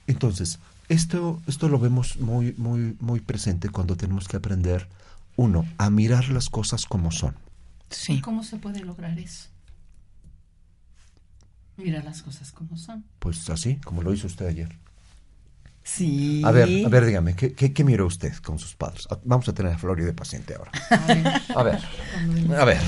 Entonces, 0.06 0.58
esto, 0.88 1.42
esto 1.46 1.68
lo 1.68 1.78
vemos 1.78 2.16
muy, 2.18 2.54
muy, 2.56 2.96
muy 3.00 3.20
presente 3.20 3.68
cuando 3.68 3.96
tenemos 3.96 4.26
que 4.28 4.36
aprender, 4.38 4.88
uno, 5.36 5.66
a 5.76 5.90
mirar 5.90 6.28
las 6.30 6.48
cosas 6.48 6.86
como 6.86 7.10
son. 7.10 7.34
¿Y 7.90 7.94
Sí. 7.94 8.20
cómo 8.20 8.42
se 8.44 8.56
puede 8.56 8.80
lograr 8.80 9.18
eso? 9.18 9.48
Mira 11.76 12.02
las 12.02 12.22
cosas 12.22 12.50
como 12.52 12.76
son. 12.76 13.04
Pues 13.18 13.48
así, 13.50 13.76
como 13.76 14.02
lo 14.02 14.12
hizo 14.12 14.26
usted 14.26 14.46
ayer. 14.46 14.76
Sí. 15.84 16.42
A 16.44 16.50
ver, 16.50 16.84
a 16.84 16.88
ver, 16.88 17.06
dígame, 17.06 17.34
¿qué, 17.34 17.52
qué, 17.54 17.72
qué 17.72 17.84
miró 17.84 18.06
usted 18.06 18.34
con 18.38 18.58
sus 18.58 18.74
padres? 18.74 19.06
Ah, 19.10 19.18
Vamos 19.24 19.48
a 19.48 19.54
tener 19.54 19.72
a 19.72 19.78
Flori 19.78 20.02
de 20.04 20.12
paciente 20.12 20.54
ahora. 20.54 20.70
A 20.90 21.06
ver. 21.06 21.26
A 21.54 21.62
ver, 21.62 22.58
a 22.60 22.64
ver. 22.64 22.80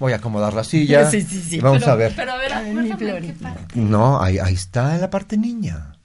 Voy 0.00 0.12
a 0.12 0.16
acomodar 0.16 0.52
la 0.54 0.64
silla. 0.64 1.08
Sí, 1.10 1.22
sí, 1.22 1.40
sí, 1.40 1.60
Vamos 1.60 1.80
pero- 1.80 1.92
a 1.92 1.96
ver. 1.96 2.12
Pero 2.16 2.32
a 2.32 2.36
ver, 2.36 2.52
acuérdame 2.52 3.20
qué 3.26 3.32
parte. 3.34 3.78
No, 3.80 4.20
ahí, 4.20 4.38
ahí 4.38 4.54
está 4.54 4.94
en 4.94 5.00
la 5.00 5.10
parte 5.10 5.36
niña. 5.36 5.96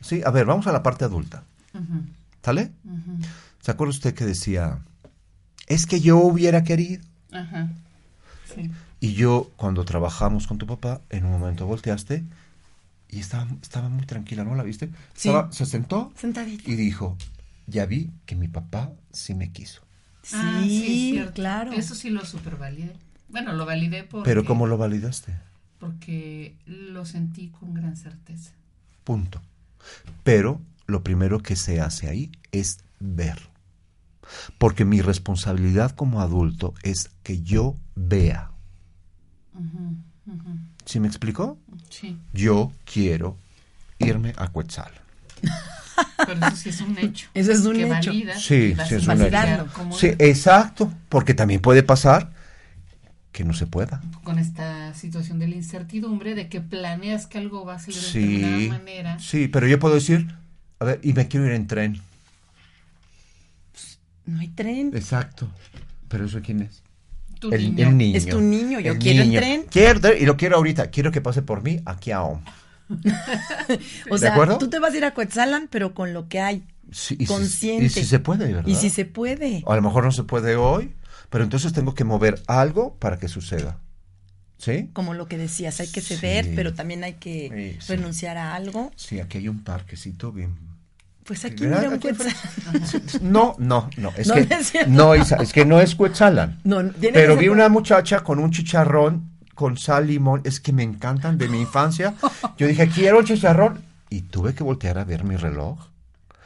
Sí, 0.00 0.22
a 0.24 0.30
ver, 0.30 0.46
vamos 0.46 0.66
a 0.66 0.72
la 0.72 0.82
parte 0.82 1.04
adulta. 1.04 1.44
Ujú, 1.74 2.02
¿Sale? 2.42 2.70
¿Se 3.60 3.70
acuerda 3.72 3.90
usted 3.90 4.14
que 4.14 4.24
decía, 4.24 4.78
es 5.66 5.86
que 5.86 6.00
yo 6.00 6.18
hubiera 6.18 6.62
querido? 6.62 7.02
Ajá. 7.32 7.68
Sí. 8.54 8.70
Y 9.00 9.14
yo, 9.14 9.50
cuando 9.56 9.84
trabajamos 9.84 10.46
con 10.46 10.58
tu 10.58 10.66
papá, 10.66 11.00
en 11.10 11.24
un 11.24 11.32
momento 11.32 11.66
volteaste 11.66 12.24
y 13.10 13.18
estaba, 13.20 13.46
estaba 13.60 13.88
muy 13.88 14.06
tranquila, 14.06 14.44
¿no 14.44 14.54
la 14.54 14.62
viste? 14.62 14.88
Sí. 15.14 15.28
Estaba- 15.28 15.50
se 15.52 15.66
sentó 15.66 16.12
Sentadita. 16.16 16.70
y 16.70 16.74
dijo, 16.76 17.16
ya 17.66 17.84
vi 17.86 18.10
que 18.26 18.36
mi 18.36 18.46
papá 18.48 18.92
sí 19.12 19.34
me 19.34 19.50
quiso. 19.50 19.82
Sí, 20.26 20.36
Ah, 20.42 20.66
es 20.68 21.10
cierto. 21.10 21.32
claro. 21.34 21.72
Eso 21.72 21.94
sí 21.94 22.10
lo 22.10 22.24
super 22.24 22.56
validé. 22.56 22.96
Bueno, 23.28 23.52
lo 23.52 23.64
validé 23.64 24.02
porque, 24.02 24.24
Pero 24.28 24.44
¿cómo 24.44 24.66
lo 24.66 24.76
validaste? 24.76 25.34
porque 25.78 26.56
lo 26.66 27.04
sentí 27.04 27.48
con 27.48 27.74
gran 27.74 27.96
certeza. 27.96 28.50
Punto. 29.04 29.40
Pero 30.24 30.60
lo 30.86 31.04
primero 31.04 31.40
que 31.40 31.54
se 31.54 31.80
hace 31.80 32.08
ahí 32.08 32.32
es 32.50 32.78
ver. 32.98 33.38
Porque 34.58 34.84
mi 34.84 35.00
responsabilidad 35.02 35.92
como 35.92 36.20
adulto 36.20 36.74
es 36.82 37.10
que 37.22 37.42
yo 37.42 37.76
vea. 37.94 38.50
Ujú. 39.54 39.96
¿Sí 40.86 40.98
me 40.98 41.06
explicó? 41.08 41.58
Sí, 41.90 42.18
Yo 42.32 42.72
quiero 42.84 43.36
irme 43.98 44.32
a 44.38 44.50
Quetzal. 44.50 44.90
pero 46.16 46.46
eso 46.46 46.56
sí 46.56 46.68
es 46.70 46.80
un 46.80 46.98
hecho. 46.98 47.28
Eso 47.34 47.52
es 47.52 47.60
un 47.64 47.74
que 47.76 47.82
hecho. 47.82 48.10
valida 48.10 48.34
Sí, 48.38 48.74
sí 48.88 48.94
es 48.94 49.06
un 49.06 49.22
hecho. 49.22 49.66
Sí, 49.98 50.06
exacto. 50.18 50.92
Porque 51.08 51.34
también 51.34 51.60
puede 51.60 51.82
pasar 51.82 52.30
que 53.32 53.44
no 53.44 53.52
se 53.52 53.66
pueda. 53.66 54.00
con 54.24 54.38
esta 54.38 54.94
situación 54.94 55.38
de 55.38 55.48
la 55.48 55.56
incertidumbre 55.56 56.34
de 56.34 56.48
que 56.48 56.60
planeas 56.62 57.26
que 57.26 57.38
algo 57.38 57.64
va 57.66 57.74
a 57.74 57.78
ser 57.78 57.92
de 57.94 58.00
Sí, 58.00 58.18
determinada 58.38 58.78
manera. 58.78 59.18
sí, 59.18 59.48
pero 59.48 59.66
yo 59.66 59.78
puedo 59.78 59.94
decir, 59.94 60.26
a 60.80 60.84
ver, 60.86 61.00
y 61.02 61.12
me 61.12 61.28
quiero 61.28 61.44
ir 61.46 61.52
en 61.52 61.66
tren. 61.66 62.00
No 64.24 64.40
hay 64.40 64.48
tren. 64.48 64.90
Exacto. 64.94 65.48
Pero 66.08 66.24
eso 66.24 66.40
quién 66.42 66.62
es? 66.62 66.82
Tu 67.38 67.52
el, 67.52 67.74
niño. 67.74 67.88
el 67.88 67.96
niño. 67.98 68.16
Es 68.16 68.26
tu 68.26 68.40
niño, 68.40 68.80
yo 68.80 68.92
El 68.92 68.98
quiero 68.98 69.22
en 69.22 69.28
niño. 69.28 69.40
tren. 69.40 69.64
Quiero, 69.70 70.16
y 70.16 70.24
lo 70.24 70.36
quiero 70.36 70.56
ahorita. 70.56 70.90
Quiero 70.90 71.12
que 71.12 71.20
pase 71.20 71.42
por 71.42 71.62
mí 71.62 71.80
aquí 71.84 72.10
a 72.12 72.22
OM. 72.22 72.40
O 74.10 74.14
¿De 74.14 74.18
sea, 74.20 74.32
acuerdo? 74.32 74.58
tú 74.58 74.68
te 74.68 74.78
vas 74.78 74.94
a 74.94 74.96
ir 74.96 75.04
a 75.04 75.12
Coetzalan, 75.14 75.68
pero 75.70 75.94
con 75.94 76.12
lo 76.12 76.28
que 76.28 76.40
hay. 76.40 76.64
Sí, 76.92 77.16
y 77.18 77.26
si- 77.26 77.32
Consciente. 77.32 77.84
y 77.86 77.88
si 77.88 78.04
se 78.04 78.18
puede, 78.20 78.46
¿verdad? 78.52 78.66
Y 78.68 78.74
si 78.76 78.90
se 78.90 79.04
puede. 79.04 79.62
A 79.66 79.74
lo 79.76 79.82
mejor 79.82 80.04
no 80.04 80.12
se 80.12 80.22
puede 80.22 80.56
hoy, 80.56 80.94
pero 81.30 81.42
entonces 81.44 81.72
tengo 81.72 81.94
que 81.94 82.04
mover 82.04 82.40
algo 82.46 82.94
para 82.96 83.18
que 83.18 83.28
suceda. 83.28 83.78
¿Sí? 84.58 84.88
Como 84.94 85.12
lo 85.12 85.26
que 85.26 85.36
decías, 85.36 85.80
hay 85.80 85.88
que 85.88 86.00
ceder, 86.00 86.44
Sí. 86.46 86.52
pero 86.56 86.72
también 86.74 87.04
hay 87.04 87.14
que 87.14 87.76
Sí, 87.80 87.92
renunciar 87.92 88.38
a 88.38 88.54
algo. 88.54 88.90
Sí, 88.96 89.20
aquí 89.20 89.38
hay 89.38 89.48
un 89.48 89.62
parquecito 89.64 90.32
bien. 90.32 90.56
Pues 91.24 91.44
aquí 91.44 91.64
mira 91.64 91.88
un 91.88 91.94
Aquí 91.94 92.08
Coetzalan. 92.08 92.34
No, 93.20 93.56
no, 93.58 93.90
no. 93.96 94.12
Es 94.16 94.28
No, 94.28 94.34
que 94.36 94.46
no 94.86 95.14
Isa, 95.16 95.36
es 95.42 95.52
que 95.52 95.64
no 95.66 95.80
es 95.80 95.94
Cuetzalan. 95.96 96.60
No, 96.64 96.78
Pero 97.12 97.36
vi 97.36 97.48
una 97.48 97.68
muchacha 97.68 98.20
con 98.20 98.38
un 98.38 98.52
chicharrón 98.52 99.35
con 99.56 99.78
sal 99.78 100.06
limón, 100.06 100.42
es 100.44 100.60
que 100.60 100.72
me 100.72 100.82
encantan 100.82 101.38
de 101.38 101.48
mi 101.48 101.62
infancia. 101.62 102.14
Yo 102.58 102.68
dije, 102.68 102.88
quiero 102.88 103.24
chicharrón 103.24 103.82
y 104.10 104.20
tuve 104.20 104.54
que 104.54 104.62
voltear 104.62 104.98
a 104.98 105.04
ver 105.04 105.24
mi 105.24 105.34
reloj 105.36 105.88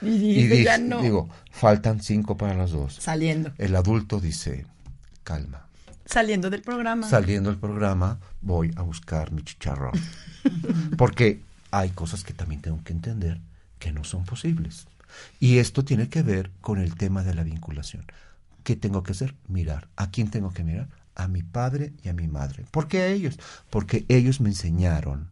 Y 0.00 0.46
dije, 0.46 0.62
ya 0.64 0.78
no. 0.78 1.02
digo, 1.02 1.28
faltan 1.50 2.00
cinco 2.00 2.36
para 2.36 2.54
las 2.54 2.70
dos. 2.70 2.94
Saliendo. 2.94 3.52
El 3.58 3.74
adulto 3.74 4.20
dice, 4.20 4.64
calma. 5.24 5.66
Saliendo 6.06 6.50
del 6.50 6.62
programa. 6.62 7.08
Saliendo 7.08 7.50
del 7.50 7.58
programa, 7.58 8.20
voy 8.40 8.72
a 8.76 8.82
buscar 8.82 9.32
mi 9.32 9.42
chicharrón. 9.42 9.92
Porque 10.96 11.42
hay 11.72 11.90
cosas 11.90 12.22
que 12.22 12.32
también 12.32 12.62
tengo 12.62 12.82
que 12.84 12.92
entender 12.92 13.40
que 13.80 13.92
no 13.92 14.04
son 14.04 14.24
posibles. 14.24 14.86
Y 15.40 15.58
esto 15.58 15.84
tiene 15.84 16.08
que 16.08 16.22
ver 16.22 16.52
con 16.60 16.78
el 16.78 16.94
tema 16.94 17.24
de 17.24 17.34
la 17.34 17.42
vinculación. 17.42 18.06
¿Qué 18.62 18.76
tengo 18.76 19.02
que 19.02 19.12
hacer? 19.12 19.34
Mirar. 19.48 19.88
¿A 19.96 20.12
quién 20.12 20.30
tengo 20.30 20.52
que 20.52 20.62
mirar? 20.62 20.88
A 21.22 21.28
mi 21.28 21.42
padre 21.42 21.92
y 22.02 22.08
a 22.08 22.14
mi 22.14 22.28
madre. 22.28 22.64
¿Por 22.70 22.88
qué 22.88 23.02
a 23.02 23.06
ellos? 23.08 23.38
Porque 23.68 24.06
ellos 24.08 24.40
me 24.40 24.48
enseñaron 24.48 25.28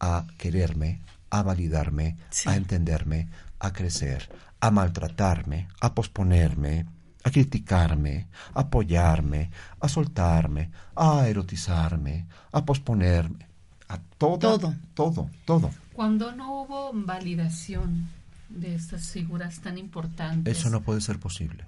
a 0.00 0.26
quererme, 0.38 1.00
a 1.30 1.42
validarme, 1.42 2.16
Sí. 2.30 2.48
a 2.48 2.56
entenderme, 2.56 3.28
a 3.58 3.72
crecer, 3.72 4.28
a 4.60 4.70
maltratarme, 4.70 5.68
a 5.80 5.94
posponerme, 5.94 6.86
a 7.24 7.30
criticarme, 7.30 8.26
a 8.54 8.60
apoyarme, 8.60 9.50
a 9.80 9.88
soltarme, 9.88 10.70
a 10.96 11.28
erotizarme, 11.28 12.26
a 12.52 12.64
posponerme, 12.64 13.46
a 13.88 13.98
todo, 14.18 14.38
Todo. 14.38 14.74
todo, 14.94 15.30
todo. 15.44 15.70
Cuando 15.92 16.32
no 16.32 16.62
hubo 16.62 16.90
validación 16.94 18.08
de 18.48 18.74
estas 18.74 19.08
figuras 19.10 19.60
tan 19.60 19.76
importantes. 19.78 20.58
Eso 20.58 20.70
no 20.70 20.80
puede 20.80 21.00
ser 21.02 21.18
posible. 21.20 21.64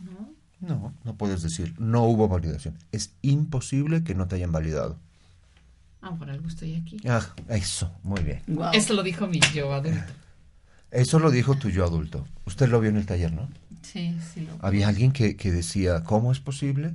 ¿no? 0.00 0.30
No, 0.62 0.94
no 1.04 1.14
puedes 1.16 1.42
decir, 1.42 1.74
no 1.78 2.04
hubo 2.04 2.28
validación. 2.28 2.78
Es 2.92 3.10
imposible 3.20 4.04
que 4.04 4.14
no 4.14 4.26
te 4.28 4.36
hayan 4.36 4.52
validado. 4.52 4.96
Ah, 6.00 6.14
por 6.16 6.30
algo 6.30 6.48
estoy 6.48 6.74
aquí. 6.76 6.96
Ah, 7.06 7.20
eso, 7.48 7.92
muy 8.02 8.22
bien. 8.22 8.42
Eso 8.72 8.94
lo 8.94 9.02
dijo 9.02 9.26
mi 9.26 9.40
yo 9.54 9.72
adulto. 9.74 10.00
Eso 10.90 11.18
lo 11.18 11.30
dijo 11.30 11.56
tu 11.56 11.68
yo 11.68 11.84
adulto. 11.84 12.26
Usted 12.46 12.68
lo 12.68 12.80
vio 12.80 12.90
en 12.90 12.96
el 12.96 13.06
taller, 13.06 13.32
¿no? 13.32 13.48
Sí, 13.82 14.16
sí 14.32 14.40
lo. 14.42 14.52
Había 14.64 14.88
alguien 14.88 15.12
que, 15.12 15.36
que 15.36 15.50
decía, 15.50 16.04
¿cómo 16.04 16.32
es 16.32 16.38
posible? 16.40 16.94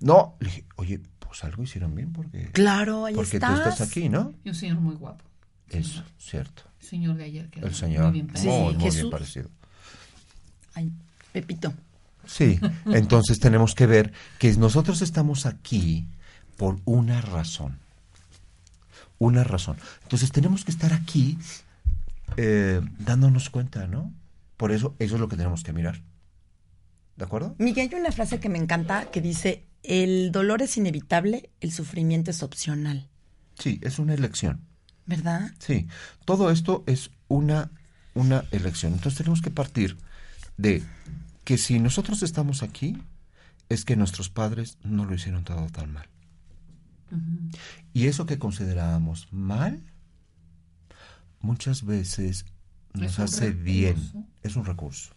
No, 0.00 0.34
le 0.40 0.46
dije, 0.48 0.64
oye, 0.76 1.00
pues 1.18 1.44
algo 1.44 1.62
hicieron 1.62 1.94
bien 1.94 2.12
porque, 2.12 2.50
Claro, 2.52 3.04
ahí 3.04 3.14
porque 3.14 3.40
tú 3.40 3.46
estás. 3.52 3.80
aquí, 3.80 4.08
¿no? 4.08 4.32
Y 4.44 4.48
un 4.50 4.54
señor 4.54 4.78
muy 4.80 4.94
guapo. 4.94 5.24
Eso, 5.68 6.02
cierto. 6.18 6.62
El 6.80 6.86
señor 6.86 7.16
de 7.16 7.24
ayer 7.24 7.48
que 7.50 7.58
era 7.60 7.68
El 7.68 7.74
señor, 7.74 8.04
muy 8.04 8.12
bien 8.12 8.28
Sí, 8.36 8.46
muy, 8.48 8.56
parecido. 8.74 8.78
muy 8.80 8.90
bien 8.96 9.10
parecido. 9.10 9.48
Ay, 10.74 10.92
Pepito. 11.32 11.72
Sí, 12.26 12.60
entonces 12.86 13.40
tenemos 13.40 13.74
que 13.74 13.86
ver 13.86 14.12
que 14.38 14.52
nosotros 14.56 15.02
estamos 15.02 15.46
aquí 15.46 16.06
por 16.56 16.78
una 16.84 17.20
razón. 17.20 17.78
Una 19.18 19.44
razón. 19.44 19.76
Entonces 20.02 20.32
tenemos 20.32 20.64
que 20.64 20.70
estar 20.70 20.92
aquí 20.92 21.38
eh, 22.36 22.80
dándonos 22.98 23.50
cuenta, 23.50 23.86
¿no? 23.86 24.12
Por 24.56 24.72
eso, 24.72 24.94
eso 24.98 25.14
es 25.14 25.20
lo 25.20 25.28
que 25.28 25.36
tenemos 25.36 25.62
que 25.62 25.72
mirar. 25.72 26.00
¿De 27.16 27.24
acuerdo? 27.24 27.54
Miguel, 27.58 27.90
hay 27.92 28.00
una 28.00 28.12
frase 28.12 28.40
que 28.40 28.48
me 28.48 28.58
encanta 28.58 29.10
que 29.10 29.20
dice, 29.20 29.64
el 29.82 30.32
dolor 30.32 30.62
es 30.62 30.76
inevitable, 30.76 31.50
el 31.60 31.72
sufrimiento 31.72 32.30
es 32.30 32.42
opcional. 32.42 33.08
Sí, 33.58 33.80
es 33.82 33.98
una 33.98 34.14
elección. 34.14 34.60
¿Verdad? 35.04 35.50
Sí, 35.58 35.88
todo 36.24 36.50
esto 36.50 36.84
es 36.86 37.10
una, 37.28 37.70
una 38.14 38.44
elección. 38.50 38.92
Entonces 38.92 39.18
tenemos 39.18 39.42
que 39.42 39.50
partir 39.50 39.96
de 40.56 40.82
que 41.44 41.58
si 41.58 41.78
nosotros 41.78 42.22
estamos 42.22 42.62
aquí, 42.62 43.02
es 43.68 43.84
que 43.84 43.96
nuestros 43.96 44.28
padres 44.28 44.78
no 44.82 45.04
lo 45.04 45.14
hicieron 45.14 45.44
todo 45.44 45.66
tan 45.68 45.92
mal. 45.92 46.08
Y 47.92 48.06
eso 48.06 48.24
que 48.24 48.38
considerábamos 48.38 49.28
mal, 49.32 49.82
muchas 51.40 51.84
veces 51.84 52.46
nos 52.94 53.18
hace 53.18 53.48
recurso. 53.48 53.64
bien. 53.64 53.96
Es 54.42 54.56
un 54.56 54.64
recurso. 54.64 55.14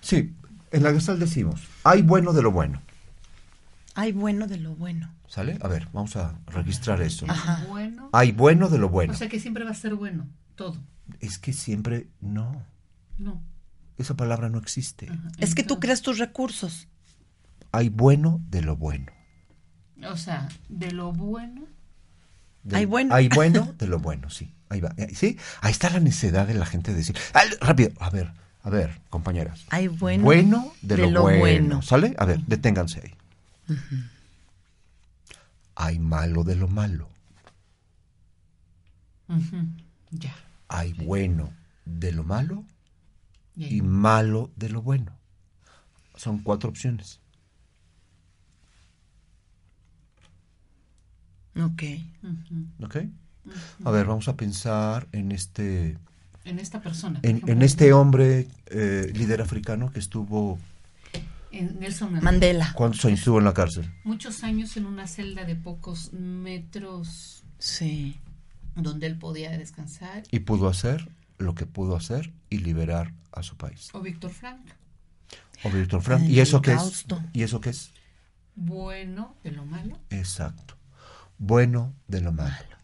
Sí, 0.00 0.34
en 0.70 0.82
la 0.82 0.92
Gestalt 0.92 1.20
decimos, 1.20 1.60
hay 1.84 2.02
bueno 2.02 2.32
de 2.32 2.42
lo 2.42 2.50
bueno. 2.50 2.80
Hay 3.94 4.12
bueno 4.12 4.46
de 4.46 4.58
lo 4.58 4.74
bueno. 4.74 5.12
¿Sale? 5.26 5.58
A 5.60 5.68
ver, 5.68 5.88
vamos 5.92 6.16
a 6.16 6.38
registrar 6.46 7.02
esto. 7.02 7.26
Bueno. 7.68 8.08
Hay 8.12 8.32
bueno 8.32 8.68
de 8.68 8.78
lo 8.78 8.88
bueno. 8.88 9.12
O 9.12 9.16
sea 9.16 9.28
que 9.28 9.40
siempre 9.40 9.64
va 9.64 9.72
a 9.72 9.74
ser 9.74 9.94
bueno. 9.94 10.26
Todo. 10.54 10.76
Es 11.20 11.38
que 11.38 11.52
siempre 11.52 12.08
no. 12.20 12.62
No. 13.18 13.42
Esa 13.98 14.16
palabra 14.16 14.48
no 14.48 14.58
existe. 14.58 15.08
Es 15.38 15.54
que 15.54 15.62
tú 15.64 15.80
creas 15.80 16.02
tus 16.02 16.18
recursos. 16.18 16.88
Hay 17.72 17.88
bueno 17.88 18.40
de 18.48 18.62
lo 18.62 18.76
bueno. 18.76 19.12
O 20.08 20.16
sea, 20.16 20.48
de 20.68 20.92
lo 20.92 21.12
bueno. 21.12 21.62
Del- 22.62 22.76
Hay 22.76 22.84
bueno. 22.86 23.14
Hay 23.14 23.28
bueno 23.34 23.74
de 23.76 23.86
lo 23.88 23.98
bueno, 23.98 24.30
sí. 24.30 24.54
Ahí 24.68 24.80
va. 24.80 24.92
Eh, 24.96 25.14
Sí, 25.14 25.36
ahí 25.60 25.72
está 25.72 25.90
la 25.90 25.98
necedad 26.00 26.46
de 26.46 26.54
la 26.54 26.64
gente 26.66 26.92
de 26.92 26.98
decir. 26.98 27.16
"Ah, 27.34 27.42
rápido, 27.60 27.90
a 27.98 28.10
ver, 28.10 28.32
a 28.62 28.70
ver, 28.70 29.00
compañeras. 29.10 29.64
Hay 29.70 29.88
bueno, 29.88 30.24
Bueno 30.24 30.72
de, 30.82 30.96
de 30.96 31.02
lo, 31.02 31.10
lo 31.10 31.22
bueno. 31.22 31.38
bueno. 31.40 31.82
¿Sale? 31.82 32.14
A 32.18 32.24
ver, 32.24 32.40
deténganse 32.44 33.00
ahí. 33.00 33.76
Hay 35.74 35.98
malo 35.98 36.44
de 36.44 36.54
lo 36.56 36.68
malo. 36.68 37.08
Ya. 40.10 40.34
Hay 40.68 40.92
bueno 40.94 41.50
de 41.84 42.12
lo 42.12 42.24
malo 42.24 42.64
Y 43.58 43.82
malo 43.82 44.50
de 44.56 44.68
lo 44.70 44.82
bueno. 44.82 45.12
Son 46.14 46.38
cuatro 46.38 46.70
opciones. 46.70 47.20
Ok. 51.56 51.82
¿Ok? 52.82 52.96
A 53.84 53.90
ver, 53.90 54.06
vamos 54.06 54.28
a 54.28 54.36
pensar 54.36 55.08
en 55.12 55.32
este 55.32 55.96
En 56.44 56.58
esta 56.58 56.80
persona. 56.80 57.20
en 57.22 57.62
este 57.62 57.92
hombre 57.92 58.46
eh, 58.66 59.10
líder 59.14 59.40
africano 59.42 59.90
que 59.90 59.98
estuvo 59.98 60.58
en 61.50 61.80
Nelson 61.80 62.12
Mandela. 62.12 62.30
Mandela. 62.30 62.72
¿cuántos 62.74 63.04
años 63.06 63.20
estuvo 63.20 63.38
en 63.38 63.44
la 63.46 63.54
cárcel? 63.54 63.90
Muchos 64.04 64.44
años 64.44 64.76
en 64.76 64.86
una 64.86 65.06
celda 65.06 65.44
de 65.44 65.56
pocos 65.56 66.12
metros 66.12 67.42
Sí. 67.58 68.20
donde 68.76 69.06
él 69.08 69.18
podía 69.18 69.50
descansar. 69.56 70.22
y 70.30 70.40
pudo 70.40 70.68
hacer 70.68 71.08
lo 71.38 71.54
que 71.54 71.66
pudo 71.66 71.96
hacer 71.96 72.32
y 72.50 72.58
liberar 72.58 73.14
a 73.32 73.42
su 73.42 73.56
país. 73.56 73.90
O 73.92 74.00
Víctor 74.00 74.30
Frank. 74.30 74.60
O 75.64 75.70
Víctor 75.70 76.02
Frank. 76.02 76.22
El 76.24 76.30
¿Y 76.30 76.40
eso 76.40 76.60
qué 76.60 76.74
es? 76.74 77.06
¿Y 77.32 77.42
eso 77.42 77.60
qué 77.60 77.70
es? 77.70 77.92
bueno 78.58 79.36
de 79.44 79.52
lo 79.52 79.64
malo. 79.64 79.98
Exacto. 80.10 80.74
Bueno 81.38 81.94
de 82.08 82.20
lo 82.20 82.32
malo. 82.32 82.76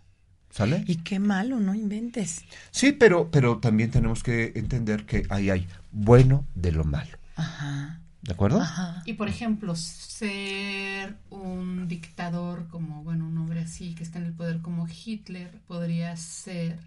¿Sale? 0.51 0.85
Y 0.87 0.97
qué 0.97 1.19
malo, 1.19 1.59
no 1.59 1.75
inventes. 1.75 2.45
Sí, 2.71 2.93
pero, 2.93 3.29
pero 3.31 3.59
también 3.59 3.91
tenemos 3.91 4.23
que 4.23 4.53
entender 4.55 5.05
que 5.05 5.27
ahí 5.29 5.51
hay 5.51 5.67
bueno 5.91 6.47
de 6.55 6.71
lo 6.71 6.85
malo. 6.85 7.19
Ajá. 7.35 8.01
¿De 8.23 8.33
acuerdo? 8.33 8.61
Ajá. 8.61 9.03
Y 9.05 9.15
por 9.15 9.29
ejemplo, 9.29 9.75
ser 9.75 11.17
un 11.29 11.89
dictador 11.89 12.69
como, 12.69 13.03
bueno, 13.03 13.27
un 13.27 13.37
hombre 13.37 13.61
así 13.61 13.97
que 13.97 14.05
está 14.05 14.21
en 14.21 14.27
el 14.27 14.33
poder 14.33 14.63
como 14.63 14.87
Hitler 14.87 15.61
podría 15.67 16.17
ser 16.17 16.79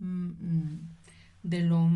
de 0.00 1.62
lo 1.62 1.90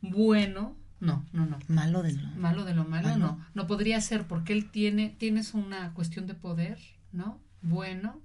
bueno, 0.00 0.76
no, 1.00 1.24
no, 1.32 1.46
no. 1.46 1.58
Malo 1.68 2.02
de 2.02 2.12
lo. 2.12 2.28
Malo 2.36 2.64
de 2.64 2.74
lo 2.74 2.84
malo, 2.84 3.08
Malo. 3.08 3.18
no. 3.18 3.46
No 3.54 3.66
podría 3.66 4.00
ser 4.00 4.26
porque 4.26 4.52
él 4.52 4.70
tiene, 4.70 5.10
tienes 5.18 5.54
una 5.54 5.94
cuestión 5.94 6.26
de 6.26 6.34
poder, 6.34 6.78
¿no? 7.12 7.40
Bueno 7.62 8.20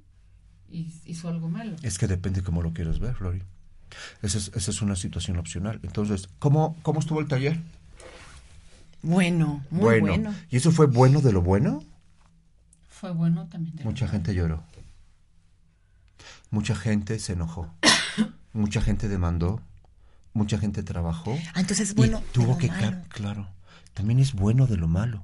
y 0.73 0.91
hizo 1.05 1.29
algo 1.29 1.49
malo. 1.49 1.75
Es 1.83 1.97
que 1.97 2.07
depende 2.07 2.41
cómo 2.41 2.61
lo 2.63 2.73
quieres 2.73 2.99
ver, 2.99 3.13
Flori. 3.13 3.43
Esa 4.23 4.39
es, 4.39 4.51
esa 4.55 4.71
es 4.71 4.81
una 4.81 4.95
situación 4.95 5.37
opcional. 5.37 5.79
Entonces, 5.83 6.27
¿cómo, 6.39 6.75
cómo 6.81 6.99
estuvo 6.99 7.19
el 7.19 7.27
taller? 7.27 7.61
Bueno, 9.03 9.63
muy 9.69 9.99
bueno. 9.99 10.33
¿Y 10.49 10.57
eso 10.57 10.71
fue 10.71 10.87
bueno 10.87 11.21
de 11.21 11.31
lo 11.31 11.41
bueno? 11.43 11.83
Fue 12.89 13.11
bueno 13.11 13.47
también. 13.47 13.75
de 13.75 13.83
lo 13.83 13.91
Mucha 13.91 14.07
gente 14.07 14.33
lloró. 14.33 14.63
Mucha 16.49 16.75
gente 16.75 17.19
se 17.19 17.33
enojó. 17.33 17.71
Mucha 18.53 18.81
gente 18.81 19.07
demandó. 19.07 19.61
Mucha 20.33 20.57
gente 20.57 20.81
trabajó. 20.83 21.37
Ah, 21.53 21.59
entonces 21.61 21.89
es 21.89 21.95
bueno. 21.95 22.19
y 22.19 22.21
de 22.21 22.31
tuvo 22.31 22.53
lo 22.53 22.57
que 22.57 22.67
malo. 22.67 23.01
claro. 23.09 23.47
También 23.93 24.19
es 24.19 24.33
bueno 24.33 24.65
de 24.65 24.77
lo 24.77 24.87
malo. 24.87 25.23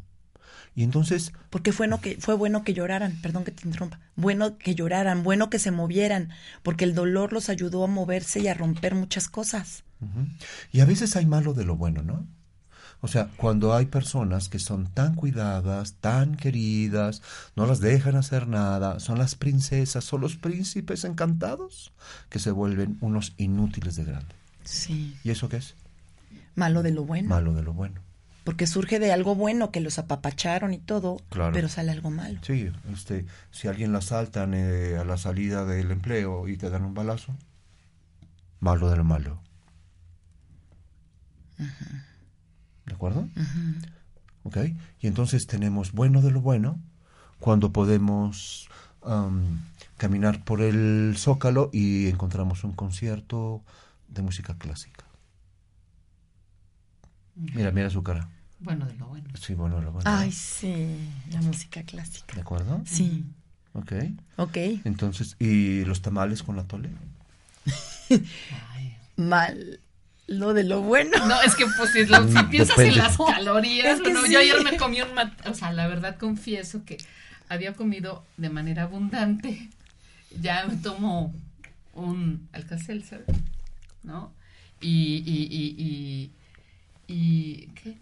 Y 0.75 0.83
entonces, 0.83 1.33
Porque 1.49 1.71
fue, 1.71 1.87
no 1.87 1.99
que, 1.99 2.17
fue 2.19 2.35
bueno 2.35 2.63
que 2.63 2.73
lloraran, 2.73 3.19
perdón 3.21 3.43
que 3.43 3.51
te 3.51 3.67
interrumpa, 3.67 3.99
bueno 4.15 4.57
que 4.57 4.75
lloraran, 4.75 5.23
bueno 5.23 5.49
que 5.49 5.59
se 5.59 5.71
movieran, 5.71 6.29
porque 6.63 6.85
el 6.85 6.93
dolor 6.93 7.33
los 7.33 7.49
ayudó 7.49 7.83
a 7.83 7.87
moverse 7.87 8.39
y 8.39 8.47
a 8.47 8.53
romper 8.53 8.95
muchas 8.95 9.27
cosas. 9.29 9.83
y 10.71 10.79
a 10.79 10.85
veces 10.85 11.15
hay 11.15 11.25
malo 11.25 11.53
de 11.53 11.65
lo 11.65 11.75
bueno, 11.75 12.03
¿no? 12.03 12.25
O 13.01 13.07
sea, 13.07 13.29
cuando 13.37 13.73
hay 13.73 13.85
personas 13.85 14.49
que 14.49 14.59
son 14.59 14.87
tan 14.87 15.15
cuidadas, 15.15 15.93
tan 16.01 16.35
queridas, 16.35 17.21
no 17.55 17.65
las 17.65 17.79
dejan 17.79 18.15
hacer 18.17 18.47
nada, 18.47 18.99
son 18.99 19.17
las 19.19 19.35
princesas, 19.35 20.03
son 20.03 20.19
los 20.21 20.35
príncipes 20.35 21.05
encantados, 21.05 21.93
que 22.29 22.39
se 22.39 22.51
vuelven 22.51 22.97
unos 22.99 23.33
inútiles 23.37 23.95
de 23.95 24.03
grande. 24.03 24.35
Sí. 24.65 25.15
¿Y 25.23 25.29
eso 25.31 25.47
qué 25.47 25.57
es? 25.57 25.75
Malo 26.55 26.83
de 26.83 26.91
lo 26.91 27.05
bueno. 27.05 27.29
Malo 27.29 27.53
de 27.53 27.63
lo 27.63 27.71
bueno. 27.73 28.01
Porque 28.43 28.67
surge 28.67 28.99
de 28.99 29.13
algo 29.13 29.33
bueno 29.35 29.71
que 29.71 29.79
los 29.79 29.97
apapacharon 29.99 30.73
y 30.73 30.77
todo, 30.79 31.17
Claro. 31.29 31.53
pero 31.53 31.69
sale 31.69 31.91
algo 31.91 32.09
malo. 32.09 32.39
Sí, 32.41 32.69
este, 32.93 33.25
si 33.51 33.67
alguien 33.69 33.93
la 33.93 33.99
asaltan 33.99 34.53
eh, 34.55 34.97
a 34.97 35.05
la 35.05 35.17
salida 35.17 35.65
del 35.65 35.91
empleo 35.91 36.47
y 36.49 36.57
te 36.57 36.69
dan 36.69 36.83
un 36.83 36.93
balazo, 36.93 37.33
malo 38.59 38.89
de 38.89 38.97
lo 38.97 39.03
malo. 39.05 39.39
¿De 42.89 42.95
acuerdo? 42.95 43.27
Ok, 44.43 44.57
y 44.99 45.07
entonces 45.07 45.45
tenemos 45.47 45.91
bueno 45.91 46.21
de 46.21 46.31
lo 46.31 46.41
bueno 46.41 46.79
cuando 47.39 47.71
podemos 47.71 48.67
am, 49.03 49.59
caminar 49.97 50.43
por 50.43 50.61
el 50.61 51.13
zócalo 51.17 51.69
y 51.71 52.07
encontramos 52.07 52.63
un 52.63 52.73
concierto 52.73 53.61
de 54.07 54.21
música 54.23 54.55
clásica. 54.57 55.05
Mira, 57.35 57.71
mira 57.71 57.89
su 57.89 58.01
cara. 58.03 58.27
Bueno 58.59 58.85
de 58.87 58.95
lo 58.95 59.07
bueno. 59.07 59.29
Sí, 59.39 59.53
bueno, 59.53 59.77
de 59.77 59.83
lo 59.83 59.91
bueno. 59.91 60.09
Ay, 60.11 60.31
sí, 60.31 60.97
la 61.31 61.41
música 61.41 61.83
clásica. 61.83 62.33
¿De 62.35 62.41
acuerdo? 62.41 62.81
Sí, 62.85 63.25
Ok. 63.73 63.93
ok. 64.37 64.57
Entonces, 64.83 65.35
¿y 65.39 65.85
los 65.85 66.01
tamales 66.01 66.41
con 66.43 66.55
la 66.55 66.63
tole? 66.63 66.89
Mal. 69.15 69.79
Lo 70.29 70.53
de 70.53 70.63
lo 70.63 70.81
bueno. 70.81 71.25
No, 71.27 71.41
es 71.41 71.55
que 71.55 71.65
pues 71.77 71.91
si, 71.91 72.05
lo- 72.05 72.27
si 72.27 72.33
Mm, 72.43 72.49
piensas 72.49 72.77
depende. 72.77 72.99
en 72.99 73.03
las 73.03 73.17
calorías, 73.17 73.87
Es 73.87 73.95
que 74.01 74.03
bueno, 74.11 74.25
sí. 74.25 74.33
yo 74.33 74.39
ayer 74.39 74.63
me 74.63 74.77
comí 74.77 75.01
un 75.01 75.13
mat- 75.15 75.47
o 75.47 75.53
sea, 75.53 75.71
la 75.73 75.87
verdad 75.87 76.17
confieso 76.17 76.85
que 76.85 76.97
había 77.49 77.73
comido 77.73 78.23
de 78.37 78.49
manera 78.49 78.83
abundante. 78.83 79.69
Ya 80.39 80.65
me 80.67 80.75
tomo 80.77 81.33
un 81.95 82.47
Alka-Seltzer, 82.53 83.25
¿no? 84.03 84.31
Y, 84.81 85.23
y, 85.25 85.47
y, 85.51 86.31
y, 87.07 87.13
y 87.13 87.67
¿qué? 87.73 87.97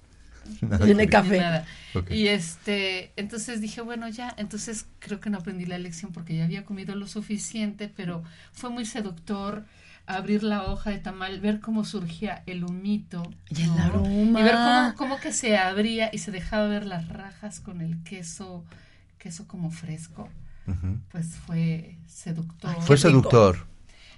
Tiene 0.85 1.07
café. 1.07 1.39
Nada. 1.39 1.65
Y 2.09 2.27
este, 2.27 3.11
entonces 3.15 3.59
dije, 3.61 3.81
bueno, 3.81 4.07
ya, 4.09 4.33
entonces 4.37 4.85
creo 4.99 5.19
que 5.19 5.29
no 5.29 5.37
aprendí 5.39 5.65
la 5.65 5.77
lección 5.77 6.11
porque 6.13 6.35
ya 6.37 6.43
había 6.45 6.65
comido 6.65 6.95
lo 6.95 7.07
suficiente, 7.07 7.89
pero 7.95 8.23
fue 8.53 8.69
muy 8.69 8.85
seductor 8.85 9.65
abrir 10.07 10.41
la 10.41 10.63
hoja 10.63 10.89
de 10.89 10.99
tamal, 10.99 11.39
ver 11.41 11.59
cómo 11.59 11.85
surgía 11.85 12.41
el 12.47 12.63
humito. 12.63 13.29
Y 13.49 13.63
el 13.63 13.75
¿no? 13.75 13.83
aroma. 13.83 14.39
Y 14.39 14.43
ver 14.43 14.53
cómo, 14.53 14.93
cómo 14.95 15.19
que 15.19 15.33
se 15.33 15.57
abría 15.57 16.09
y 16.11 16.17
se 16.19 16.31
dejaba 16.31 16.67
ver 16.67 16.85
las 16.85 17.09
rajas 17.09 17.59
con 17.59 17.81
el 17.81 18.01
queso, 18.03 18.63
queso 19.19 19.47
como 19.47 19.69
fresco. 19.69 20.29
Pues 21.11 21.27
fue 21.45 21.97
seductor. 22.07 22.75
Fue 22.81 22.97
seductor. 22.97 23.67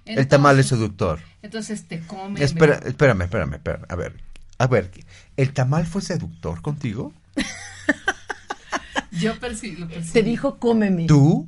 el 0.05 0.27
tamal 0.27 0.57
es 0.57 0.67
seductor. 0.67 1.19
Entonces 1.43 1.87
te 1.87 1.99
comen. 1.99 2.41
Espera, 2.41 2.79
espérame, 2.85 3.23
espérame, 3.23 3.53
espérame. 3.55 3.85
A 3.87 3.95
ver, 3.95 4.15
a 4.57 4.65
ver, 4.65 4.89
¿el 5.37 5.53
tamal 5.53 5.85
fue 5.85 6.01
seductor 6.01 6.63
contigo? 6.63 7.13
Yo 9.11 9.39
percibí. 9.39 9.85
Te 10.11 10.23
dijo, 10.23 10.57
cómeme. 10.57 11.05
Tú, 11.05 11.47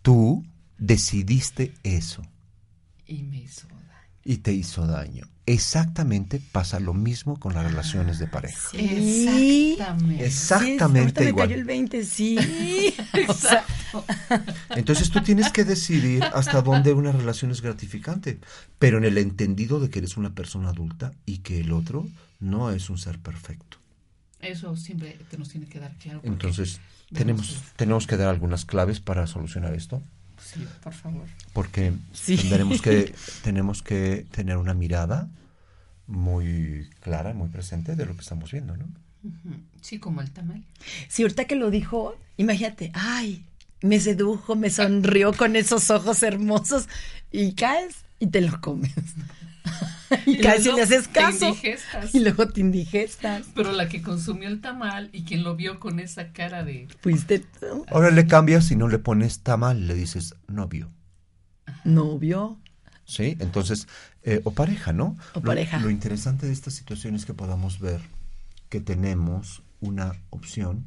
tú 0.00 0.46
decidiste 0.78 1.74
eso 1.82 2.22
Y 3.12 3.22
me 3.24 3.38
hizo 3.42 3.66
daño. 3.68 3.80
y 4.24 4.36
te 4.38 4.52
hizo 4.52 4.86
daño. 4.86 5.26
Exactamente 5.44 6.40
pasa 6.52 6.78
lo 6.78 6.94
mismo 6.94 7.38
con 7.40 7.54
las 7.54 7.64
relaciones 7.64 8.18
de 8.20 8.28
pareja. 8.28 8.70
Sí. 8.70 9.72
Exactamente. 9.76 10.24
Exactamente 10.26 11.20
Sí, 11.20 11.24
me 11.24 11.30
igual. 11.30 11.48
cayó 11.48 11.58
el 11.60 11.64
20, 11.66 12.04
sí. 12.04 12.38
Exacto. 13.12 14.04
Entonces 14.76 15.10
tú 15.10 15.20
tienes 15.22 15.50
que 15.50 15.64
decidir 15.64 16.22
hasta 16.22 16.62
dónde 16.62 16.92
una 16.92 17.10
relación 17.12 17.50
es 17.50 17.60
gratificante, 17.60 18.38
pero 18.78 18.98
en 18.98 19.04
el 19.04 19.18
entendido 19.18 19.80
de 19.80 19.90
que 19.90 19.98
eres 19.98 20.16
una 20.16 20.30
persona 20.34 20.70
adulta 20.70 21.12
y 21.26 21.38
que 21.38 21.60
el 21.60 21.72
otro 21.72 22.06
no 22.40 22.70
es 22.70 22.88
un 22.88 22.98
ser 22.98 23.18
perfecto. 23.18 23.78
Eso 24.40 24.74
siempre 24.76 25.18
te 25.30 25.38
nos 25.38 25.48
tiene 25.48 25.66
que 25.66 25.78
dar 25.80 25.92
claro. 25.98 26.20
Entonces 26.22 26.80
tenemos, 27.12 27.62
tenemos 27.76 28.06
que 28.06 28.16
dar 28.16 28.28
algunas 28.28 28.64
claves 28.64 29.00
para 29.00 29.26
solucionar 29.26 29.74
esto, 29.74 30.00
Sí, 30.44 30.66
por 30.82 30.92
favor. 30.92 31.26
porque 31.52 31.92
Sí. 32.12 32.36
tendremos 32.36 32.82
que, 32.82 33.14
tenemos 33.42 33.82
que 33.82 34.26
tener 34.30 34.56
una 34.56 34.74
mirada 34.74 35.28
muy 36.06 36.88
clara, 37.00 37.32
muy 37.32 37.48
presente 37.48 37.96
de 37.96 38.06
lo 38.06 38.14
que 38.14 38.20
estamos 38.22 38.50
viendo, 38.52 38.76
¿no? 38.76 38.86
Sí, 39.80 39.98
como 39.98 40.20
el 40.20 40.30
tamal. 40.32 40.62
Sí, 41.08 41.22
ahorita 41.22 41.44
que 41.46 41.54
lo 41.54 41.70
dijo, 41.70 42.16
imagínate, 42.36 42.90
ay, 42.94 43.44
me 43.80 44.00
sedujo, 44.00 44.56
me 44.56 44.68
sonrió 44.70 45.32
con 45.32 45.54
esos 45.56 45.90
ojos 45.90 46.22
hermosos 46.22 46.88
y 47.30 47.54
caes 47.54 48.04
y 48.18 48.26
te 48.26 48.40
lo 48.40 48.60
comes. 48.60 48.92
y, 50.26 50.30
y 50.38 50.42
luego 50.42 50.76
le 50.76 50.82
haces 50.82 51.08
te 51.08 51.12
caso. 51.20 51.46
indigestas. 51.48 52.14
Y 52.14 52.20
luego 52.20 52.48
te 52.48 52.60
indigestas. 52.60 53.46
Pero 53.54 53.72
la 53.72 53.88
que 53.88 54.02
consumió 54.02 54.48
el 54.48 54.60
tamal 54.60 55.10
y 55.12 55.24
quien 55.24 55.42
lo 55.44 55.56
vio 55.56 55.78
con 55.80 56.00
esa 56.00 56.32
cara 56.32 56.64
de... 56.64 56.88
Fuiste 57.00 57.40
tú, 57.40 57.84
Ahora 57.88 58.10
le 58.10 58.26
cambias 58.26 58.70
y 58.70 58.76
no 58.76 58.88
le 58.88 58.98
pones 58.98 59.40
tamal, 59.40 59.86
le 59.86 59.94
dices 59.94 60.34
novio. 60.48 60.90
novio. 61.84 62.58
¿Sí? 63.04 63.36
Entonces, 63.40 63.88
eh, 64.22 64.40
o 64.44 64.52
pareja, 64.52 64.92
¿no? 64.92 65.16
O 65.34 65.40
Lo- 65.40 65.42
pareja. 65.42 65.78
Lo, 65.80 65.90
interesante 65.90 66.46
de 66.46 66.52
esta 66.52 66.70
situación 66.70 67.14
es 67.14 67.26
que 67.26 67.34
podamos 67.34 67.80
ver 67.80 68.00
que 68.68 68.80
tenemos 68.80 69.62
una 69.80 70.12
opción 70.30 70.86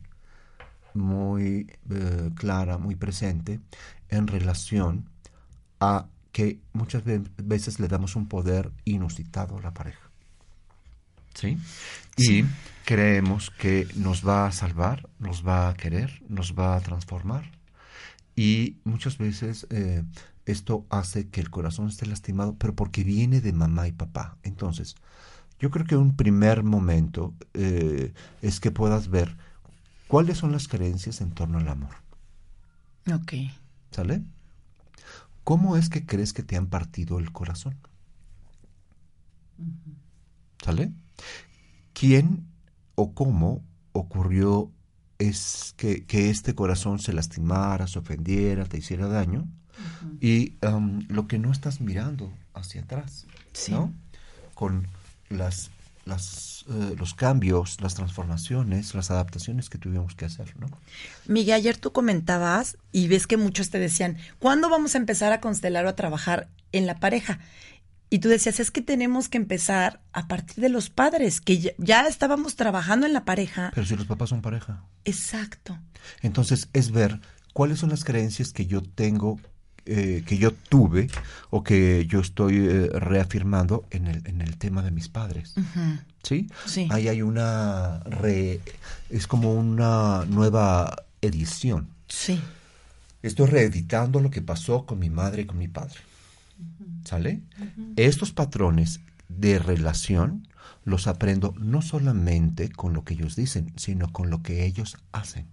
muy 0.94 1.68
eh, 1.90 2.32
clara, 2.36 2.78
muy 2.78 2.96
presente 2.96 3.60
en 4.10 4.28
relación 4.28 5.10
a 5.80 6.08
que 6.36 6.60
muchas 6.74 7.06
ve- 7.06 7.22
veces 7.38 7.80
le 7.80 7.88
damos 7.88 8.18
un 8.18 8.28
poder 8.28 8.70
inusitado 8.84 9.58
a 9.58 9.62
la 9.62 9.74
pareja. 9.74 10.12
¿Sí? 11.34 11.58
Y 12.18 12.44
creemos 12.84 13.52
que 13.52 13.88
nos 13.96 14.28
va 14.28 14.46
a 14.46 14.52
salvar, 14.52 15.08
nos 15.18 15.48
va 15.48 15.70
a 15.70 15.76
querer, 15.76 16.22
nos 16.28 16.54
va 16.54 16.76
a 16.76 16.82
transformar. 16.82 17.50
Y 18.36 18.76
muchas 18.84 19.18
veces 19.18 19.66
eh, 19.70 20.04
esto 20.46 20.86
hace 20.90 21.30
que 21.30 21.40
el 21.40 21.50
corazón 21.50 21.88
esté 21.88 22.06
lastimado, 22.06 22.56
pero 22.60 22.76
porque 22.76 23.06
viene 23.06 23.40
de 23.40 23.54
mamá 23.54 23.88
y 23.88 23.94
papá. 23.94 24.36
Entonces, 24.44 24.96
yo 25.58 25.72
creo 25.72 25.86
que 25.86 25.96
un 25.96 26.18
primer 26.18 26.64
momento 26.64 27.34
eh, 27.54 28.12
es 28.42 28.60
que 28.60 28.72
puedas 28.72 29.08
ver 29.08 29.38
cuáles 30.10 30.40
son 30.40 30.52
las 30.52 30.68
creencias 30.68 31.22
en 31.22 31.32
torno 31.32 31.60
al 31.60 31.70
amor. 31.70 31.96
Ok. 33.10 33.34
¿Sale? 33.92 34.22
¿Cómo 35.46 35.78
es 35.78 35.90
que 35.90 36.06
crees 36.06 36.34
que 36.34 36.44
te 36.44 36.58
han 36.58 36.68
partido 36.68 37.20
el 37.20 37.32
corazón? 37.32 37.78
¿Sale? 40.64 40.92
¿Quién 41.94 42.48
o 42.96 43.14
cómo 43.14 43.64
ocurrió 43.94 44.72
es 45.20 45.76
que, 45.78 46.04
que 46.06 46.32
este 46.32 46.56
corazón 46.56 46.98
se 46.98 47.14
lastimara, 47.14 47.86
se 47.88 48.00
ofendiera, 48.00 48.66
te 48.66 48.80
hiciera 48.80 49.08
daño, 49.08 49.48
y 50.20 50.58
um, 50.66 51.04
lo 51.10 51.28
que 51.28 51.38
no 51.38 51.52
estás 51.52 51.80
mirando 51.80 52.34
hacia 52.56 52.82
atrás, 52.82 53.28
¿no? 53.70 53.94
Con 54.56 54.88
las, 55.30 55.70
las, 56.06 56.66
eh, 56.70 56.96
los 56.98 57.14
cambios, 57.14 57.82
las 57.82 57.96
transformaciones, 57.96 58.94
las 58.94 59.12
adaptaciones 59.12 59.70
que 59.70 59.78
tuvimos 59.78 60.16
que 60.16 60.26
hacer, 60.26 60.56
¿no? 60.60 60.68
Miguel, 61.28 61.56
ayer 61.56 61.78
tú 61.78 61.92
comentabas 61.92 62.78
y 62.92 63.08
ves 63.08 63.28
que 63.28 63.38
muchos 63.38 63.70
te 63.70 63.80
decían, 63.80 64.18
¿cuándo 64.40 64.70
vamos 64.70 64.96
a 64.96 65.00
empezar 65.00 65.34
a 65.34 65.42
constelar 65.42 65.86
o 65.86 65.90
a 65.90 65.96
trabajar 65.96 66.48
en 66.72 66.86
la 66.86 67.00
pareja? 67.00 67.40
Y 68.10 68.20
tú 68.20 68.30
decías, 68.30 68.60
es 68.60 68.70
que 68.70 68.82
tenemos 68.82 69.30
que 69.30 69.38
empezar 69.38 70.02
a 70.14 70.28
partir 70.28 70.58
de 70.58 70.70
los 70.70 70.90
padres, 70.90 71.42
que 71.42 71.58
ya, 71.58 71.72
ya 71.80 72.08
estábamos 72.08 72.56
trabajando 72.56 73.08
en 73.08 73.14
la 73.14 73.26
pareja. 73.26 73.72
Pero 73.74 73.88
si 73.88 73.96
los 73.96 74.06
papás 74.06 74.30
son 74.30 74.42
pareja. 74.42 74.84
Exacto. 75.06 75.78
Entonces 76.22 76.70
es 76.74 76.92
ver 76.92 77.20
cuáles 77.54 77.80
son 77.80 77.90
las 77.90 78.04
creencias 78.04 78.54
que 78.54 78.68
yo 78.68 78.84
tengo, 78.84 79.40
eh, 79.86 80.24
que 80.26 80.38
yo 80.38 80.52
tuve 80.52 81.10
o 81.52 81.64
que 81.64 82.08
yo 82.08 82.20
estoy 82.20 82.58
eh, 82.58 82.90
reafirmando 82.94 83.86
en 83.92 84.08
el, 84.08 84.22
en 84.26 84.42
el 84.42 84.58
tema 84.58 84.82
de 84.82 84.92
mis 84.92 85.10
padres. 85.10 85.54
¿Sí? 86.24 86.50
Sí. 86.66 86.88
Ahí 86.92 87.08
hay 87.08 87.22
una 87.22 88.00
re, 88.00 88.62
es 89.10 89.28
como 89.28 89.54
una 89.54 90.26
nueva 90.26 90.96
edición. 91.22 91.88
Sí. 92.08 92.42
Estoy 93.22 93.48
reeditando 93.48 94.20
lo 94.20 94.32
que 94.32 94.42
pasó 94.42 94.86
con 94.86 95.00
mi 95.00 95.10
madre 95.10 95.44
y 95.44 95.46
con 95.46 95.58
mi 95.58 95.68
padre. 95.68 96.00
¿Sale? 97.04 97.42
Estos 97.96 98.32
patrones 98.32 99.02
de 99.30 99.60
relación 99.60 100.48
los 100.84 101.08
aprendo 101.08 101.54
no 101.60 101.82
solamente 101.82 102.70
con 102.70 102.94
lo 102.94 103.04
que 103.04 103.16
ellos 103.16 103.36
dicen, 103.36 103.74
sino 103.76 104.12
con 104.12 104.30
lo 104.30 104.42
que 104.42 104.66
ellos 104.66 104.98
hacen. 105.12 105.48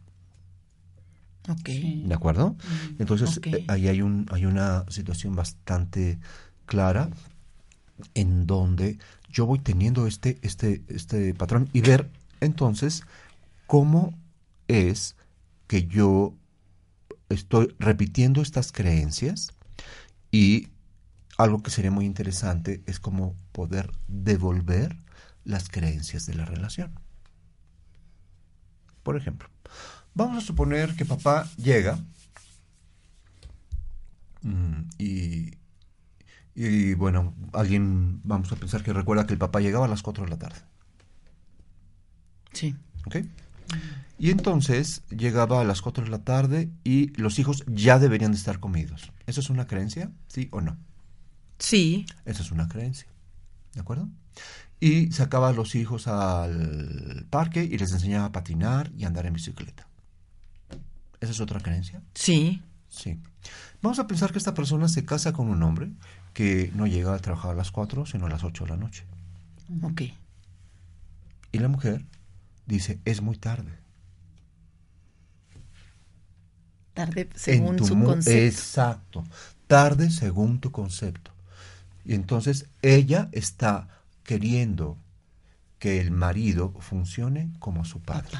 Ok. 1.48 1.68
¿De 1.68 2.14
acuerdo? 2.14 2.56
Entonces, 2.98 3.40
eh, 3.44 3.64
ahí 3.68 3.88
hay, 3.88 4.02
un, 4.02 4.26
hay 4.30 4.46
una 4.46 4.84
situación 4.88 5.34
bastante 5.34 6.18
clara 6.66 7.10
en 8.14 8.46
donde 8.46 8.98
yo 9.28 9.46
voy 9.46 9.58
teniendo 9.58 10.06
este, 10.06 10.38
este, 10.42 10.82
este 10.88 11.34
patrón 11.34 11.68
y 11.72 11.80
ver 11.80 12.10
entonces 12.40 13.04
cómo 13.66 14.14
es 14.68 15.16
que 15.66 15.86
yo 15.86 16.34
estoy 17.28 17.74
repitiendo 17.78 18.42
estas 18.42 18.72
creencias 18.72 19.52
y 20.30 20.68
algo 21.38 21.62
que 21.62 21.70
sería 21.70 21.90
muy 21.90 22.04
interesante 22.04 22.82
es 22.86 23.00
como 23.00 23.34
poder 23.52 23.90
devolver 24.06 24.96
las 25.44 25.68
creencias 25.68 26.26
de 26.26 26.34
la 26.34 26.44
relación. 26.44 26.92
Por 29.02 29.16
ejemplo, 29.16 29.48
vamos 30.14 30.42
a 30.42 30.46
suponer 30.46 30.94
que 30.94 31.04
papá 31.04 31.48
llega 31.56 31.98
mm, 34.42 34.82
y, 34.98 35.50
y 36.54 36.94
bueno, 36.94 37.34
alguien, 37.52 38.20
vamos 38.24 38.52
a 38.52 38.56
pensar 38.56 38.82
que 38.82 38.92
recuerda 38.92 39.26
que 39.26 39.32
el 39.32 39.38
papá 39.38 39.60
llegaba 39.60 39.86
a 39.86 39.88
las 39.88 40.02
4 40.02 40.24
de 40.24 40.30
la 40.30 40.38
tarde. 40.38 40.60
Sí. 42.52 42.76
¿Ok? 43.06 43.16
Y 44.18 44.30
entonces 44.30 45.02
llegaba 45.08 45.60
a 45.60 45.64
las 45.64 45.82
4 45.82 46.04
de 46.04 46.10
la 46.10 46.22
tarde 46.22 46.70
y 46.84 47.08
los 47.20 47.38
hijos 47.38 47.64
ya 47.66 47.98
deberían 47.98 48.32
de 48.32 48.38
estar 48.38 48.60
comidos. 48.60 49.10
¿Eso 49.26 49.40
es 49.40 49.50
una 49.50 49.66
creencia? 49.66 50.12
¿Sí 50.28 50.48
o 50.52 50.60
no? 50.60 50.76
Sí. 51.58 52.06
Esa 52.24 52.42
es 52.42 52.52
una 52.52 52.68
creencia. 52.68 53.08
¿De 53.74 53.80
acuerdo? 53.80 54.08
Y 54.78 55.10
sacaba 55.12 55.48
a 55.48 55.52
los 55.52 55.74
hijos 55.74 56.06
al 56.06 57.26
parque 57.30 57.64
y 57.64 57.78
les 57.78 57.92
enseñaba 57.92 58.26
a 58.26 58.32
patinar 58.32 58.92
y 58.96 59.04
andar 59.04 59.26
en 59.26 59.32
bicicleta. 59.32 59.88
¿Esa 61.22 61.30
es 61.30 61.40
otra 61.40 61.60
creencia? 61.60 62.02
Sí. 62.14 62.60
Sí. 62.88 63.20
Vamos 63.80 64.00
a 64.00 64.08
pensar 64.08 64.32
que 64.32 64.38
esta 64.38 64.54
persona 64.54 64.88
se 64.88 65.04
casa 65.04 65.32
con 65.32 65.48
un 65.48 65.62
hombre 65.62 65.92
que 66.34 66.72
no 66.74 66.88
llega 66.88 67.14
a 67.14 67.18
trabajar 67.20 67.52
a 67.52 67.54
las 67.54 67.70
4, 67.70 68.06
sino 68.06 68.26
a 68.26 68.28
las 68.28 68.42
8 68.42 68.64
de 68.64 68.70
la 68.70 68.76
noche. 68.76 69.04
Ok. 69.82 70.02
Y 71.52 71.58
la 71.58 71.68
mujer 71.68 72.04
dice, 72.66 72.98
es 73.04 73.22
muy 73.22 73.36
tarde. 73.36 73.78
Tarde 76.92 77.28
según 77.36 77.76
tu 77.76 77.86
su 77.86 77.94
concepto. 77.94 78.30
Exacto. 78.32 79.24
Tarde 79.68 80.10
según 80.10 80.58
tu 80.58 80.72
concepto. 80.72 81.30
Y 82.04 82.14
entonces 82.14 82.66
ella 82.82 83.28
está 83.30 83.86
queriendo 84.24 84.98
que 85.78 86.00
el 86.00 86.10
marido 86.10 86.74
funcione 86.80 87.52
como 87.60 87.84
su 87.84 88.00
padre. 88.00 88.36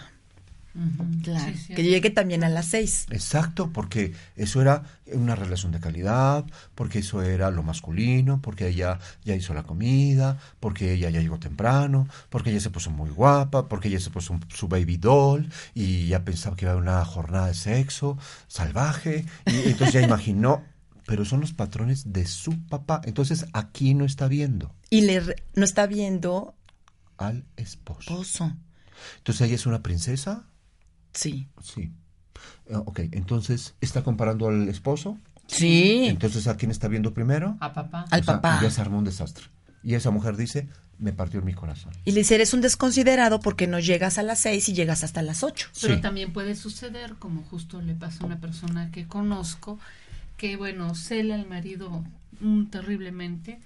Claro. 1.23 1.53
Sí, 1.53 1.59
sí. 1.67 1.75
que 1.75 1.83
llegue 1.83 2.11
también 2.11 2.45
a 2.45 2.49
las 2.49 2.67
seis. 2.67 3.07
Exacto, 3.11 3.71
porque 3.73 4.15
eso 4.37 4.63
era 4.63 4.85
una 5.13 5.35
relación 5.35 5.71
de 5.73 5.81
calidad, 5.81 6.45
porque 6.75 7.01
eso 7.01 7.21
era 7.23 7.51
lo 7.51 7.63
masculino, 7.63 8.41
porque 8.41 8.69
ella 8.69 8.99
ya 9.25 9.35
hizo 9.35 9.53
la 9.53 9.65
comida, 9.65 10.39
porque 10.61 10.95
ella 10.95 11.11
ya 11.11 11.21
llegó 11.21 11.39
temprano, 11.39 12.09
porque 12.31 12.51
ella 12.51 12.61
se 12.61 12.71
puso 12.71 12.91
muy 12.91 13.11
guapa, 13.11 13.69
porque 13.69 13.89
ella 13.89 14.01
se 14.01 14.11
puso 14.11 14.33
un- 14.33 14.45
su 14.49 14.69
baby 14.69 14.97
doll 14.97 15.49
y 15.75 16.07
ya 16.07 16.25
pensaba 16.25 16.57
que 16.57 16.65
iba 16.65 16.73
a 16.73 16.75
haber 16.77 16.83
una 16.89 17.05
jornada 17.05 17.49
de 17.49 17.55
sexo 17.55 18.17
salvaje 18.49 19.27
y 19.47 19.69
entonces 19.71 19.93
ya 19.95 20.01
imaginó, 20.23 20.63
pero 21.07 21.25
son 21.25 21.41
los 21.41 21.53
patrones 21.53 22.13
de 22.13 22.27
su 22.27 22.59
papá. 22.67 23.01
Entonces 23.05 23.47
aquí 23.53 23.93
no 23.95 24.05
está 24.07 24.29
viendo 24.29 24.73
Y 24.89 25.03
le 25.03 25.21
re- 25.21 25.37
no 25.55 25.65
está 25.65 25.87
viendo 25.87 26.55
al 27.19 27.45
esposo. 27.57 28.01
esposo. 28.01 28.53
Entonces 29.19 29.47
ella 29.47 29.57
es 29.57 29.67
una 29.67 29.83
princesa. 29.83 30.45
Sí. 31.13 31.49
Sí. 31.63 31.91
Ah, 32.73 32.79
ok, 32.85 33.01
entonces 33.13 33.75
está 33.81 34.03
comparando 34.03 34.49
al 34.49 34.69
esposo. 34.69 35.19
Sí. 35.47 36.07
Entonces, 36.07 36.47
¿a 36.47 36.57
quién 36.57 36.71
está 36.71 36.89
viendo 36.89 37.13
primero? 37.13 37.57
A 37.61 37.73
papá. 37.73 38.07
Al 38.11 38.21
O 38.21 38.25
sea, 38.25 38.35
papá. 38.41 38.61
Ya 38.63 38.71
se 38.71 38.81
armó 38.81 38.99
un 38.99 39.05
desastre. 39.05 39.45
Y 39.83 39.95
esa 39.95 40.11
mujer 40.11 40.37
dice, 40.37 40.69
me 40.99 41.13
partió 41.13 41.43
mi 41.43 41.53
corazón. 41.53 41.93
Y 42.05 42.13
le 42.13 42.21
dice, 42.21 42.37
eres 42.37 42.55
un 42.55 42.61
desconsiderado 42.61 43.41
porque 43.41 43.67
no 43.67 43.79
llegas 43.81 44.17
a 44.19 44.23
las 44.23 44.39
seis 44.39 44.69
y 44.69 44.73
llegas 44.75 45.03
hasta 45.05 45.21
las 45.23 45.43
ocho. 45.43 45.69
Pero 45.81 45.97
Sí. 45.97 46.01
también 46.01 46.33
puede 46.33 46.55
suceder, 46.55 47.17
como 47.19 47.43
justo 47.43 47.83
le 47.83 47.95
pasa 47.95 48.23
a 48.23 48.27
una 48.27 48.41
persona 48.41 48.91
que 48.93 49.07
conozco, 49.07 49.79
que 50.37 50.57
bueno, 50.57 50.95
cela 50.95 51.35
al 51.35 51.49
marido 51.49 52.05
mm, 52.41 52.67
terriblemente 52.67 53.61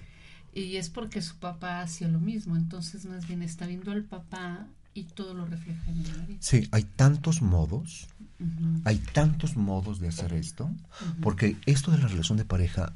y 0.54 0.76
es 0.76 0.88
porque 0.90 1.20
su 1.22 1.36
papá 1.36 1.82
hacía 1.82 2.08
lo 2.08 2.18
mismo. 2.18 2.56
Entonces, 2.56 3.04
más 3.04 3.28
bien 3.28 3.42
está 3.42 3.66
viendo 3.66 3.92
al 3.92 4.02
papá 4.04 4.66
y 5.00 5.04
todo 5.04 5.34
lo 5.34 5.44
refleja 5.46 5.90
en 5.90 6.04
el 6.04 6.16
marido. 6.18 6.38
Sí, 6.40 6.68
hay 6.72 6.84
tantos 6.84 7.42
modos, 7.42 8.08
hay 8.84 8.98
tantos 8.98 9.56
modos 9.56 9.98
de 10.00 10.08
hacer 10.08 10.32
esto, 10.32 10.70
porque 11.22 11.56
esto 11.66 11.90
de 11.90 11.98
la 11.98 12.08
relación 12.08 12.38
de 12.38 12.44
pareja, 12.44 12.92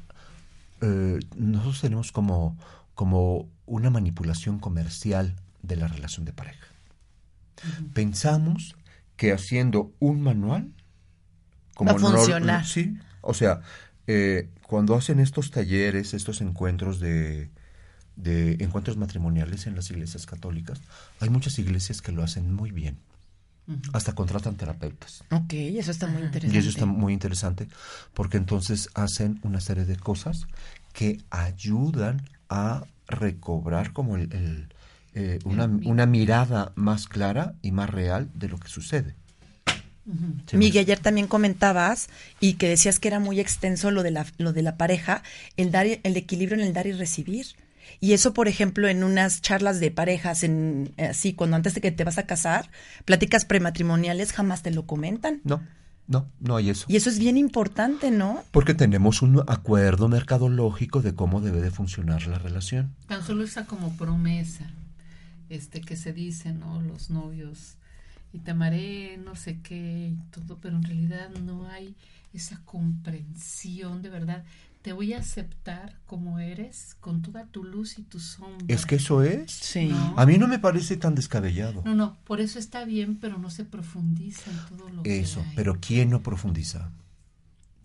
eh, 0.81 1.19
nosotros 1.35 1.81
tenemos 1.81 2.11
como, 2.11 2.57
como 2.95 3.47
una 3.65 3.89
manipulación 3.89 4.59
comercial 4.59 5.35
de 5.63 5.75
la 5.75 5.87
relación 5.87 6.25
de 6.25 6.33
pareja. 6.33 6.67
Pensamos 7.93 8.75
que 9.15 9.31
haciendo 9.31 9.93
un 9.99 10.21
manual 10.21 10.73
Va 11.79 11.91
a 11.91 11.93
no- 11.95 11.99
funcionar. 12.17 12.65
sí, 12.65 12.97
o 13.21 13.33
sea, 13.33 13.61
eh, 14.07 14.49
cuando 14.67 14.95
hacen 14.95 15.19
estos 15.19 15.51
talleres, 15.51 16.13
estos 16.13 16.41
encuentros 16.41 16.99
de, 16.99 17.49
de 18.21 18.53
encuentros 18.59 18.97
matrimoniales 18.97 19.67
en 19.67 19.75
las 19.75 19.89
iglesias 19.91 20.25
católicas, 20.25 20.79
hay 21.19 21.29
muchas 21.29 21.57
iglesias 21.59 22.01
que 22.01 22.11
lo 22.11 22.23
hacen 22.23 22.53
muy 22.53 22.71
bien. 22.71 22.97
Hasta 23.93 24.13
contratan 24.13 24.55
terapeutas. 24.57 25.23
Ok, 25.31 25.53
eso 25.53 25.91
está 25.91 26.07
muy 26.07 26.23
interesante. 26.23 26.55
Y 26.55 26.59
eso 26.59 26.69
está 26.69 26.85
muy 26.85 27.13
interesante 27.13 27.67
porque 28.13 28.35
entonces 28.37 28.89
hacen 28.95 29.39
una 29.43 29.61
serie 29.61 29.85
de 29.85 29.95
cosas 29.95 30.45
que 30.91 31.21
ayudan 31.29 32.21
a 32.49 32.83
recobrar 33.07 33.93
como 33.93 34.17
el, 34.17 34.23
el, 34.33 34.67
eh, 35.13 35.39
una, 35.45 35.65
una 35.85 36.05
mirada 36.05 36.73
más 36.75 37.07
clara 37.07 37.53
y 37.61 37.71
más 37.71 37.89
real 37.89 38.29
de 38.33 38.49
lo 38.49 38.57
que 38.59 38.67
sucede. 38.67 39.15
Sí, 40.47 40.57
Miguel, 40.57 40.81
ayer 40.81 40.99
también 40.99 41.27
comentabas 41.27 42.09
y 42.41 42.55
que 42.55 42.67
decías 42.67 42.99
que 42.99 43.07
era 43.07 43.19
muy 43.19 43.39
extenso 43.39 43.91
lo 43.91 44.03
de 44.03 44.11
la, 44.11 44.25
lo 44.37 44.51
de 44.51 44.63
la 44.63 44.75
pareja, 44.75 45.23
el 45.55 45.71
dar 45.71 45.87
y- 45.87 46.01
el 46.03 46.17
equilibrio 46.17 46.57
en 46.59 46.65
el 46.67 46.73
dar 46.73 46.87
y 46.87 46.91
recibir. 46.91 47.45
Y 48.03 48.13
eso, 48.13 48.33
por 48.33 48.47
ejemplo, 48.47 48.87
en 48.87 49.03
unas 49.03 49.41
charlas 49.41 49.79
de 49.79 49.91
parejas, 49.91 50.43
en 50.43 50.91
así, 50.97 51.33
cuando 51.33 51.55
antes 51.55 51.75
de 51.75 51.81
que 51.81 51.91
te 51.91 52.03
vas 52.03 52.17
a 52.17 52.25
casar, 52.25 52.71
pláticas 53.05 53.45
prematrimoniales, 53.45 54.33
jamás 54.33 54.63
te 54.63 54.71
lo 54.71 54.87
comentan. 54.87 55.39
No, 55.43 55.61
no, 56.07 56.27
no 56.39 56.55
hay 56.55 56.71
eso. 56.71 56.87
Y 56.89 56.95
eso 56.95 57.11
es 57.11 57.19
bien 57.19 57.37
importante, 57.37 58.09
¿no? 58.09 58.43
Porque 58.49 58.73
tenemos 58.73 59.21
un 59.21 59.43
acuerdo 59.47 60.09
mercadológico 60.09 61.03
de 61.03 61.13
cómo 61.13 61.41
debe 61.41 61.61
de 61.61 61.69
funcionar 61.69 62.25
la 62.25 62.39
relación. 62.39 62.95
Tan 63.07 63.23
solo 63.23 63.43
esa 63.43 63.65
como 63.67 63.95
promesa, 63.95 64.65
este 65.49 65.79
que 65.79 65.95
se 65.95 66.11
dice, 66.11 66.53
¿no? 66.53 66.81
Los 66.81 67.11
novios, 67.11 67.75
y 68.33 68.39
te 68.39 68.49
amaré, 68.49 69.19
no 69.23 69.35
sé 69.35 69.59
qué, 69.61 70.11
y 70.11 70.17
todo, 70.31 70.57
pero 70.59 70.75
en 70.75 70.83
realidad 70.83 71.29
no 71.29 71.69
hay 71.69 71.95
esa 72.33 72.59
comprensión 72.65 74.01
de 74.01 74.09
verdad 74.09 74.43
te 74.81 74.93
voy 74.93 75.13
a 75.13 75.19
aceptar 75.19 75.99
como 76.05 76.39
eres, 76.39 76.95
con 76.99 77.21
toda 77.21 77.45
tu 77.45 77.63
luz 77.63 77.99
y 77.99 78.03
tu 78.03 78.19
sombra. 78.19 78.65
Es 78.67 78.85
que 78.85 78.95
eso 78.95 79.23
es. 79.23 79.51
Sí. 79.51 79.87
No. 79.87 80.15
A 80.17 80.25
mí 80.25 80.37
no 80.37 80.47
me 80.47 80.59
parece 80.59 80.97
tan 80.97 81.15
descabellado. 81.15 81.83
No, 81.85 81.95
no, 81.95 82.17
por 82.23 82.41
eso 82.41 82.57
está 82.57 82.83
bien, 82.85 83.17
pero 83.17 83.37
no 83.37 83.49
se 83.49 83.63
profundiza 83.63 84.49
en 84.49 84.77
todo 84.77 84.89
lo 84.89 85.03
que 85.03 85.19
Eso, 85.19 85.43
pero 85.55 85.77
¿quién 85.79 86.09
no 86.09 86.23
profundiza? 86.23 86.91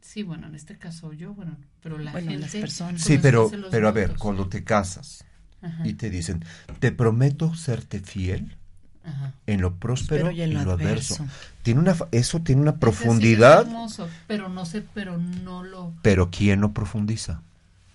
Sí, 0.01 0.23
bueno, 0.23 0.47
en 0.47 0.55
este 0.55 0.79
caso 0.79 1.13
yo, 1.13 1.35
bueno, 1.35 1.57
pero 1.83 1.99
la 1.99 2.13
Bueno, 2.13 2.31
gente... 2.31 2.47
las 2.47 2.57
personas. 2.57 3.03
Sí, 3.03 3.15
eso 3.15 3.23
pero, 3.23 3.51
pero 3.71 3.89
a 3.89 3.93
ver, 3.93 4.17
cuando 4.17 4.49
te 4.49 4.65
casas 4.65 5.25
Ajá, 5.61 5.87
y 5.87 5.95
te 5.95 6.09
dicen, 6.09 6.45
te 6.79 6.93
prometo 6.93 7.55
serte 7.55 8.01
fiel 8.01 8.57
ajá. 9.07 9.33
en 9.47 9.61
lo 9.61 9.75
próspero 9.77 10.27
Pero 10.27 10.37
y 10.37 10.43
en 10.43 10.53
lo 10.55 10.61
adverso. 10.73 11.15
adverso. 11.23 11.27
Tiene 11.63 11.81
una, 11.81 11.95
fa- 11.95 12.09
eso 12.13 12.41
tiene 12.41 12.61
una 12.63 12.73
es 12.73 12.77
profundidad, 12.79 13.63
hermoso, 13.63 14.09
pero 14.27 14.49
no 14.49 14.67
sé, 14.67 14.85
pero 14.95 15.17
no 15.19 15.63
lo... 15.63 15.93
pero 16.03 16.31
¿quién 16.31 16.61
no 16.61 16.73
profundiza? 16.73 17.41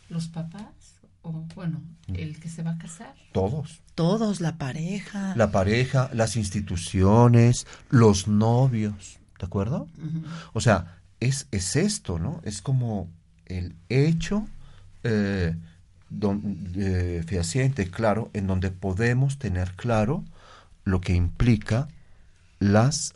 ¿Los 0.09 0.28
papás? 0.28 0.64
O, 1.24 1.32
bueno, 1.55 1.82
Mm. 2.07 2.16
el 2.16 2.39
que 2.39 2.49
se 2.49 2.64
va 2.64 2.72
a 2.72 2.78
casar. 2.80 3.14
Todos. 3.32 3.82
Todos, 3.93 4.41
la 4.41 4.57
pareja. 4.57 5.34
La 5.36 5.51
pareja, 5.51 6.09
las 6.14 6.36
instituciones, 6.36 7.68
los 7.89 8.28
novios, 8.28 9.20
¿de 9.39 9.45
acuerdo? 9.45 9.88
O 10.53 10.62
sea, 10.62 10.97
es, 11.20 11.47
es 11.51 11.76
esto, 11.76 12.18
¿no? 12.18 12.41
Es 12.43 12.62
como 12.64 13.07
el 13.45 13.76
hecho 13.89 14.47
eh, 15.03 15.55
don- 16.09 16.72
eh, 16.76 17.24
fehaciente, 17.28 17.89
claro, 17.91 18.30
en 18.34 18.47
donde 18.47 18.72
podemos 18.72 19.38
tener 19.38 19.74
claro 19.74 20.24
lo 20.84 21.01
que 21.01 21.13
implica 21.13 21.88
las 22.59 23.13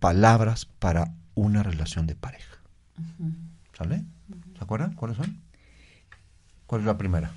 palabras 0.00 0.64
para 0.66 1.14
una 1.34 1.62
relación 1.62 2.06
de 2.06 2.14
pareja. 2.14 2.56
¿Sale? 3.76 4.04
¿Se 4.56 4.64
acuerdan? 4.64 4.94
¿Cuáles 4.94 5.16
son? 5.16 5.38
¿Cuál 6.66 6.80
es 6.82 6.86
la 6.86 6.98
primera? 6.98 7.30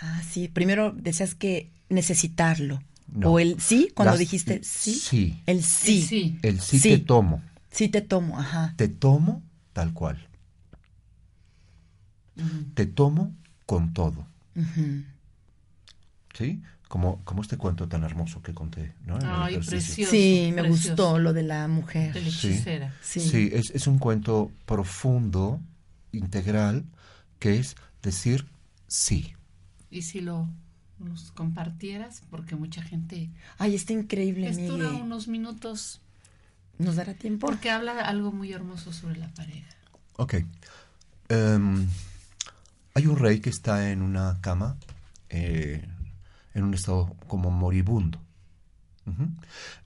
Ah, 0.00 0.22
sí. 0.28 0.48
Primero 0.48 0.92
decías 0.92 1.34
que 1.34 1.70
necesitarlo. 1.88 2.82
No. 3.08 3.32
O 3.32 3.38
el 3.38 3.60
sí, 3.60 3.90
cuando 3.94 4.12
Las- 4.12 4.18
dijiste 4.18 4.60
sí. 4.64 4.94
Sí. 4.94 5.42
El 5.46 5.62
sí. 5.62 5.98
El 6.00 6.06
sí. 6.08 6.38
El 6.42 6.60
sí, 6.60 6.78
Sí. 6.80 6.90
te 6.90 6.98
tomo. 6.98 7.42
Sí 7.70 7.88
te 7.88 8.00
tomo, 8.00 8.38
ajá. 8.38 8.74
Te 8.76 8.88
tomo 8.88 9.42
tal 9.72 9.92
cual. 9.92 10.26
Te 12.74 12.86
tomo 12.86 13.34
con 13.64 13.92
todo. 13.94 14.26
Ujú. 14.54 15.04
¿Sí? 16.36 16.60
Como, 16.88 17.20
como 17.24 17.42
este 17.42 17.56
cuento 17.56 17.88
tan 17.88 18.04
hermoso 18.04 18.42
que 18.42 18.54
conté, 18.54 18.92
¿no? 19.06 19.18
Ay, 19.22 19.58
precioso. 19.58 20.10
Sí, 20.10 20.52
me 20.54 20.62
precioso. 20.62 20.88
gustó 20.90 21.18
lo 21.18 21.32
de 21.32 21.42
la 21.42 21.66
mujer. 21.66 22.12
De 22.12 22.20
la 22.20 22.30
Sí. 22.30 22.48
hechicera. 22.48 22.94
Sí. 23.02 23.20
Sí, 23.20 23.50
es, 23.52 23.70
es 23.70 23.86
un 23.88 23.98
cuento 23.98 24.52
profundo, 24.66 25.60
integral, 26.12 26.84
que 27.40 27.56
es 27.58 27.74
decir 28.02 28.46
sí. 28.86 29.34
Y 29.90 30.02
si 30.02 30.20
lo 30.20 30.46
nos 30.98 31.32
compartieras, 31.32 32.22
porque 32.30 32.54
mucha 32.56 32.82
gente... 32.82 33.30
Ay, 33.58 33.74
está 33.74 33.92
increíble, 33.92 34.48
Esto 34.48 34.76
dura 34.76 34.88
Miguel. 34.90 35.02
unos 35.02 35.28
minutos 35.28 36.00
¿Nos 36.78 36.96
dará 36.96 37.14
tiempo? 37.14 37.46
porque 37.46 37.70
habla 37.70 38.00
algo 38.00 38.30
muy 38.32 38.52
hermoso 38.52 38.92
sobre 38.92 39.16
la 39.16 39.28
pareja. 39.34 39.68
Ok. 40.16 40.36
Em, 41.28 41.86
hay 42.94 43.06
un 43.06 43.16
rey 43.18 43.40
que 43.40 43.50
está 43.50 43.90
en 43.90 44.02
una 44.02 44.38
cama, 44.40 44.76
eh, 45.28 45.84
en 46.56 46.64
un 46.64 46.72
estado 46.72 47.14
como 47.28 47.50
moribundo. 47.50 48.18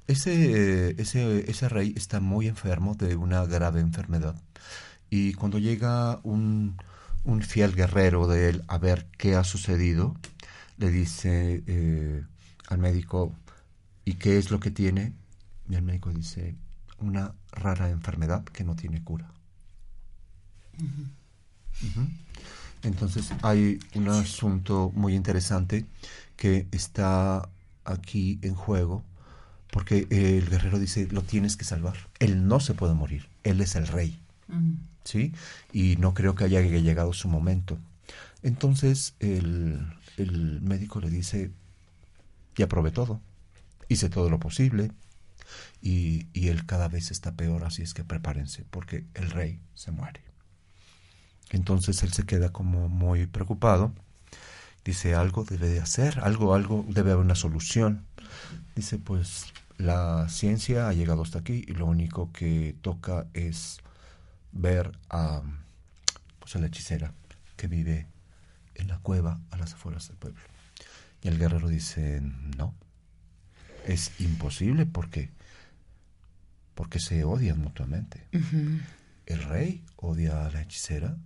Ese, 0.06 0.94
ese, 1.02 1.50
ese 1.50 1.68
rey 1.68 1.92
está 1.96 2.20
muy 2.20 2.46
enfermo 2.46 2.94
de 2.94 3.16
una 3.16 3.44
grave 3.44 3.80
enfermedad. 3.80 4.40
Y 5.10 5.34
cuando 5.34 5.58
llega 5.58 6.20
un, 6.22 6.76
un 7.24 7.42
fiel 7.42 7.74
guerrero 7.74 8.28
de 8.28 8.48
él 8.48 8.64
a 8.68 8.78
ver 8.78 9.06
qué 9.18 9.34
ha 9.34 9.42
sucedido, 9.42 10.16
le 10.78 10.90
dice 10.90 11.64
eh, 11.66 12.22
al 12.68 12.78
médico, 12.78 13.34
¿y 14.04 14.14
qué 14.14 14.38
es 14.38 14.52
lo 14.52 14.60
que 14.60 14.70
tiene? 14.70 15.12
Y 15.68 15.74
el 15.74 15.82
médico 15.82 16.12
dice, 16.12 16.54
una 16.98 17.34
rara 17.50 17.90
enfermedad 17.90 18.44
que 18.44 18.62
no 18.62 18.76
tiene 18.76 19.02
cura. 19.02 19.28
Entonces 22.84 23.32
hay 23.42 23.80
un 23.96 24.08
asunto 24.08 24.92
muy 24.94 25.14
interesante 25.14 25.84
que 26.40 26.66
está 26.72 27.50
aquí 27.84 28.38
en 28.40 28.54
juego 28.54 29.04
porque 29.70 30.06
el 30.08 30.48
guerrero 30.48 30.78
dice, 30.78 31.06
lo 31.12 31.20
tienes 31.20 31.58
que 31.58 31.66
salvar. 31.66 32.08
Él 32.18 32.48
no 32.48 32.60
se 32.60 32.72
puede 32.72 32.94
morir, 32.94 33.28
él 33.42 33.60
es 33.60 33.76
el 33.76 33.86
rey. 33.86 34.18
Ujú. 34.48 34.78
¿sí? 35.04 35.34
Y 35.70 35.96
no 35.96 36.14
creo 36.14 36.34
que 36.34 36.44
haya 36.44 36.62
llegado 36.62 37.12
su 37.12 37.28
momento. 37.28 37.78
Entonces 38.42 39.14
el, 39.20 39.86
el 40.16 40.62
médico 40.62 40.98
le 40.98 41.10
dice, 41.10 41.50
ya 42.56 42.68
probé 42.68 42.90
todo, 42.90 43.20
hice 43.88 44.08
todo 44.08 44.30
lo 44.30 44.40
posible 44.40 44.92
y, 45.82 46.26
y 46.32 46.48
él 46.48 46.64
cada 46.64 46.88
vez 46.88 47.10
está 47.10 47.32
peor, 47.32 47.64
así 47.64 47.82
es 47.82 47.92
que 47.92 48.02
prepárense 48.02 48.64
porque 48.70 49.04
el 49.12 49.30
rey 49.30 49.60
se 49.74 49.90
muere. 49.90 50.22
Entonces 51.50 52.02
él 52.02 52.14
se 52.14 52.24
queda 52.24 52.50
como 52.50 52.88
muy 52.88 53.26
preocupado. 53.26 53.92
Dice, 54.84 55.14
algo 55.14 55.44
debe 55.44 55.68
de 55.68 55.80
hacer, 55.80 56.20
algo, 56.20 56.54
algo, 56.54 56.84
debe 56.88 57.12
haber 57.12 57.24
una 57.24 57.34
solución. 57.34 58.06
Dice, 58.74 58.98
pues 58.98 59.52
la 59.76 60.28
ciencia 60.28 60.88
ha 60.88 60.92
llegado 60.92 61.22
hasta 61.22 61.38
aquí 61.38 61.64
y 61.66 61.72
lo 61.72 61.86
único 61.86 62.32
que 62.32 62.76
toca 62.80 63.26
es 63.34 63.78
ver 64.52 64.92
a, 65.08 65.42
pues, 66.38 66.56
a 66.56 66.58
la 66.58 66.66
hechicera 66.66 67.12
que 67.56 67.66
vive 67.66 68.06
en 68.74 68.88
la 68.88 68.98
cueva 68.98 69.40
a 69.50 69.56
las 69.56 69.74
afueras 69.74 70.08
del 70.08 70.16
pueblo. 70.16 70.40
Y 71.22 71.28
el 71.28 71.38
guerrero 71.38 71.68
dice, 71.68 72.20
no, 72.22 72.74
es 73.86 74.20
imposible 74.20 74.86
porque, 74.86 75.30
porque 76.74 76.98
se 77.00 77.24
odian 77.24 77.60
mutuamente. 77.60 78.26
El 79.26 79.42
rey 79.44 79.84
odia 79.96 80.46
a 80.46 80.50
la 80.50 80.62
hechicera 80.62 81.16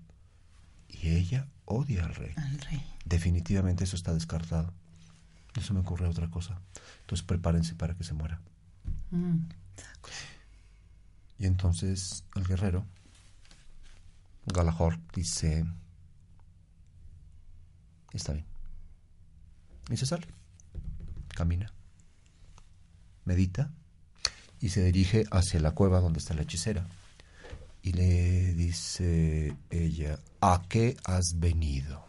y 0.89 1.11
ella 1.11 1.47
odia 1.65 2.05
al 2.05 2.15
rey. 2.15 2.33
Al 2.37 2.59
rey. 2.61 2.83
Definitivamente 3.05 3.85
eso 3.85 3.97
está 3.97 4.13
descartado. 4.15 4.73
No 5.57 5.63
se 5.63 5.73
me 5.73 5.81
ocurre 5.81 6.07
otra 6.07 6.29
cosa. 6.31 6.59
Entonces 7.01 7.25
prepárense 7.25 7.75
para 7.75 7.95
que 7.95 8.05
se 8.05 8.15
muera. 8.15 8.41
Mm. 9.11 9.47
Y 11.39 11.47
entonces 11.47 12.25
el 12.35 12.45
guerrero, 12.45 12.85
Galahor, 14.47 14.99
dice, 15.15 15.65
está 18.13 18.33
bien. 18.33 18.47
Y 19.91 19.97
se 19.97 20.07
sale. 20.07 20.27
Camina. 21.29 21.73
Medita. 23.25 23.71
Y 24.61 24.71
se 24.71 24.83
dirige 24.83 25.25
hacia 25.31 25.61
la 25.61 25.73
cueva 25.73 26.01
donde 26.01 26.21
está 26.21 26.35
la 26.35 26.43
hechicera. 26.43 26.87
Y 27.85 27.93
le 27.93 28.55
dice 28.55 29.55
ella, 29.69 30.19
¿a 30.41 30.63
qué 30.71 30.97
has 31.05 31.35
venido? 31.39 32.03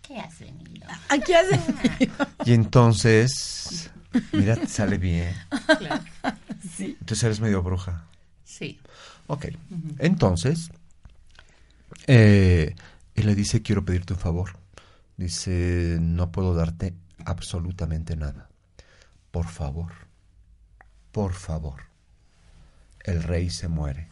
¿Qué 0.00 0.18
has 0.18 0.38
venido? 0.38 0.88
Aquí 1.10 1.34
hace. 1.34 1.60
Y 2.46 2.54
entonces, 2.54 3.90
mira, 4.32 4.56
te 4.56 4.66
sale 4.66 4.96
bien. 4.96 5.34
Claro. 5.78 6.02
sí. 6.74 6.96
Entonces 7.00 7.22
eres 7.22 7.40
medio 7.40 7.62
bruja. 7.62 8.06
Sí. 8.42 8.80
Ok. 9.26 9.48
Entonces, 9.98 10.70
eh, 12.06 12.74
él 13.16 13.26
le 13.26 13.34
dice, 13.34 13.60
quiero 13.60 13.84
pedirte 13.84 14.14
un 14.14 14.20
favor. 14.20 14.58
Dice, 15.18 15.98
no 16.00 16.32
puedo 16.32 16.54
darte 16.54 16.94
absolutamente 17.26 18.16
nada. 18.16 18.48
Por 19.32 19.48
favor, 19.48 19.92
por 21.12 21.34
favor. 21.34 21.82
El 23.04 23.22
rey 23.22 23.50
se 23.50 23.68
muere. 23.68 24.08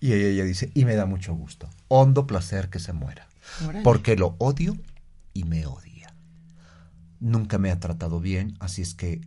Y 0.00 0.12
ella 0.12 0.44
dice, 0.44 0.70
y 0.74 0.84
me 0.84 0.94
da 0.94 1.06
mucho 1.06 1.34
gusto. 1.34 1.68
Hondo 1.88 2.26
placer 2.26 2.70
que 2.70 2.78
se 2.78 2.92
muera. 2.92 3.26
Porque 3.82 4.16
lo 4.16 4.36
odio 4.38 4.76
y 5.34 5.44
me 5.44 5.66
odia. 5.66 6.14
Nunca 7.20 7.58
me 7.58 7.70
ha 7.70 7.80
tratado 7.80 8.20
bien, 8.20 8.56
así 8.60 8.82
es 8.82 8.94
que 8.94 9.20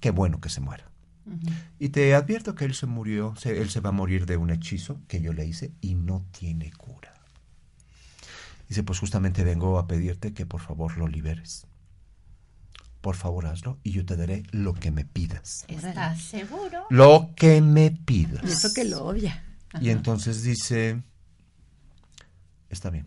qué 0.00 0.10
bueno 0.10 0.40
que 0.40 0.48
se 0.50 0.60
muera. 0.60 0.84
Y 1.78 1.90
te 1.90 2.14
advierto 2.14 2.54
que 2.54 2.64
él 2.64 2.74
se 2.74 2.86
murió, 2.86 3.34
se- 3.36 3.60
él 3.60 3.68
se 3.70 3.80
va 3.80 3.90
a 3.90 3.92
morir 3.92 4.24
de 4.26 4.36
un 4.38 4.50
hechizo 4.50 4.98
que 5.08 5.20
yo 5.20 5.32
le 5.34 5.44
hice 5.46 5.72
y 5.82 5.94
no 5.94 6.24
tiene 6.38 6.72
cura. 6.72 7.12
Dice, 8.68 8.82
pues 8.82 8.98
justamente 8.98 9.44
vengo 9.44 9.78
a 9.78 9.86
pedirte 9.86 10.32
que 10.34 10.44
por 10.46 10.60
favor 10.60 10.96
lo 10.98 11.06
liberes. 11.08 11.66
Por 13.00 13.14
favor 13.14 13.46
hazlo 13.46 13.78
y 13.82 13.92
yo 13.92 14.04
te 14.04 14.16
daré 14.16 14.42
lo 14.50 14.74
que 14.74 14.90
me 14.90 15.04
pidas. 15.04 15.64
¿Estás 15.68 16.20
seguro? 16.20 16.84
Lo 16.90 17.30
que 17.36 17.60
me 17.62 17.86
Y 17.86 17.90
pidas. 17.90 18.44
eso 18.44 18.74
que 18.74 18.84
lo 18.84 19.04
Y 19.80 19.90
entonces 19.90 20.42
dice, 20.42 21.02
está 22.70 22.90
bien. 22.90 23.06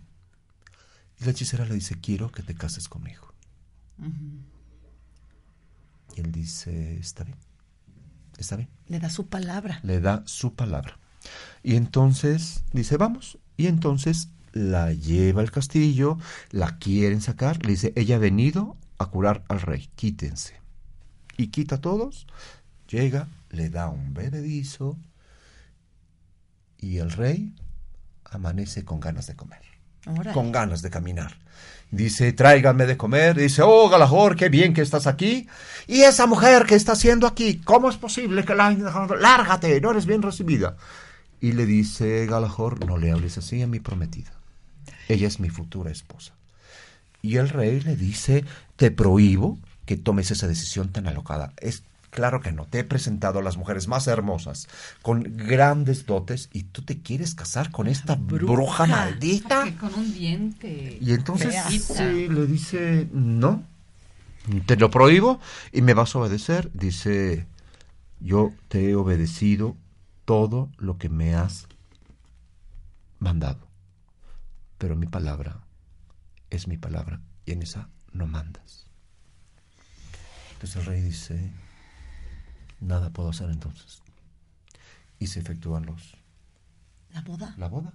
Y 1.19 1.25
la 1.25 1.31
hechicera 1.31 1.65
le 1.65 1.75
dice, 1.75 1.99
quiero 1.99 2.31
que 2.31 2.43
te 2.43 2.55
cases 2.55 2.87
conmigo. 2.87 3.33
Y 6.15 6.21
él 6.21 6.31
dice, 6.31 6.97
está 6.97 7.23
bien, 7.23 7.37
está 8.37 8.55
bien. 8.55 8.69
Le 8.87 8.99
da 8.99 9.09
su 9.09 9.27
palabra. 9.27 9.79
Le 9.83 9.99
da 9.99 10.23
su 10.25 10.55
palabra. 10.55 10.97
Y 11.63 11.75
entonces 11.75 12.63
dice, 12.73 12.97
vamos. 12.97 13.37
Y 13.57 13.67
entonces 13.67 14.29
la 14.53 14.91
lleva 14.93 15.41
al 15.41 15.51
castillo, 15.51 16.17
la 16.49 16.77
quieren 16.77 17.21
sacar, 17.21 17.63
le 17.63 17.71
dice, 17.71 17.93
ella 17.95 18.15
ha 18.15 18.19
venido 18.19 18.75
a 18.97 19.07
curar 19.07 19.43
al 19.47 19.61
rey, 19.61 19.89
quítense. 19.95 20.59
Y 21.37 21.47
quita 21.47 21.75
a 21.75 21.81
todos, 21.81 22.27
llega, 22.87 23.27
le 23.49 23.69
da 23.69 23.89
un 23.89 24.13
bebedizo 24.13 24.97
y 26.81 26.97
el 26.97 27.11
rey 27.11 27.53
amanece 28.25 28.83
con 28.83 28.99
ganas 28.99 29.27
de 29.27 29.35
comer, 29.35 29.61
con 30.33 30.51
ganas 30.51 30.81
de 30.81 30.89
caminar. 30.89 31.37
Dice, 31.91 32.31
tráigame 32.31 32.85
de 32.85 32.95
comer. 32.95 33.35
Dice, 33.35 33.61
oh, 33.63 33.89
Galahor, 33.89 34.37
qué 34.37 34.47
bien 34.47 34.73
que 34.73 34.81
estás 34.81 35.07
aquí. 35.07 35.47
¿Y 35.87 36.01
esa 36.01 36.25
mujer 36.25 36.65
que 36.65 36.75
está 36.75 36.93
haciendo 36.93 37.27
aquí? 37.27 37.59
¿Cómo 37.63 37.89
es 37.89 37.97
posible 37.97 38.45
que 38.45 38.55
la? 38.55 38.71
Lárgate, 38.71 39.79
no 39.81 39.91
eres 39.91 40.05
bien 40.05 40.21
recibida. 40.21 40.77
Y 41.41 41.51
le 41.51 41.65
dice 41.65 42.25
Galahor, 42.27 42.85
no 42.85 42.97
le 42.97 43.11
hables 43.11 43.37
así 43.37 43.61
a 43.61 43.67
mi 43.67 43.79
prometida. 43.79 44.31
Ella 45.09 45.27
es 45.27 45.39
mi 45.39 45.49
futura 45.49 45.91
esposa. 45.91 46.33
Y 47.21 47.37
el 47.37 47.49
rey 47.49 47.81
le 47.81 47.95
dice, 47.95 48.45
te 48.77 48.89
prohíbo 48.89 49.59
que 49.85 49.97
tomes 49.97 50.31
esa 50.31 50.47
decisión 50.47 50.91
tan 50.91 51.07
alocada. 51.07 51.53
Es 51.57 51.83
claro 52.11 52.41
que 52.41 52.51
no, 52.51 52.67
te 52.67 52.79
he 52.79 52.83
presentado 52.83 53.39
a 53.39 53.41
las 53.41 53.57
mujeres 53.57 53.87
más 53.87 54.05
hermosas, 54.07 54.67
con 55.01 55.23
grandes 55.23 56.05
dotes, 56.05 56.49
y 56.53 56.63
tú 56.63 56.83
te 56.83 57.01
quieres 57.01 57.33
casar 57.33 57.71
con 57.71 57.87
esta 57.87 58.15
bruja, 58.15 58.85
maldita. 58.85 59.63
Que 59.63 59.75
con 59.75 59.93
un 59.95 60.13
diente. 60.13 60.99
Y 61.01 61.13
entonces 61.13 61.55
sí, 61.67 62.27
le 62.27 62.45
dice, 62.45 63.09
no, 63.11 63.63
te 64.67 64.75
lo 64.75 64.91
prohíbo 64.91 65.39
y 65.71 65.81
me 65.81 65.93
vas 65.93 66.13
a 66.13 66.19
obedecer. 66.19 66.69
Dice, 66.73 67.47
yo 68.19 68.51
te 68.67 68.89
he 68.89 68.95
obedecido 68.95 69.75
todo 70.25 70.69
lo 70.77 70.97
que 70.97 71.09
me 71.09 71.33
has 71.33 71.67
mandado, 73.19 73.67
pero 74.77 74.95
mi 74.95 75.07
palabra 75.07 75.61
es 76.49 76.67
mi 76.67 76.77
palabra 76.77 77.21
y 77.45 77.53
en 77.53 77.61
esa 77.61 77.89
no 78.13 78.27
mandas. 78.27 78.85
Entonces 80.53 80.75
el 80.75 80.85
rey 80.85 81.01
dice, 81.01 81.51
nada 82.81 83.09
puedo 83.11 83.29
hacer 83.29 83.49
entonces. 83.49 84.01
Y 85.19 85.27
se 85.27 85.39
efectúan 85.39 85.85
los, 85.85 86.15
La 87.13 87.21
boda. 87.21 87.53
la 87.57 87.67
boda. 87.67 87.93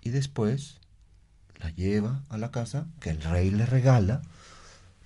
Y 0.00 0.10
después 0.10 0.78
la 1.58 1.70
lleva 1.70 2.22
a 2.30 2.38
la 2.38 2.50
casa 2.50 2.86
que 3.00 3.10
el 3.10 3.22
rey 3.22 3.50
le 3.50 3.66
regala, 3.66 4.22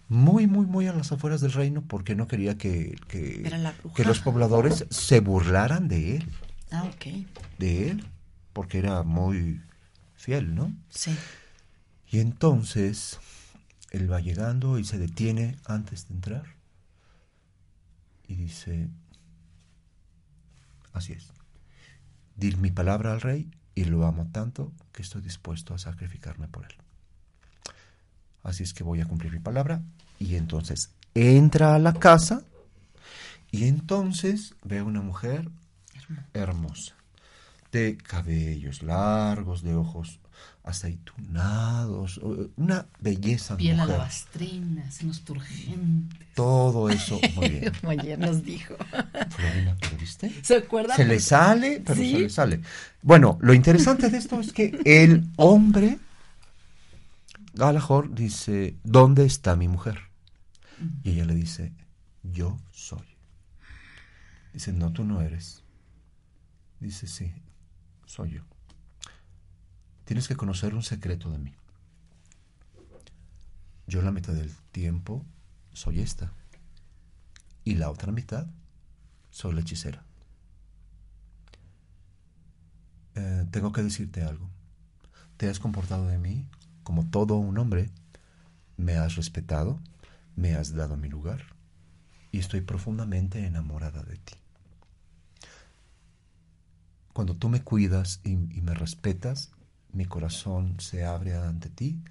muy, 0.08 0.46
muy, 0.46 0.66
muy 0.66 0.86
a 0.86 0.92
las 0.92 1.10
afueras 1.12 1.40
del 1.40 1.52
reino, 1.52 1.82
porque 1.82 2.14
no 2.14 2.28
quería 2.28 2.56
que, 2.56 2.96
que, 3.08 3.42
que 3.96 4.04
los 4.04 4.20
pobladores 4.20 4.86
se 4.90 5.20
burlaran 5.20 5.88
de 5.88 6.16
él, 6.16 6.28
Ah, 6.70 6.84
ok. 6.84 7.26
de 7.58 7.90
él, 7.90 8.06
porque 8.52 8.78
era 8.78 9.02
muy 9.02 9.60
fiel, 10.14 10.54
¿no? 10.54 10.72
Sí. 10.90 11.16
Y 12.10 12.20
entonces 12.20 13.18
él 13.90 14.10
va 14.12 14.20
llegando 14.20 14.78
y 14.78 14.84
se 14.84 14.98
detiene 14.98 15.56
antes 15.64 16.06
de 16.08 16.14
entrar 16.14 16.53
y 18.26 18.34
dice, 18.36 18.88
así 20.92 21.12
es, 21.12 21.32
di 22.36 22.54
mi 22.56 22.70
palabra 22.70 23.12
al 23.12 23.20
rey 23.20 23.50
y 23.74 23.84
lo 23.84 24.06
amo 24.06 24.28
tanto 24.32 24.72
que 24.92 25.02
estoy 25.02 25.22
dispuesto 25.22 25.74
a 25.74 25.78
sacrificarme 25.78 26.48
por 26.48 26.64
él. 26.64 26.76
Así 28.42 28.62
es 28.62 28.74
que 28.74 28.84
voy 28.84 29.00
a 29.00 29.06
cumplir 29.06 29.32
mi 29.32 29.40
palabra 29.40 29.82
y 30.18 30.36
entonces 30.36 30.90
entra 31.14 31.74
a 31.74 31.78
la 31.78 31.94
casa 31.94 32.42
y 33.50 33.64
entonces 33.64 34.54
ve 34.64 34.78
a 34.78 34.84
una 34.84 35.00
mujer 35.00 35.48
hermosa, 36.32 36.94
de 37.72 37.96
cabellos 37.96 38.82
largos, 38.82 39.62
de 39.62 39.74
ojos 39.74 40.20
aceitunados, 40.64 42.18
una 42.56 42.86
belleza 42.98 43.54
de 43.54 43.58
Piel 43.58 43.76
mujer. 43.76 43.90
alabastrina, 43.94 44.90
senos 44.90 45.20
turgentes. 45.22 46.28
Todo 46.34 46.88
eso, 46.88 47.20
muy 47.36 47.48
bien. 47.50 47.72
Como 47.80 47.92
ayer 47.92 48.18
nos 48.18 48.42
dijo. 48.44 48.74
Florina, 49.30 49.76
¿pero 49.80 49.96
viste? 49.98 50.32
¿Se 50.42 50.56
acuerda? 50.56 50.96
Se 50.96 51.04
le 51.04 51.20
sale, 51.20 51.82
pero 51.84 52.00
Sí. 52.00 52.12
se 52.12 52.18
le 52.20 52.30
sale. 52.30 52.60
Bueno, 53.02 53.38
lo 53.42 53.52
interesante 53.54 54.08
de 54.08 54.18
esto 54.18 54.40
es 54.40 54.52
que 54.52 54.80
el 54.84 55.28
hombre, 55.36 55.98
Galahor, 57.52 58.12
dice, 58.14 58.74
¿dónde 58.82 59.26
está 59.26 59.54
mi 59.56 59.68
mujer? 59.68 59.98
Y 61.04 61.10
ella 61.10 61.24
le 61.26 61.34
dice, 61.34 61.72
yo 62.22 62.58
soy. 62.72 63.04
Dice, 64.52 64.72
no, 64.72 64.92
tú 64.92 65.04
no 65.04 65.20
eres. 65.20 65.62
Dice, 66.80 67.06
sí, 67.06 67.32
soy 68.06 68.30
yo. 68.32 68.42
Tienes 70.04 70.28
que 70.28 70.36
conocer 70.36 70.74
un 70.74 70.82
secreto 70.82 71.30
de 71.30 71.38
mí. 71.38 71.54
Yo 73.86 74.02
la 74.02 74.12
mitad 74.12 74.32
del 74.34 74.52
tiempo 74.72 75.24
soy 75.72 76.00
esta. 76.00 76.32
Y 77.64 77.76
la 77.76 77.90
otra 77.90 78.12
mitad 78.12 78.46
soy 79.30 79.54
la 79.54 79.60
hechicera. 79.60 80.04
Eh, 83.14 83.46
tengo 83.50 83.72
que 83.72 83.82
decirte 83.82 84.22
algo. 84.22 84.50
Te 85.36 85.48
has 85.48 85.58
comportado 85.58 86.06
de 86.08 86.18
mí 86.18 86.46
como 86.82 87.08
todo 87.08 87.36
un 87.36 87.56
hombre. 87.58 87.90
Me 88.76 88.96
has 88.96 89.16
respetado, 89.16 89.80
me 90.36 90.54
has 90.54 90.74
dado 90.74 90.96
mi 90.96 91.08
lugar 91.08 91.54
y 92.32 92.38
estoy 92.38 92.60
profundamente 92.60 93.46
enamorada 93.46 94.02
de 94.02 94.16
ti. 94.16 94.34
Cuando 97.12 97.36
tú 97.36 97.48
me 97.48 97.62
cuidas 97.62 98.20
y, 98.24 98.32
y 98.32 98.60
me 98.60 98.74
respetas, 98.74 99.52
mi 99.94 100.04
corazón 100.06 100.76
se 100.80 101.04
abre 101.04 101.34
ante 101.36 101.70
ti 101.70 102.02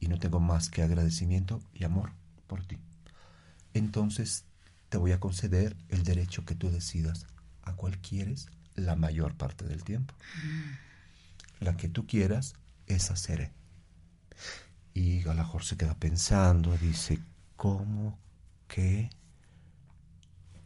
y 0.00 0.08
no 0.08 0.18
tengo 0.18 0.40
más 0.40 0.70
que 0.70 0.82
agradecimiento 0.82 1.60
y 1.74 1.84
amor 1.84 2.12
por 2.46 2.64
ti. 2.64 2.78
Entonces 3.74 4.44
te 4.88 4.98
voy 4.98 5.12
a 5.12 5.20
conceder 5.20 5.76
el 5.88 6.04
derecho 6.04 6.44
que 6.44 6.54
tú 6.54 6.70
decidas 6.70 7.26
a 7.62 7.74
cuál 7.74 7.98
quieres 7.98 8.48
la 8.74 8.96
mayor 8.96 9.34
parte 9.34 9.64
del 9.64 9.84
tiempo. 9.84 10.14
La 11.60 11.76
que 11.76 11.88
tú 11.88 12.06
quieras, 12.06 12.54
esa 12.86 13.16
seré. 13.16 13.52
Y 14.94 15.22
Galahor 15.22 15.64
se 15.64 15.76
queda 15.76 15.94
pensando, 15.94 16.76
dice, 16.76 17.18
¿cómo? 17.56 18.18
¿Qué? 18.68 19.10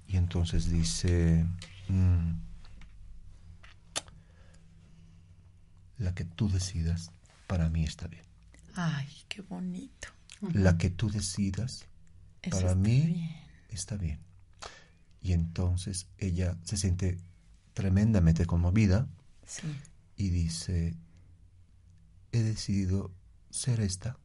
Y 0.09 0.17
entonces 0.17 0.71
dice, 0.71 1.45
"Mm, 1.89 2.33
la 5.99 6.15
que 6.15 6.25
tú 6.25 6.49
decidas, 6.49 7.11
para 7.47 7.69
mí 7.71 7.85
está 7.85 8.07
bien. 8.09 8.25
Ay, 8.75 9.09
qué 9.29 9.41
bonito. 9.43 10.09
La 10.53 10.77
que 10.77 10.91
tú 10.91 11.09
decidas, 11.11 11.87
Eso 12.43 12.57
para 12.59 12.69
está 12.73 12.75
mí 12.75 13.01
bien. 13.07 13.37
está 13.71 13.97
bien. 13.97 14.21
Y 15.23 15.33
entonces 15.33 16.07
ella 16.19 16.57
se 16.65 16.77
siente 16.77 17.19
tremendamente 17.75 18.47
conmovida 18.47 19.09
Sí. 19.47 19.63
y 20.17 20.29
dice, 20.31 20.95
he 22.33 22.43
decidido 22.43 23.13
ser 23.51 23.81
esta, 23.81 24.19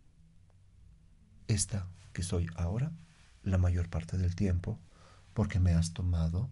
esta 1.47 1.88
que 2.13 2.24
soy 2.24 2.47
ahora, 2.55 2.91
la 3.43 3.57
mayor 3.57 3.89
parte 3.89 4.17
del 4.17 4.36
tiempo, 4.36 4.80
porque 5.34 5.59
me 5.59 5.74
has 5.74 5.93
tomado 5.93 6.49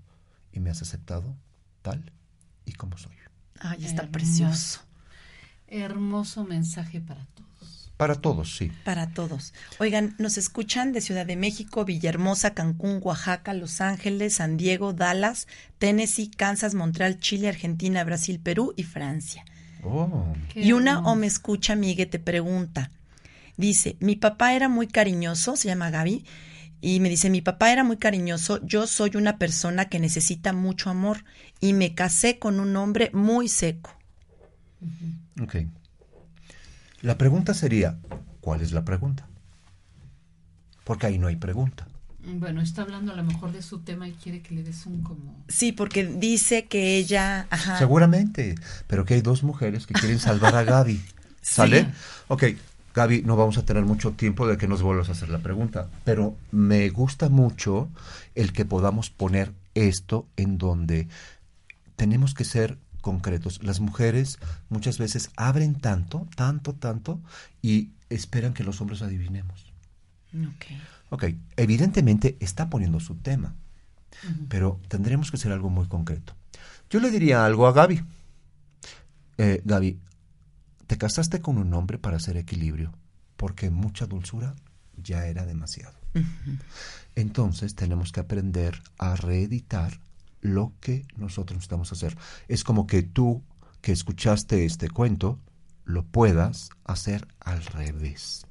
y 0.51 0.59
me 0.61 0.69
has 0.69 0.81
aceptado 0.81 1.35
tal 1.81 2.11
y 2.65 2.73
como 2.73 2.97
soy. 2.97 3.15
Ay, 3.59 3.85
está 3.85 4.07
precioso. 4.09 4.81
Hermoso 5.71 6.43
mensaje 6.45 6.99
para 7.01 7.25
todos. 7.25 7.91
Para 7.97 8.15
todos, 8.15 8.55
sí. 8.55 8.71
Para 8.85 9.13
todos. 9.13 9.53
Oigan, 9.77 10.15
nos 10.19 10.37
escuchan 10.37 10.93
de 10.93 11.01
Ciudad 11.01 11.25
de 11.25 11.35
México, 11.35 11.83
Villahermosa, 11.83 12.53
Cancún, 12.53 12.99
Oaxaca, 13.03 13.53
Los 13.53 13.81
Ángeles, 13.81 14.35
San 14.35 14.55
Diego, 14.55 14.93
Dallas, 14.93 15.47
Tennessee, 15.79 16.29
Kansas, 16.29 16.75
Montreal, 16.75 17.19
Chile, 17.19 17.49
Argentina, 17.49 18.03
Brasil, 18.05 18.39
Perú 18.39 18.73
y 18.77 18.83
Francia. 18.83 19.43
Oh, 19.83 20.33
Y 20.55 20.71
una 20.71 20.99
o 20.99 21.15
me 21.15 21.27
escucha, 21.27 21.75
Migue, 21.75 22.05
te 22.05 22.19
pregunta. 22.19 22.91
Dice, 23.57 23.97
mi 23.99 24.15
papá 24.15 24.53
era 24.53 24.69
muy 24.69 24.87
cariñoso, 24.87 25.57
se 25.57 25.67
llama 25.67 25.89
Gaby, 25.89 26.23
y 26.81 27.01
me 27.01 27.09
dice, 27.09 27.29
mi 27.29 27.41
papá 27.41 27.73
era 27.73 27.83
muy 27.83 27.97
cariñoso, 27.97 28.65
yo 28.65 28.87
soy 28.87 29.11
una 29.15 29.37
persona 29.37 29.89
que 29.89 29.99
necesita 29.99 30.53
mucho 30.53 30.89
amor 30.89 31.25
y 31.59 31.73
me 31.73 31.93
casé 31.93 32.39
con 32.39 32.61
un 32.61 32.77
hombre 32.77 33.11
muy 33.13 33.49
seco. 33.49 33.97
Ok. 35.41 35.55
La 37.01 37.17
pregunta 37.17 37.53
sería, 37.53 37.97
¿cuál 38.41 38.61
es 38.61 38.71
la 38.71 38.83
pregunta? 38.83 39.27
Porque 40.83 41.07
ahí 41.07 41.17
no 41.17 41.27
hay 41.27 41.35
pregunta. 41.35 41.87
Bueno, 42.21 42.61
está 42.61 42.81
hablando 42.81 43.13
a 43.13 43.15
lo 43.15 43.23
mejor 43.23 43.51
de 43.53 43.61
su 43.61 43.79
tema 43.79 44.07
y 44.07 44.11
quiere 44.11 44.41
que 44.41 44.53
le 44.53 44.63
des 44.63 44.85
un 44.85 45.01
como... 45.01 45.43
Sí, 45.47 45.71
porque 45.71 46.05
dice 46.05 46.65
que 46.65 46.97
ella, 46.97 47.47
ajá, 47.49 47.77
Seguramente, 47.77 48.55
pero 48.87 49.05
que 49.05 49.13
hay 49.13 49.21
dos 49.21 49.43
mujeres 49.43 49.87
que 49.87 49.93
quieren 49.93 50.19
salvar 50.19 50.55
a 50.55 50.63
Gaby. 50.63 51.01
¿Sale? 51.41 51.87
Ok, 52.27 52.43
Gaby, 52.93 53.21
no 53.21 53.37
vamos 53.37 53.57
a 53.57 53.65
tener 53.65 53.85
mucho 53.85 54.11
tiempo 54.11 54.47
de 54.47 54.57
que 54.57 54.67
nos 54.67 54.81
vuelvas 54.81 55.09
a 55.09 55.13
hacer 55.13 55.29
la 55.29 55.39
pregunta, 55.39 55.87
pero 56.03 56.35
me 56.51 56.89
gusta 56.89 57.29
mucho 57.29 57.87
el 58.35 58.51
que 58.51 58.65
podamos 58.65 59.09
poner 59.09 59.53
esto 59.73 60.27
en 60.35 60.57
donde 60.57 61.07
tenemos 61.95 62.33
que 62.33 62.43
ser 62.43 62.77
concretos. 62.99 63.63
Las 63.63 63.79
mujeres 63.79 64.39
muchas 64.69 64.97
veces 64.97 65.31
abren 65.35 65.75
tanto, 65.75 66.27
tanto, 66.35 66.73
tanto 66.73 67.21
y 67.61 67.91
esperan 68.09 68.53
que 68.53 68.63
los 68.63 68.81
hombres 68.81 69.01
adivinemos. 69.01 69.73
Ok. 70.33 70.65
Ok, 71.09 71.23
evidentemente 71.57 72.37
está 72.39 72.69
poniendo 72.69 72.99
su 72.99 73.15
tema, 73.15 73.55
pero 74.47 74.79
tendremos 74.87 75.31
que 75.31 75.37
hacer 75.37 75.51
algo 75.51 75.69
muy 75.69 75.87
concreto. 75.87 76.35
Yo 76.89 76.99
le 76.99 77.09
diría 77.09 77.45
algo 77.45 77.65
a 77.67 77.73
Gaby. 77.73 78.03
Eh, 79.37 79.61
Gaby, 79.65 79.99
te 80.85 80.97
casaste 80.97 81.41
con 81.41 81.57
un 81.57 81.73
hombre 81.73 81.97
para 81.97 82.17
hacer 82.17 82.37
equilibrio, 82.37 82.93
porque 83.37 83.71
mucha 83.71 84.05
dulzura 84.05 84.55
ya 84.97 85.25
era 85.25 85.45
demasiado. 85.45 85.97
Entonces 87.15 87.75
tenemos 87.75 88.11
que 88.11 88.19
aprender 88.19 88.81
a 88.97 89.15
reeditar 89.15 89.99
lo 90.41 90.73
que 90.79 91.05
nosotros 91.15 91.57
necesitamos 91.57 91.91
hacer. 91.91 92.17
Es 92.47 92.63
como 92.63 92.87
que 92.87 93.03
tú 93.03 93.43
que 93.81 93.91
escuchaste 93.91 94.65
este 94.65 94.89
cuento 94.89 95.39
lo 95.85 96.03
puedas 96.05 96.69
hacer 96.83 97.27
al 97.39 97.65
revés. 97.65 98.45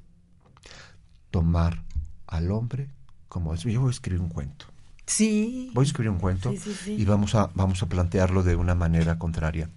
Tomar 1.31 1.83
al 2.27 2.51
hombre 2.51 2.89
como 3.27 3.53
es. 3.53 3.63
Yo 3.63 3.81
voy 3.81 3.89
a 3.89 3.91
escribir 3.91 4.21
un 4.21 4.29
cuento. 4.29 4.65
Sí. 5.05 5.71
Voy 5.73 5.85
a 5.85 5.87
escribir 5.87 6.11
un 6.11 6.19
cuento 6.19 6.51
Sí, 6.51 6.57
sí, 6.57 6.73
sí. 6.73 6.91
y 6.93 7.05
vamos 7.05 7.33
a, 7.35 7.49
vamos 7.55 7.81
a 7.81 7.87
plantearlo 7.87 8.43
de 8.43 8.55
una 8.55 8.75
manera 8.75 9.17
contraria. 9.17 9.69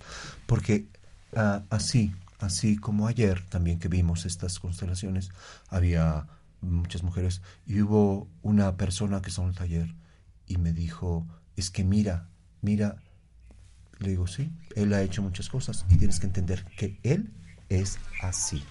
Porque 0.46 0.88
ah, 1.36 1.62
así, 1.70 2.14
así 2.40 2.76
como 2.76 3.06
ayer 3.06 3.42
también 3.48 3.78
que 3.78 3.88
vimos 3.88 4.26
estas 4.26 4.58
constelaciones, 4.58 5.30
había 5.68 6.26
muchas 6.60 7.02
mujeres 7.02 7.42
y 7.66 7.80
hubo 7.80 8.28
una 8.42 8.76
persona 8.76 9.20
que 9.22 9.30
en 9.36 9.48
el 9.48 9.54
taller 9.54 9.94
y 10.46 10.58
me 10.58 10.72
dijo, 10.72 11.26
es 11.62 11.70
que 11.70 11.84
mira, 11.84 12.26
mira, 12.60 12.96
le 14.00 14.08
digo, 14.08 14.26
sí, 14.26 14.50
él 14.74 14.92
ha 14.94 15.02
hecho 15.02 15.22
muchas 15.22 15.48
cosas 15.48 15.86
y 15.90 15.96
tienes 15.96 16.18
que 16.18 16.26
entender 16.26 16.64
que 16.76 16.98
él 17.04 17.30
es 17.68 18.00
así. 18.20 18.64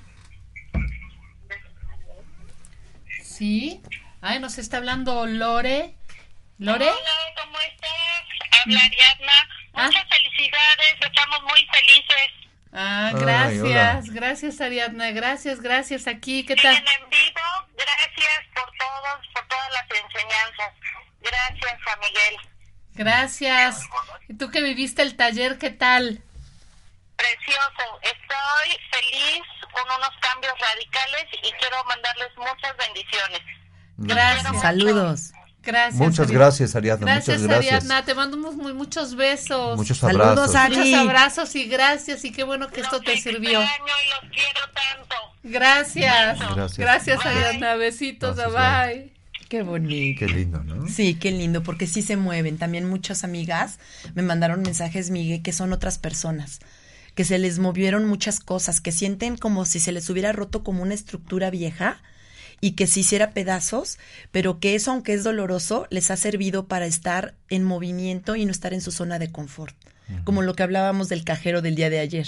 Sí. 3.24 3.82
Ay, 4.20 4.40
nos 4.40 4.58
está 4.58 4.78
hablando 4.78 5.26
Lore. 5.26 5.96
¿Lore? 6.58 6.90
Hola, 6.90 7.42
¿cómo 7.42 7.58
estás? 7.60 8.62
Habla 8.62 8.80
Ariadna. 8.82 9.50
Ah. 9.74 9.86
Muchas 9.86 10.08
felicidades, 10.10 10.96
estamos 11.00 11.42
muy 11.44 11.66
felices. 11.72 12.30
Ah, 12.74 13.12
gracias. 13.16 14.10
Gracias, 14.10 14.62
Ariadna. 14.62 15.12
Gracias, 15.12 15.62
gracias. 15.62 16.08
Aquí, 16.08 16.46
¿qué 16.46 16.58
tal? 16.58 16.76
En 16.76 17.10
vivo, 17.10 17.68
gracias 17.74 18.48
por 18.54 18.70
todos, 18.78 19.28
por 19.34 19.48
todas 19.48 19.72
las 19.72 20.04
enseñanzas. 20.04 20.74
Gracias 21.22 21.80
a 21.88 21.96
Miguel. 22.02 22.51
Gracias. 22.96 23.82
¿Y 24.28 24.34
tú 24.36 24.50
que 24.50 24.62
viviste 24.62 25.02
el 25.02 25.16
taller, 25.16 25.58
qué 25.58 25.70
tal? 25.70 26.22
Precioso, 27.16 28.00
estoy 28.02 28.80
feliz 28.92 29.44
con 29.74 29.84
unos 29.84 30.12
cambios 30.22 30.54
radicales 30.60 31.26
y 31.44 31.52
quiero 31.54 31.84
mandarles 31.86 32.30
muchas 32.38 32.76
bendiciones. 32.78 33.42
Gracias. 33.98 34.62
Saludos. 34.62 35.32
Gracias. 35.64 35.96
Muchas 35.96 36.20
Ariadna. 36.22 36.40
gracias, 36.40 36.76
Ariadna. 36.76 37.06
Gracias, 37.06 37.42
muchas 37.42 37.56
gracias. 37.56 37.74
Ariadna. 37.84 38.06
Te 38.06 38.16
mandamos 38.16 38.56
muy, 38.56 38.74
muchos 38.74 39.16
besos. 39.16 39.78
Muchos 39.78 40.00
Saludos, 40.00 40.26
abrazos. 40.26 40.56
Ari. 40.56 40.76
Muchos 40.78 40.94
abrazos 40.94 41.56
y 41.56 41.66
gracias. 41.66 42.26
Y 42.26 42.32
qué 42.32 42.44
bueno 42.44 42.68
que 42.70 42.82
esto 42.82 43.00
te 43.02 43.18
sirvió. 43.18 43.62
y 43.62 43.66
los 43.66 44.32
quiero 44.32 44.62
tanto. 44.74 45.16
Gracias. 45.44 46.40
Gracias. 46.40 46.78
Gracias, 46.78 47.24
Bye. 47.24 47.34
Ariadna. 47.34 47.76
Besitos. 47.76 48.36
Gracias, 48.38 48.88
bye. 48.88 49.21
Qué 49.52 49.64
bonito. 49.64 50.20
Qué 50.20 50.28
lindo, 50.30 50.64
¿no? 50.64 50.88
Sí, 50.88 51.16
qué 51.16 51.30
lindo, 51.30 51.62
porque 51.62 51.86
sí 51.86 52.02
se 52.02 52.16
mueven. 52.16 52.58
También 52.58 52.88
muchas 52.88 53.26
amigas 53.26 53.80
me 54.16 54.22
mandaron 54.22 54.62
mensajes, 54.62 55.10
Miguel, 55.10 55.42
que 55.42 55.52
son 55.52 55.74
otras 55.74 55.98
personas, 55.98 56.60
que 57.16 57.26
se 57.26 57.38
les 57.38 57.60
movieron 57.60 58.06
muchas 58.06 58.40
cosas, 58.40 58.80
que 58.80 58.94
sienten 58.94 59.36
como 59.36 59.66
si 59.66 59.82
se 59.82 59.92
les 59.92 60.10
hubiera 60.10 60.32
roto 60.32 60.64
como 60.64 60.84
una 60.84 60.94
estructura 60.94 61.50
vieja 61.50 62.02
y 62.62 62.78
que 62.78 62.88
se 62.88 63.02
hiciera 63.02 63.32
pedazos, 63.32 64.00
pero 64.32 64.62
que 64.62 64.74
eso, 64.74 64.92
aunque 64.92 65.14
es 65.14 65.26
doloroso, 65.26 65.86
les 65.90 66.12
ha 66.12 66.16
servido 66.16 66.70
para 66.70 66.86
estar 66.86 67.36
en 67.50 67.66
movimiento 67.66 68.38
y 68.38 68.46
no 68.46 68.52
estar 68.52 68.74
en 68.74 68.80
su 68.80 68.94
zona 68.94 69.20
de 69.20 69.34
confort. 69.34 69.76
Como 70.24 70.42
lo 70.42 70.54
que 70.54 70.64
hablábamos 70.64 71.10
del 71.10 71.24
cajero 71.24 71.62
del 71.62 71.76
día 71.76 71.90
de 71.90 72.00
ayer. 72.00 72.28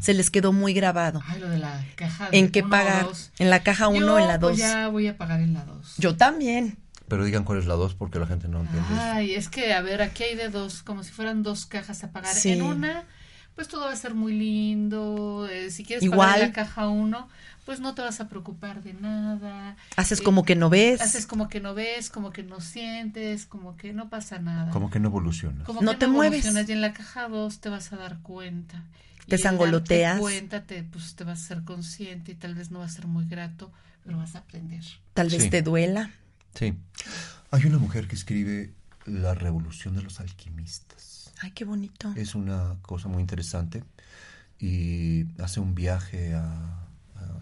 Se 0.00 0.14
les 0.14 0.30
quedó 0.30 0.52
muy 0.52 0.72
grabado. 0.74 1.22
Ay, 1.26 1.40
lo 1.40 1.48
de 1.48 1.58
la 1.58 1.84
caja. 1.96 2.30
de 2.30 2.38
¿En 2.38 2.50
qué 2.50 2.62
pagar? 2.62 3.04
dos. 3.04 3.30
¿En 3.38 3.50
la 3.50 3.62
caja 3.62 3.88
1 3.88 3.98
o 3.98 4.00
Yo, 4.00 4.18
en 4.18 4.28
la 4.28 4.38
2? 4.38 4.50
pues, 4.50 4.60
ya 4.60 4.88
voy 4.88 5.06
a 5.08 5.16
pagar 5.16 5.40
en 5.40 5.54
la 5.54 5.64
2. 5.64 5.94
Yo 5.98 6.16
también. 6.16 6.78
Pero 7.08 7.24
digan 7.24 7.44
cuál 7.44 7.58
es 7.60 7.66
la 7.66 7.74
dos 7.74 7.94
porque 7.94 8.18
la 8.18 8.26
gente 8.26 8.48
no 8.48 8.60
entiende. 8.62 8.88
eso. 8.92 9.00
Ay, 9.00 9.34
es 9.34 9.48
que, 9.48 9.72
a 9.72 9.80
ver, 9.80 10.02
aquí 10.02 10.24
hay 10.24 10.34
de 10.34 10.48
dos, 10.48 10.82
como 10.82 11.04
si 11.04 11.12
fueran 11.12 11.44
dos 11.44 11.64
cajas 11.66 12.02
a 12.02 12.10
pagar. 12.10 12.34
Sí. 12.34 12.50
En 12.52 12.62
una, 12.62 13.04
pues 13.56 13.66
todo 13.68 13.86
va 13.86 13.92
a 13.92 13.96
ser 13.96 14.14
muy 14.14 14.32
lindo. 14.32 15.48
eh, 15.50 15.70
si 15.72 15.84
quieres 15.84 16.04
Igual. 16.04 16.18
pagar 16.20 16.40
en 16.42 16.46
la 16.48 16.52
caja 16.52 16.88
uno, 16.88 17.28
pues 17.64 17.80
no 17.80 17.94
te 17.96 18.02
vas 18.02 18.20
a 18.20 18.28
preocupar 18.28 18.82
de 18.84 18.94
nada. 18.94 19.76
Haces 19.96 20.20
Eh, 20.20 20.22
como 20.22 20.44
que 20.44 20.54
no 20.54 20.70
ves. 20.70 21.00
Haces 21.00 21.26
como 21.26 21.48
que 21.48 21.60
no 21.60 21.74
ves, 21.74 22.10
como 22.10 22.30
que 22.30 22.44
no 22.44 22.60
sientes, 22.60 23.44
como 23.46 23.76
que 23.76 23.92
no 23.92 24.08
pasa 24.08 24.38
nada. 24.38 24.70
Como 24.70 24.88
que 24.90 25.00
no 25.00 25.08
evoluciona. 25.08 25.64
Como 25.64 25.82
No 25.82 25.92
que 25.92 25.98
te 25.98 26.06
mueves. 26.06 26.44
evolucionas, 26.44 26.68
Y 26.68 26.72
en 26.72 26.80
la 26.80 26.92
caja 26.92 27.28
2 27.28 27.58
te 27.60 27.68
vas 27.68 27.92
a 27.92 27.96
dar 27.96 28.18
cuenta. 28.20 28.84
Te 29.26 29.34
Y 29.34 29.38
sangoloteas. 29.38 30.20
cuenta, 30.20 30.62
te, 30.62 30.84
pues, 30.84 31.16
te 31.16 31.24
vas 31.24 31.42
a 31.42 31.46
ser 31.46 31.64
consciente 31.64 32.30
y 32.32 32.34
tal 32.36 32.54
vez 32.54 32.70
no 32.70 32.78
va 32.78 32.84
a 32.84 32.88
ser 32.88 33.08
muy 33.08 33.24
grato, 33.26 33.72
pero 34.04 34.18
vas 34.18 34.36
a 34.36 34.38
aprender. 34.40 34.84
Tal 35.14 35.28
vez 35.30 35.42
Sí. 35.42 35.50
te 35.50 35.62
duela. 35.62 36.10
Sí. 36.54 36.74
Hay 37.50 37.64
una 37.64 37.78
mujer 37.78 38.06
que 38.06 38.14
escribe 38.14 38.72
La 39.06 39.34
revolución 39.34 39.96
de 39.96 40.02
los 40.02 40.20
alquimistas. 40.20 41.15
Ay, 41.40 41.50
qué 41.50 41.64
bonito. 41.64 42.12
Es 42.16 42.34
una 42.34 42.76
cosa 42.82 43.08
muy 43.08 43.20
interesante 43.20 43.84
y 44.58 45.26
hace 45.40 45.60
un 45.60 45.74
viaje 45.74 46.34
a, 46.34 46.82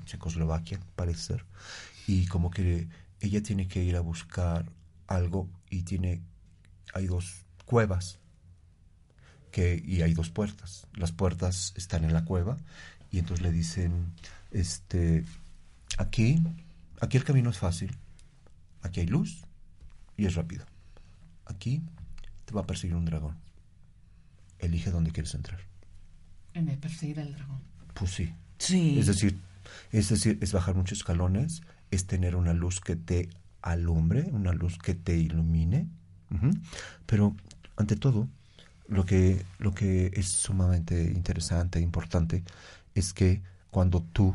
Checoslovaquia, 0.05 0.81
parece 0.97 1.21
ser, 1.21 1.47
y 2.07 2.27
como 2.27 2.51
que 2.51 2.89
ella 3.21 3.43
tiene 3.43 3.69
que 3.69 3.83
ir 3.83 3.97
a 3.97 4.01
buscar 4.01 4.67
algo 5.07 5.49
y 5.71 5.83
tiene 5.83 6.21
hay 6.93 7.07
dos 7.07 7.47
cuevas 7.65 8.19
que 9.51 9.83
y 9.83 10.03
hay 10.03 10.13
dos 10.13 10.29
puertas. 10.29 10.87
Las 10.93 11.11
puertas 11.11 11.73
están 11.77 12.05
en 12.05 12.13
la 12.13 12.27
cueva 12.27 12.59
y 13.11 13.19
entonces 13.19 13.43
le 13.43 13.51
dicen 13.51 14.13
este 14.51 15.25
aquí 15.97 16.43
aquí 17.01 17.17
el 17.17 17.25
camino 17.25 17.49
es 17.49 17.59
fácil. 17.59 17.97
Aquí 18.83 19.01
hay 19.01 19.07
luz 19.07 19.43
y 20.19 20.27
es 20.27 20.35
rápido. 20.35 20.67
Aquí 21.47 21.83
te 22.45 22.53
va 22.53 22.61
a 22.61 22.67
perseguir 22.67 22.97
un 22.97 23.07
dragón. 23.07 23.44
Elige 24.65 24.91
dónde 24.91 25.11
quieres 25.11 25.35
entrar. 25.35 25.61
En 26.55 26.69
el 26.69 26.79
perseguir 26.79 27.21
al 27.21 27.33
dragón. 27.33 27.61
Pues 27.95 28.11
sí. 28.11 28.33
Sí. 28.59 28.99
Es 28.99 29.07
decir, 29.07 29.39
es 29.93 30.09
decir, 30.09 30.39
es 30.41 30.53
bajar 30.53 30.75
muchos 30.75 30.99
escalones, 30.99 31.63
es 31.91 32.07
tener 32.07 32.37
una 32.37 32.53
luz 32.53 32.81
que 32.81 32.97
te 32.97 33.29
alumbre, 33.63 34.29
una 34.33 34.53
luz 34.53 34.79
que 34.79 34.95
te 34.95 35.17
ilumine. 35.17 35.89
Pero 37.07 37.37
ante 37.77 37.95
todo, 37.95 38.29
lo 38.89 39.05
que, 39.05 39.45
lo 39.59 39.73
que 39.73 40.11
es 40.15 40.29
sumamente 40.29 41.13
interesante 41.13 41.79
e 41.79 41.83
importante 41.83 42.43
es 42.95 43.13
que 43.13 43.43
cuando 43.71 44.03
tú, 44.03 44.35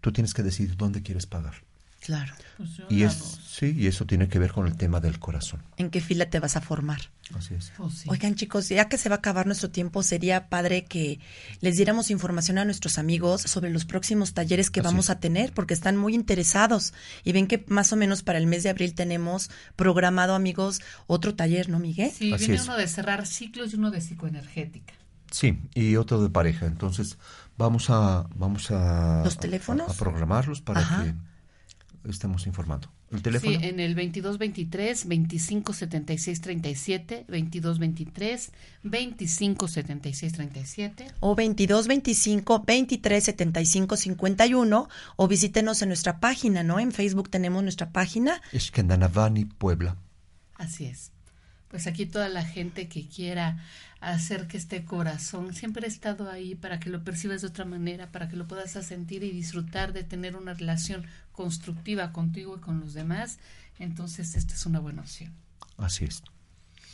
tú 0.00 0.12
tienes 0.12 0.32
que 0.32 0.42
decidir 0.42 0.76
dónde 0.76 1.02
quieres 1.02 1.26
pagar. 1.26 1.54
Claro. 2.08 2.32
Pues 2.56 2.70
Y 2.88 3.02
es, 3.02 3.12
sí, 3.46 3.74
y 3.76 3.86
eso 3.86 4.06
tiene 4.06 4.28
que 4.28 4.38
ver 4.38 4.50
con 4.52 4.66
el 4.66 4.78
tema 4.78 4.98
del 4.98 5.18
corazón. 5.18 5.62
¿En 5.76 5.90
qué 5.90 6.00
fila 6.00 6.30
te 6.30 6.40
vas 6.40 6.56
a 6.56 6.62
formar? 6.62 7.02
Así 7.36 7.52
es. 7.52 7.70
Sí. 7.94 8.08
Oigan, 8.08 8.34
chicos, 8.34 8.70
ya 8.70 8.88
que 8.88 8.96
se 8.96 9.10
va 9.10 9.16
a 9.16 9.18
acabar 9.18 9.44
nuestro 9.44 9.68
tiempo, 9.70 10.02
sería 10.02 10.48
padre 10.48 10.86
que 10.86 11.20
les 11.60 11.76
diéramos 11.76 12.10
información 12.10 12.56
a 12.56 12.64
nuestros 12.64 12.96
amigos 12.96 13.42
sobre 13.42 13.68
los 13.68 13.84
próximos 13.84 14.32
talleres 14.32 14.70
que 14.70 14.80
Así 14.80 14.86
vamos 14.86 15.04
es. 15.06 15.10
a 15.10 15.20
tener, 15.20 15.52
porque 15.52 15.74
están 15.74 15.98
muy 15.98 16.14
interesados. 16.14 16.94
Y 17.24 17.32
ven 17.32 17.46
que 17.46 17.62
más 17.68 17.92
o 17.92 17.96
menos 17.96 18.22
para 18.22 18.38
el 18.38 18.46
mes 18.46 18.62
de 18.62 18.70
abril 18.70 18.94
tenemos 18.94 19.50
programado, 19.76 20.34
amigos, 20.34 20.80
otro 21.06 21.34
taller, 21.34 21.68
¿no, 21.68 21.78
Miguel? 21.78 22.10
Sí, 22.10 22.32
Así 22.32 22.46
viene 22.46 22.54
es. 22.54 22.64
uno 22.64 22.78
de 22.78 22.88
cerrar 22.88 23.26
ciclos 23.26 23.74
y 23.74 23.76
uno 23.76 23.90
de 23.90 24.00
psicoenergética. 24.00 24.94
Sí, 25.30 25.60
y 25.74 25.96
otro 25.96 26.22
de 26.22 26.30
pareja. 26.30 26.64
Entonces, 26.64 27.18
vamos 27.58 27.90
a 27.90 28.26
vamos 28.34 28.70
a 28.70 29.20
¿Los 29.24 29.36
teléfonos? 29.36 29.90
a, 29.90 29.92
a 29.92 29.94
programarlos 29.94 30.62
para 30.62 30.80
Ajá. 30.80 31.04
que 31.04 31.14
estemos 32.10 32.46
informando. 32.46 32.90
El 33.10 33.22
teléfono 33.22 33.58
Sí, 33.58 33.66
en 33.66 33.80
el 33.80 33.94
2223 33.94 35.08
2576 35.08 36.40
37, 36.40 37.24
2223 37.28 38.52
2576 38.82 40.32
37. 40.32 41.06
O 41.20 41.34
22 41.34 41.86
25 41.86 42.64
23 42.66 43.24
75 43.24 43.96
51 43.96 44.88
o 45.16 45.28
visítenos 45.28 45.82
en 45.82 45.88
nuestra 45.88 46.20
página, 46.20 46.62
¿no? 46.62 46.78
En 46.78 46.92
Facebook 46.92 47.30
tenemos 47.30 47.62
nuestra 47.62 47.90
página. 47.90 48.40
es 48.52 48.70
Puebla. 49.58 49.96
Así 50.54 50.86
es. 50.86 51.12
Pues 51.70 51.86
aquí 51.86 52.06
toda 52.06 52.28
la 52.28 52.44
gente 52.44 52.88
que 52.88 53.06
quiera 53.06 53.58
hacer 54.00 54.46
que 54.46 54.56
este 54.56 54.84
corazón 54.84 55.52
siempre 55.54 55.84
ha 55.84 55.88
estado 55.88 56.30
ahí 56.30 56.54
para 56.54 56.78
que 56.80 56.88
lo 56.88 57.02
percibas 57.04 57.40
de 57.42 57.48
otra 57.48 57.64
manera, 57.64 58.10
para 58.12 58.28
que 58.28 58.36
lo 58.36 58.46
puedas 58.46 58.70
sentir 58.70 59.22
y 59.24 59.30
disfrutar 59.32 59.92
de 59.92 60.04
tener 60.04 60.36
una 60.36 60.54
relación 60.54 61.04
constructiva 61.32 62.12
contigo 62.12 62.56
y 62.56 62.60
con 62.60 62.80
los 62.80 62.94
demás, 62.94 63.38
entonces 63.78 64.34
esta 64.34 64.54
es 64.54 64.66
una 64.66 64.78
buena 64.80 65.02
opción. 65.02 65.32
Así 65.76 66.04
es. 66.04 66.22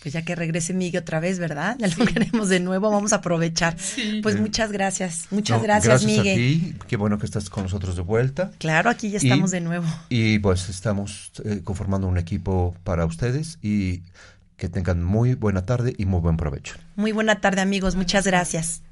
pues 0.03 0.13
ya 0.13 0.23
que 0.23 0.35
regrese 0.35 0.75
Miguel 0.75 1.01
otra 1.03 1.19
vez, 1.21 1.39
¿verdad? 1.39 1.77
Ya 1.79 1.87
lo 1.89 2.05
queremos 2.05 2.49
de 2.51 2.61
nuevo, 2.61 2.91
vamos 2.91 3.13
a 3.15 3.17
aprovechar. 3.17 3.75
Pues 4.23 4.39
muchas 4.39 4.71
gracias, 4.73 5.29
muchas 5.31 5.63
gracias, 5.63 6.03
gracias 6.03 6.11
Miguel. 6.11 6.35
a 6.35 6.37
ti, 6.37 6.75
qué 6.89 6.97
bueno 6.97 7.19
que 7.19 7.25
estás 7.27 7.49
con 7.49 7.63
nosotros 7.65 7.97
de 7.97 8.03
vuelta. 8.03 8.51
Claro, 8.59 8.91
aquí 8.91 9.11
ya 9.11 9.17
estamos 9.19 9.51
Y- 9.51 9.55
de 9.55 9.61
nuevo. 9.63 9.87
Y 10.11 10.39
pues 10.41 10.69
estamos 10.69 11.33
eh, 11.45 11.61
conformando 11.65 12.07
un 12.07 12.19
equipo 12.19 12.77
para 12.85 13.07
ustedes 13.07 13.59
y 13.63 14.03
que 14.57 14.69
tengan 14.69 15.03
muy 15.03 15.35
buena 15.35 15.65
tarde 15.67 15.95
y 15.97 16.07
muy 16.07 16.21
buen 16.21 16.37
provecho. 16.37 16.77
Muy 16.97 17.13
buena 17.13 17.41
tarde, 17.41 17.61
amigos, 17.61 17.97
muchas 17.97 18.27
gracias. 18.27 18.83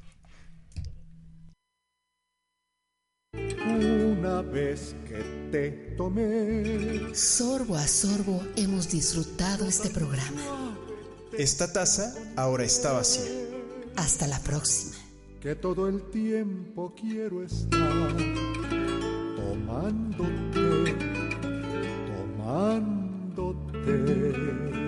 Una 3.35 4.43
vez 4.43 4.95
que 5.07 5.49
te 5.51 5.71
tomé, 5.97 7.15
Sorbo 7.15 7.77
a 7.77 7.87
sorbo 7.87 8.43
hemos 8.57 8.91
disfrutado 8.91 9.67
este 9.67 9.91
programa. 9.91 10.41
Esta 11.37 11.73
taza 11.73 12.15
ahora 12.37 12.65
está 12.65 12.93
vacía. 12.93 13.31
Hasta 13.97 14.27
la 14.27 14.39
próxima. 14.41 14.97
que 15.41 15.55
todo 15.57 15.89
el 15.89 16.03
tiempo 16.11 16.95
quiero 16.95 17.43
estar 17.43 18.17
tomándote, 19.37 20.95
tomándote. 23.27 24.82